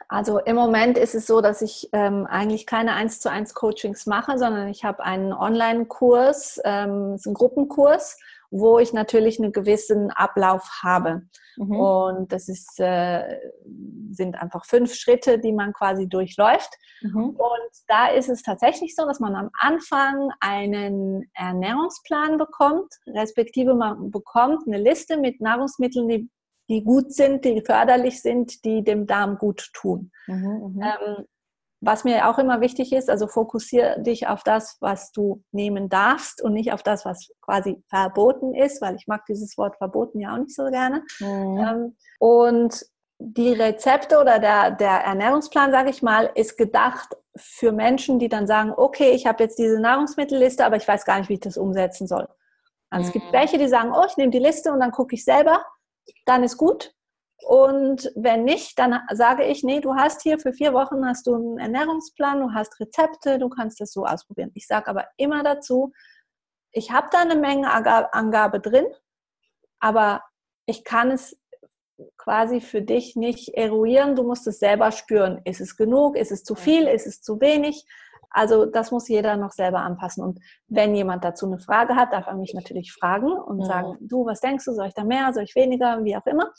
Also 0.08 0.38
im 0.38 0.56
Moment 0.56 0.98
ist 0.98 1.14
es 1.14 1.26
so, 1.26 1.40
dass 1.40 1.62
ich 1.62 1.88
ähm, 1.92 2.26
eigentlich 2.26 2.66
keine 2.66 2.92
1 2.94 3.20
zu 3.20 3.30
1 3.30 3.54
Coachings 3.54 4.06
mache, 4.06 4.38
sondern 4.38 4.68
ich 4.68 4.84
habe 4.84 5.04
einen 5.04 5.32
Online-Kurs, 5.32 6.60
ähm, 6.64 7.14
ist 7.14 7.26
ein 7.26 7.34
Gruppenkurs 7.34 8.18
wo 8.50 8.78
ich 8.78 8.92
natürlich 8.92 9.38
einen 9.40 9.52
gewissen 9.52 10.10
Ablauf 10.10 10.68
habe. 10.82 11.22
Mhm. 11.56 11.76
Und 11.76 12.32
das 12.32 12.48
ist, 12.48 12.78
äh, 12.80 13.38
sind 14.10 14.40
einfach 14.40 14.64
fünf 14.64 14.94
Schritte, 14.94 15.38
die 15.38 15.52
man 15.52 15.72
quasi 15.72 16.08
durchläuft. 16.08 16.70
Mhm. 17.02 17.30
Und 17.30 17.70
da 17.88 18.08
ist 18.08 18.28
es 18.28 18.42
tatsächlich 18.42 18.94
so, 18.94 19.06
dass 19.06 19.20
man 19.20 19.34
am 19.34 19.50
Anfang 19.58 20.30
einen 20.40 21.30
Ernährungsplan 21.34 22.38
bekommt, 22.38 22.92
respektive 23.06 23.74
man 23.74 24.10
bekommt 24.10 24.66
eine 24.66 24.78
Liste 24.78 25.18
mit 25.18 25.40
Nahrungsmitteln, 25.40 26.08
die, 26.08 26.30
die 26.68 26.82
gut 26.82 27.12
sind, 27.12 27.44
die 27.44 27.62
förderlich 27.64 28.22
sind, 28.22 28.64
die 28.64 28.82
dem 28.82 29.06
Darm 29.06 29.38
gut 29.38 29.70
tun. 29.72 30.10
Mhm, 30.26 30.74
mhm. 30.74 30.82
ähm, 30.82 31.24
was 31.86 32.04
mir 32.04 32.28
auch 32.28 32.38
immer 32.38 32.60
wichtig 32.60 32.92
ist, 32.92 33.08
also 33.08 33.26
fokussiere 33.26 34.00
dich 34.02 34.26
auf 34.26 34.42
das, 34.42 34.76
was 34.80 35.12
du 35.12 35.42
nehmen 35.52 35.88
darfst 35.88 36.42
und 36.42 36.52
nicht 36.52 36.72
auf 36.72 36.82
das, 36.82 37.04
was 37.04 37.30
quasi 37.40 37.82
verboten 37.88 38.54
ist, 38.54 38.82
weil 38.82 38.96
ich 38.96 39.06
mag 39.06 39.24
dieses 39.26 39.56
Wort 39.56 39.76
verboten 39.76 40.20
ja 40.20 40.34
auch 40.34 40.38
nicht 40.38 40.54
so 40.54 40.66
gerne. 40.66 41.02
Mhm. 41.20 41.58
Ähm, 41.58 41.96
und 42.18 42.84
die 43.18 43.52
Rezepte 43.52 44.20
oder 44.20 44.38
der, 44.38 44.72
der 44.72 45.04
Ernährungsplan, 45.04 45.70
sage 45.70 45.90
ich 45.90 46.02
mal, 46.02 46.30
ist 46.34 46.58
gedacht 46.58 47.16
für 47.36 47.72
Menschen, 47.72 48.18
die 48.18 48.28
dann 48.28 48.46
sagen, 48.46 48.72
okay, 48.76 49.10
ich 49.10 49.26
habe 49.26 49.44
jetzt 49.44 49.58
diese 49.58 49.80
Nahrungsmittelliste, 49.80 50.64
aber 50.64 50.76
ich 50.76 50.86
weiß 50.86 51.04
gar 51.04 51.18
nicht, 51.18 51.28
wie 51.28 51.34
ich 51.34 51.40
das 51.40 51.56
umsetzen 51.56 52.06
soll. 52.06 52.28
Also 52.90 53.04
mhm. 53.04 53.06
es 53.06 53.12
gibt 53.12 53.26
mhm. 53.26 53.32
welche, 53.32 53.58
die 53.58 53.68
sagen, 53.68 53.92
oh, 53.94 54.04
ich 54.06 54.16
nehme 54.16 54.30
die 54.30 54.38
Liste 54.38 54.72
und 54.72 54.80
dann 54.80 54.90
gucke 54.90 55.14
ich 55.14 55.24
selber, 55.24 55.64
dann 56.24 56.44
ist 56.44 56.56
gut. 56.56 56.94
Und 57.42 58.10
wenn 58.14 58.44
nicht, 58.44 58.78
dann 58.78 59.00
sage 59.12 59.44
ich, 59.44 59.62
nee, 59.62 59.80
du 59.80 59.94
hast 59.94 60.22
hier 60.22 60.38
für 60.38 60.52
vier 60.52 60.72
Wochen 60.72 61.06
hast 61.06 61.26
du 61.26 61.34
einen 61.34 61.58
Ernährungsplan, 61.58 62.40
du 62.40 62.52
hast 62.52 62.80
Rezepte, 62.80 63.38
du 63.38 63.48
kannst 63.48 63.80
das 63.80 63.92
so 63.92 64.06
ausprobieren. 64.06 64.50
Ich 64.54 64.66
sage 64.66 64.88
aber 64.88 65.06
immer 65.16 65.42
dazu, 65.42 65.92
ich 66.72 66.90
habe 66.90 67.08
da 67.10 67.20
eine 67.20 67.36
Menge 67.36 67.70
Angabe 67.70 68.60
drin, 68.60 68.86
aber 69.80 70.22
ich 70.66 70.84
kann 70.84 71.10
es 71.10 71.38
quasi 72.16 72.60
für 72.60 72.82
dich 72.82 73.16
nicht 73.16 73.50
eruieren. 73.50 74.16
Du 74.16 74.22
musst 74.22 74.46
es 74.46 74.58
selber 74.58 74.92
spüren. 74.92 75.40
Ist 75.44 75.60
es 75.60 75.76
genug? 75.76 76.16
Ist 76.16 76.32
es 76.32 76.42
zu 76.42 76.54
viel? 76.54 76.86
Ist 76.86 77.06
es 77.06 77.22
zu 77.22 77.40
wenig? 77.40 77.86
Also 78.30 78.66
das 78.66 78.90
muss 78.90 79.08
jeder 79.08 79.36
noch 79.36 79.52
selber 79.52 79.78
anpassen. 79.78 80.24
Und 80.24 80.40
wenn 80.68 80.94
jemand 80.94 81.24
dazu 81.24 81.46
eine 81.46 81.58
Frage 81.58 81.96
hat, 81.96 82.12
darf 82.12 82.26
er 82.26 82.34
mich 82.34 82.54
natürlich 82.54 82.92
fragen 82.92 83.32
und 83.32 83.60
ja. 83.60 83.66
sagen, 83.66 83.96
du, 84.00 84.26
was 84.26 84.40
denkst 84.40 84.64
du? 84.64 84.72
Soll 84.72 84.88
ich 84.88 84.94
da 84.94 85.04
mehr? 85.04 85.32
Soll 85.32 85.44
ich 85.44 85.54
weniger? 85.54 86.04
Wie 86.04 86.16
auch 86.16 86.26
immer. 86.26 86.50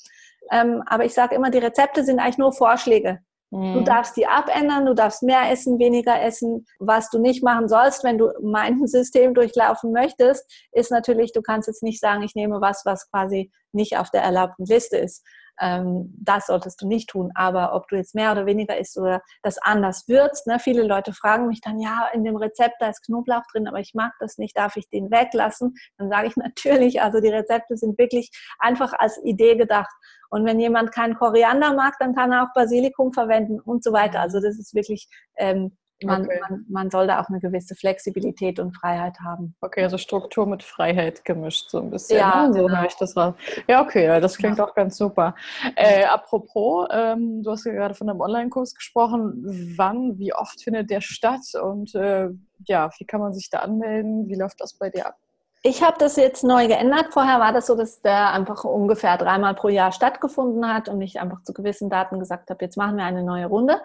Ähm, 0.52 0.84
aber 0.86 1.06
ich 1.06 1.14
sage 1.14 1.36
immer, 1.36 1.50
die 1.50 1.58
Rezepte 1.58 2.04
sind 2.04 2.20
eigentlich 2.20 2.38
nur 2.38 2.54
Vorschläge. 2.54 3.20
Mhm. 3.50 3.76
Du 3.76 3.82
darfst 3.82 4.18
die 4.18 4.28
abändern, 4.28 4.86
du 4.86 4.94
darfst 4.94 5.24
mehr 5.24 5.52
essen, 5.52 5.80
weniger 5.80 6.22
essen. 6.22 6.66
Was 6.80 7.10
du 7.10 7.20
nicht 7.20 7.44
machen 7.44 7.70
sollst, 7.70 8.04
wenn 8.04 8.18
du 8.18 8.32
mein 8.42 8.86
System 8.88 9.34
durchlaufen 9.34 9.92
möchtest, 9.92 10.46
ist 10.72 10.92
natürlich, 10.92 11.32
du 11.32 11.42
kannst 11.42 11.68
jetzt 11.68 11.84
nicht 11.84 12.00
sagen, 12.00 12.24
ich 12.24 12.36
nehme 12.36 12.60
was, 12.62 12.84
was 12.86 13.10
quasi 13.10 13.52
nicht 13.72 13.98
auf 13.98 14.10
der 14.10 14.24
erlaubten 14.24 14.66
Liste 14.66 14.98
ist. 14.98 15.24
Ähm, 15.60 16.14
das 16.18 16.48
solltest 16.48 16.82
du 16.82 16.88
nicht 16.88 17.10
tun. 17.10 17.32
Aber 17.36 17.74
ob 17.74 17.88
du 17.88 17.96
jetzt 17.96 18.16
mehr 18.16 18.32
oder 18.32 18.46
weniger 18.46 18.78
isst 18.78 18.98
oder 18.98 19.22
das 19.44 19.58
anders 19.58 20.08
würzt, 20.08 20.48
ne? 20.48 20.60
viele 20.60 20.84
Leute 20.84 21.14
fragen 21.14 21.48
mich 21.48 21.62
dann, 21.62 21.80
ja, 21.80 22.10
in 22.14 22.24
dem 22.24 22.36
Rezept, 22.36 22.76
da 22.80 22.90
ist 22.90 23.06
Knoblauch 23.06 23.44
drin, 23.52 23.68
aber 23.68 23.80
ich 23.80 23.94
mag 23.94 24.14
das 24.20 24.38
nicht, 24.38 24.58
darf 24.58 24.76
ich 24.76 24.90
den 24.90 25.12
weglassen? 25.12 25.76
Dann 25.98 26.10
sage 26.10 26.28
ich 26.28 26.36
natürlich, 26.36 27.02
also 27.02 27.20
die 27.20 27.30
Rezepte 27.30 27.78
sind 27.78 27.98
wirklich 27.98 28.32
einfach 28.60 28.94
als 28.94 29.20
Idee 29.24 29.56
gedacht. 29.56 29.94
Und 30.30 30.46
wenn 30.46 30.60
jemand 30.60 30.92
keinen 30.92 31.16
Koriander 31.16 31.74
mag, 31.74 31.96
dann 32.00 32.14
kann 32.14 32.32
er 32.32 32.44
auch 32.44 32.54
Basilikum 32.54 33.14
verwenden 33.14 33.60
und 33.60 33.84
so 33.84 33.94
weiter. 33.94 34.20
Also 34.20 34.42
das 34.42 34.60
ist 34.60 34.74
wirklich 34.74 35.08
ähm, 35.38 35.78
man, 36.04 36.26
okay. 36.26 36.40
man, 36.48 36.66
man, 36.70 36.90
soll 36.90 37.08
da 37.08 37.22
auch 37.22 37.30
eine 37.30 37.40
gewisse 37.40 37.76
Flexibilität 37.76 38.60
und 38.60 38.76
Freiheit 38.76 39.20
haben. 39.20 39.56
Okay, 39.62 39.84
also 39.84 39.98
Struktur 39.98 40.46
mit 40.46 40.64
Freiheit 40.64 41.26
gemischt 41.26 41.70
so 41.70 41.80
ein 41.80 41.90
bisschen. 41.90 42.20
Ja, 42.20 42.48
ne? 42.48 42.54
so 42.54 42.66
genau. 42.68 42.84
ich 42.86 42.96
das 42.96 43.16
war. 43.16 43.36
Ja, 43.68 43.82
okay, 43.82 44.20
das 44.22 44.38
klingt 44.38 44.58
ja. 44.60 44.66
auch 44.66 44.76
ganz 44.76 44.98
super. 44.98 45.36
Äh, 45.76 46.06
apropos, 46.06 46.88
ähm, 46.92 47.42
du 47.44 47.52
hast 47.52 47.66
ja 47.66 47.74
gerade 47.74 47.96
von 47.96 48.10
einem 48.10 48.22
Online-Kurs 48.22 48.76
gesprochen. 48.76 49.74
Wann, 49.76 50.20
wie 50.20 50.34
oft 50.34 50.62
findet 50.62 50.90
der 50.90 51.02
statt 51.02 51.42
und 51.62 51.96
äh, 51.96 52.30
ja, 52.66 52.90
wie 52.98 53.06
kann 53.06 53.22
man 53.22 53.34
sich 53.34 53.50
da 53.50 53.60
anmelden? 53.60 54.28
Wie 54.28 54.36
läuft 54.36 54.62
das 54.62 54.74
bei 54.74 54.90
dir 54.90 55.08
ab? 55.08 55.18
Ich 55.64 55.84
habe 55.84 55.98
das 55.98 56.16
jetzt 56.16 56.44
neu 56.44 56.68
geändert. 56.68 57.08
Vorher 57.12 57.40
war 57.40 57.52
das 57.52 57.68
so, 57.68 57.76
dass 57.76 58.02
der 58.02 58.32
einfach 58.32 58.64
ungefähr 58.64 59.18
dreimal 59.18 59.56
pro 59.56 59.70
Jahr 59.70 59.92
stattgefunden 59.92 60.72
hat 60.72 60.88
und 60.88 61.02
ich 61.02 61.20
einfach 61.20 61.42
zu 61.44 61.54
gewissen 61.54 61.90
Daten 61.90 62.20
gesagt 62.20 62.50
habe, 62.50 62.64
jetzt 62.64 62.78
machen 62.78 62.98
wir 62.98 63.04
eine 63.04 63.24
neue 63.24 63.48
Runde. 63.48 63.82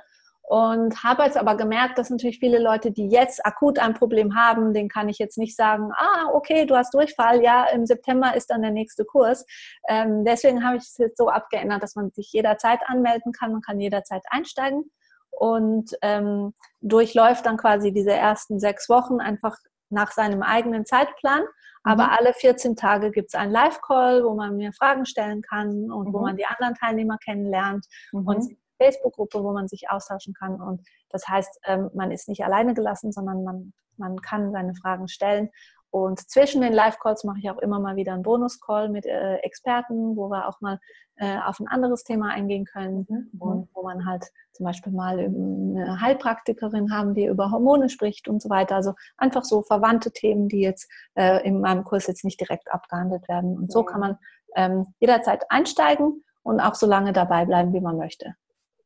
Und 0.53 1.03
habe 1.03 1.23
jetzt 1.23 1.39
aber 1.39 1.57
gemerkt, 1.57 1.97
dass 1.97 2.11
natürlich 2.11 2.39
viele 2.39 2.59
Leute, 2.59 2.91
die 2.91 3.09
jetzt 3.09 3.47
akut 3.47 3.79
ein 3.79 3.95
Problem 3.95 4.37
haben, 4.37 4.75
den 4.75 4.91
kann 4.91 5.09
ich 5.09 5.17
jetzt 5.19 5.39
nicht 5.39 5.57
sagen, 5.57 5.93
ah, 5.97 6.27
okay, 6.35 6.67
du 6.67 6.77
hast 6.77 6.93
Durchfall, 6.93 7.43
ja, 7.43 7.65
im 7.73 7.87
September 7.87 8.37
ist 8.37 8.51
dann 8.51 8.61
der 8.61 8.71
nächste 8.71 9.07
Kurs. 9.07 9.47
Ähm, 9.89 10.27
deswegen 10.27 10.63
habe 10.63 10.77
ich 10.77 10.83
es 10.83 10.99
jetzt 10.99 11.17
so 11.17 11.31
abgeändert, 11.31 11.83
dass 11.83 11.95
man 11.95 12.11
sich 12.11 12.31
jederzeit 12.35 12.81
anmelden 12.85 13.33
kann, 13.33 13.53
man 13.53 13.63
kann 13.63 13.81
jederzeit 13.81 14.25
einsteigen 14.29 14.91
und 15.31 15.93
ähm, 16.03 16.53
durchläuft 16.83 17.47
dann 17.47 17.57
quasi 17.57 17.91
diese 17.91 18.13
ersten 18.13 18.61
sechs 18.61 18.91
Wochen 18.91 19.21
einfach 19.21 19.57
nach 19.89 20.13
seinem 20.13 20.43
eigenen 20.43 20.85
Zeitplan. 20.85 21.45
Aber 21.83 22.05
mhm. 22.05 22.11
alle 22.19 22.35
14 22.35 22.77
Tage 22.77 23.11
gibt 23.11 23.29
es 23.29 23.35
einen 23.35 23.53
Live-Call, 23.53 24.23
wo 24.23 24.35
man 24.35 24.59
mir 24.59 24.75
Fragen 24.75 25.07
stellen 25.07 25.41
kann 25.41 25.91
und 25.91 26.09
mhm. 26.09 26.13
wo 26.13 26.21
man 26.21 26.37
die 26.37 26.45
anderen 26.45 26.75
Teilnehmer 26.75 27.17
kennenlernt. 27.17 27.87
Mhm. 28.13 28.27
Und 28.27 28.57
Facebook-Gruppe, 28.83 29.43
wo 29.43 29.53
man 29.53 29.69
sich 29.69 29.91
austauschen 29.91 30.35
kann. 30.35 30.61
Und 30.61 30.83
das 31.11 31.29
heißt, 31.29 31.61
ähm, 31.67 31.91
man 31.95 32.11
ist 32.11 32.29
nicht 32.29 32.45
alleine 32.45 32.75
gelassen, 32.75 33.13
sondern 33.13 33.45
man, 33.45 33.73
man 33.97 34.21
kann 34.21 34.53
seine 34.53 34.75
Fragen 34.75 35.09
stellen. 35.09 35.51
Und 35.91 36.31
zwischen 36.31 36.63
den 36.63 36.73
Live-Calls 36.73 37.23
mache 37.25 37.39
ich 37.41 37.51
auch 37.51 37.59
immer 37.59 37.79
mal 37.79 37.97
wieder 37.97 38.15
einen 38.15 38.23
Bonus-Call 38.23 38.89
mit 38.89 39.05
äh, 39.05 39.37
Experten, 39.37 40.17
wo 40.17 40.31
wir 40.31 40.49
auch 40.49 40.59
mal 40.63 40.81
äh, 41.17 41.39
auf 41.45 41.61
ein 41.61 41.69
anderes 41.69 42.03
Thema 42.03 42.31
eingehen 42.31 42.65
können 42.65 43.07
mhm. 43.09 43.41
und 43.41 43.69
wo 43.75 43.83
man 43.83 44.07
halt 44.07 44.25
zum 44.53 44.65
Beispiel 44.65 44.93
mal 44.93 45.19
eine 45.19 46.01
Heilpraktikerin 46.01 46.95
haben, 46.95 47.13
die 47.13 47.27
über 47.27 47.51
Hormone 47.51 47.91
spricht 47.91 48.27
und 48.27 48.41
so 48.41 48.49
weiter. 48.49 48.75
Also 48.77 48.95
einfach 49.19 49.45
so 49.45 49.61
verwandte 49.61 50.13
Themen, 50.13 50.49
die 50.49 50.61
jetzt 50.61 50.91
äh, 51.15 51.47
in 51.47 51.61
meinem 51.61 51.85
Kurs 51.85 52.07
jetzt 52.07 52.25
nicht 52.25 52.41
direkt 52.41 52.73
abgehandelt 52.73 53.29
werden. 53.29 53.59
Und 53.59 53.71
so 53.71 53.85
kann 53.85 54.01
man 54.01 54.19
ähm, 54.57 54.95
jederzeit 54.99 55.51
einsteigen 55.51 56.25
und 56.43 56.61
auch 56.61 56.75
so 56.75 56.87
lange 56.87 57.13
dabei 57.13 57.45
bleiben, 57.45 57.75
wie 57.75 57.81
man 57.83 57.99
möchte. 57.99 58.35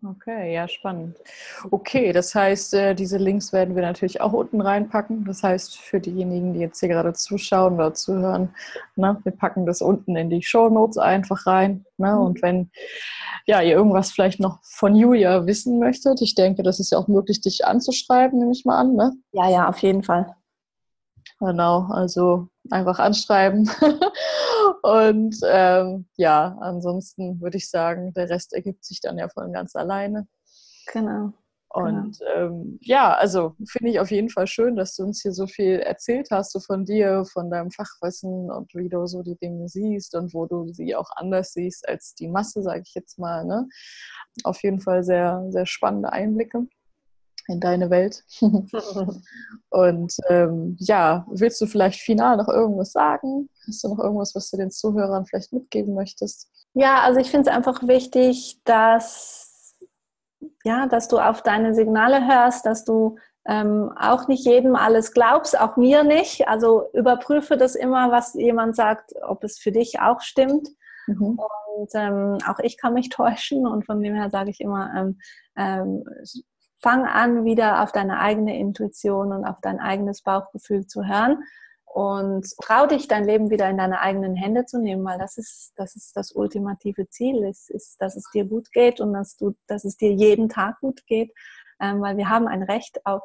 Okay, 0.09 0.54
ja, 0.54 0.68
spannend. 0.68 1.16
Okay, 1.70 2.12
das 2.12 2.34
heißt, 2.34 2.74
äh, 2.74 2.94
diese 2.94 3.18
Links 3.18 3.52
werden 3.52 3.74
wir 3.74 3.82
natürlich 3.82 4.20
auch 4.20 4.32
unten 4.32 4.61
reinpacken. 4.61 5.24
Das 5.24 5.42
heißt, 5.42 5.78
für 5.78 6.00
diejenigen, 6.00 6.52
die 6.52 6.61
jetzt 6.61 6.78
hier 6.80 6.90
gerade 6.90 7.12
zuschauen 7.12 7.74
oder 7.74 7.92
zuhören, 7.94 8.54
ne, 8.94 9.18
wir 9.24 9.32
packen 9.32 9.66
das 9.66 9.82
unten 9.82 10.14
in 10.14 10.30
die 10.30 10.42
Show 10.42 10.68
Notes 10.68 10.98
einfach 10.98 11.46
rein. 11.46 11.84
Ne? 11.96 12.12
Mhm. 12.12 12.20
Und 12.20 12.42
wenn 12.42 12.70
ja, 13.46 13.62
ihr 13.62 13.74
irgendwas 13.74 14.12
vielleicht 14.12 14.38
noch 14.38 14.59
von 14.62 14.94
Julia 14.94 15.46
wissen 15.46 15.78
möchtet, 15.78 16.20
ich 16.20 16.34
denke, 16.34 16.62
das 16.62 16.78
ist 16.78 16.92
ja 16.92 16.98
auch 16.98 17.09
möglich, 17.09 17.40
dich 17.40 17.64
anzuschreiben, 17.64 18.38
nehme 18.38 18.52
ich 18.52 18.64
mal 18.64 18.78
an. 18.78 18.94
Ne? 18.94 19.12
Ja, 19.32 19.48
ja, 19.48 19.68
auf 19.68 19.78
jeden 19.78 20.02
Fall. 20.02 20.36
Genau, 21.40 21.88
also 21.90 22.48
einfach 22.70 22.98
anschreiben. 22.98 23.70
Und 24.87 25.41
ähm, 25.45 26.07
ja, 26.16 26.57
ansonsten 26.61 27.41
würde 27.41 27.57
ich 27.57 27.68
sagen, 27.68 28.12
der 28.12 28.30
Rest 28.30 28.53
ergibt 28.53 28.84
sich 28.84 29.01
dann 29.01 29.18
ja 29.18 29.28
von 29.28 29.53
ganz 29.53 29.74
alleine. 29.74 30.28
Genau. 30.93 31.32
Und 31.70 32.20
genau. 32.20 32.30
ähm, 32.37 32.78
ja, 32.82 33.12
also 33.14 33.57
finde 33.68 33.91
ich 33.91 33.99
auf 33.99 34.12
jeden 34.12 34.30
Fall 34.30 34.47
schön, 34.47 34.76
dass 34.76 34.95
du 34.95 35.03
uns 35.03 35.22
hier 35.22 35.32
so 35.32 35.49
viel 35.49 35.80
erzählt 35.80 36.28
hast, 36.30 36.53
so 36.53 36.61
von 36.61 36.84
dir, 36.84 37.24
von 37.24 37.51
deinem 37.51 37.72
Fachwissen 37.72 38.49
und 38.49 38.72
wie 38.74 38.89
du 38.89 39.07
so 39.07 39.24
die 39.24 39.37
Dinge 39.37 39.68
siehst 39.68 40.14
und 40.14 40.32
wo 40.32 40.47
du 40.47 40.68
sie 40.72 40.95
auch 40.95 41.11
anders 41.16 41.53
siehst 41.53 41.89
als 41.89 42.14
die 42.14 42.28
Masse, 42.28 42.62
sage 42.62 42.82
ich 42.87 42.95
jetzt 42.95 43.18
mal. 43.18 43.45
Ne? 43.45 43.68
Auf 44.45 44.62
jeden 44.62 44.80
Fall 44.80 45.03
sehr, 45.03 45.45
sehr 45.49 45.66
spannende 45.66 46.12
Einblicke 46.12 46.68
in 47.49 47.61
deine 47.61 47.90
Welt. 47.90 48.24
und 49.70 50.16
ähm, 50.28 50.76
ja, 50.80 51.26
willst 51.30 51.61
du 51.61 51.66
vielleicht 51.66 52.01
final 52.01 52.36
noch 52.36 52.49
irgendwas 52.49 52.92
sagen? 52.92 53.49
Hast 53.66 53.84
du 53.84 53.88
noch 53.88 53.99
irgendwas, 53.99 54.34
was 54.34 54.51
du 54.51 54.57
den 54.57 54.70
Zuhörern 54.70 55.26
vielleicht 55.26 55.53
mitgeben 55.53 55.94
möchtest? 55.94 56.49
Ja, 56.74 57.01
also 57.01 57.20
ich 57.20 57.30
finde 57.30 57.51
es 57.51 57.57
einfach 57.57 57.86
wichtig, 57.86 58.61
dass, 58.64 59.76
ja, 60.64 60.86
dass 60.86 61.09
du 61.09 61.18
auf 61.18 61.42
deine 61.42 61.74
Signale 61.74 62.26
hörst, 62.26 62.66
dass 62.66 62.84
du 62.84 63.16
ähm, 63.47 63.92
auch 63.99 64.28
nicht 64.28 64.44
jedem 64.44 64.74
alles 64.74 65.12
glaubst, 65.12 65.59
auch 65.59 65.76
mir 65.76 66.03
nicht. 66.03 66.49
Also 66.49 66.90
überprüfe 66.92 67.57
das 67.57 67.74
immer, 67.74 68.11
was 68.11 68.34
jemand 68.34 68.76
sagt, 68.76 69.12
ob 69.22 69.44
es 69.44 69.59
für 69.59 69.72
dich 69.72 70.01
auch 70.01 70.20
stimmt. 70.20 70.68
Mhm. 71.07 71.38
Und 71.76 71.90
ähm, 71.94 72.38
auch 72.47 72.59
ich 72.59 72.76
kann 72.76 72.94
mich 72.94 73.09
täuschen 73.11 73.66
und 73.66 73.86
von 73.86 74.03
dem 74.03 74.14
her 74.14 74.30
sage 74.30 74.51
ich 74.51 74.61
immer, 74.61 74.92
ähm, 74.97 75.18
ähm 75.57 76.05
fang 76.87 77.05
an, 77.05 77.45
wieder 77.45 77.82
auf 77.82 77.91
deine 77.91 78.20
eigene 78.20 78.57
Intuition 78.57 79.32
und 79.32 79.45
auf 79.45 79.57
dein 79.61 79.80
eigenes 79.80 80.22
Bauchgefühl 80.22 80.87
zu 80.87 81.05
hören 81.05 81.43
und 81.84 82.47
trau 82.62 82.87
dich, 82.87 83.09
dein 83.09 83.24
Leben 83.24 83.51
wieder 83.51 83.68
in 83.68 83.76
deine 83.76 83.99
eigenen 83.99 84.37
Hände 84.37 84.66
zu 84.66 84.78
nehmen, 84.78 85.05
weil 85.05 85.18
das 85.18 85.37
ist 85.37 85.72
das, 85.74 85.97
ist 85.97 86.16
das 86.16 86.30
ultimative 86.30 87.09
Ziel, 87.09 87.43
ist, 87.43 87.70
ist, 87.70 88.01
dass 88.01 88.14
es 88.14 88.30
dir 88.32 88.45
gut 88.45 88.70
geht 88.70 89.01
und 89.01 89.14
dass, 89.14 89.37
du, 89.37 89.57
dass 89.66 89.84
es 89.84 89.97
dir 89.97 90.12
jeden 90.12 90.49
Tag 90.49 90.78
gut 90.78 91.05
geht, 91.07 91.32
ähm, 91.80 92.01
weil 92.01 92.16
wir 92.16 92.28
haben 92.28 92.47
ein 92.47 92.62
Recht 92.62 93.05
auf, 93.05 93.24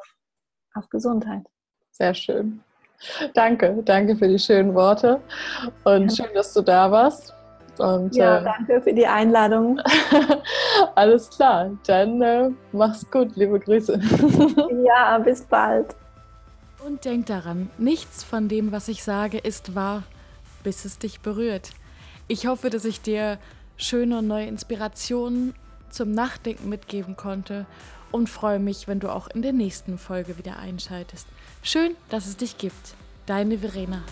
auf 0.74 0.88
Gesundheit. 0.88 1.46
Sehr 1.92 2.14
schön. 2.14 2.64
Danke, 3.34 3.80
danke 3.84 4.16
für 4.16 4.26
die 4.26 4.40
schönen 4.40 4.74
Worte 4.74 5.20
und 5.84 6.10
schön, 6.10 6.34
dass 6.34 6.52
du 6.52 6.62
da 6.62 6.90
warst. 6.90 7.32
Und, 7.82 8.14
ja, 8.14 8.38
äh, 8.38 8.44
danke 8.44 8.80
für 8.80 8.92
die 8.92 9.06
Einladung. 9.06 9.80
alles 10.94 11.28
klar, 11.30 11.70
dann 11.86 12.22
äh, 12.22 12.50
mach's 12.70 13.04
gut, 13.10 13.34
liebe 13.34 13.58
Grüße. 13.58 14.00
ja, 14.86 15.18
bis 15.18 15.42
bald. 15.42 15.96
Und 16.86 17.04
denk 17.04 17.26
daran, 17.26 17.70
nichts 17.78 18.22
von 18.22 18.48
dem, 18.48 18.70
was 18.70 18.86
ich 18.86 19.02
sage, 19.02 19.38
ist 19.38 19.74
wahr, 19.74 20.04
bis 20.62 20.84
es 20.84 20.98
dich 20.98 21.20
berührt. 21.20 21.70
Ich 22.28 22.46
hoffe, 22.46 22.70
dass 22.70 22.84
ich 22.84 23.00
dir 23.00 23.38
schöne 23.76 24.18
und 24.18 24.28
neue 24.28 24.46
Inspirationen 24.46 25.54
zum 25.90 26.12
Nachdenken 26.12 26.68
mitgeben 26.68 27.16
konnte 27.16 27.66
und 28.12 28.28
freue 28.28 28.60
mich, 28.60 28.86
wenn 28.86 29.00
du 29.00 29.08
auch 29.08 29.26
in 29.26 29.42
der 29.42 29.52
nächsten 29.52 29.98
Folge 29.98 30.38
wieder 30.38 30.58
einschaltest. 30.60 31.26
Schön, 31.64 31.96
dass 32.10 32.26
es 32.26 32.36
dich 32.36 32.58
gibt. 32.58 32.94
Deine 33.26 33.58
Verena. 33.58 34.02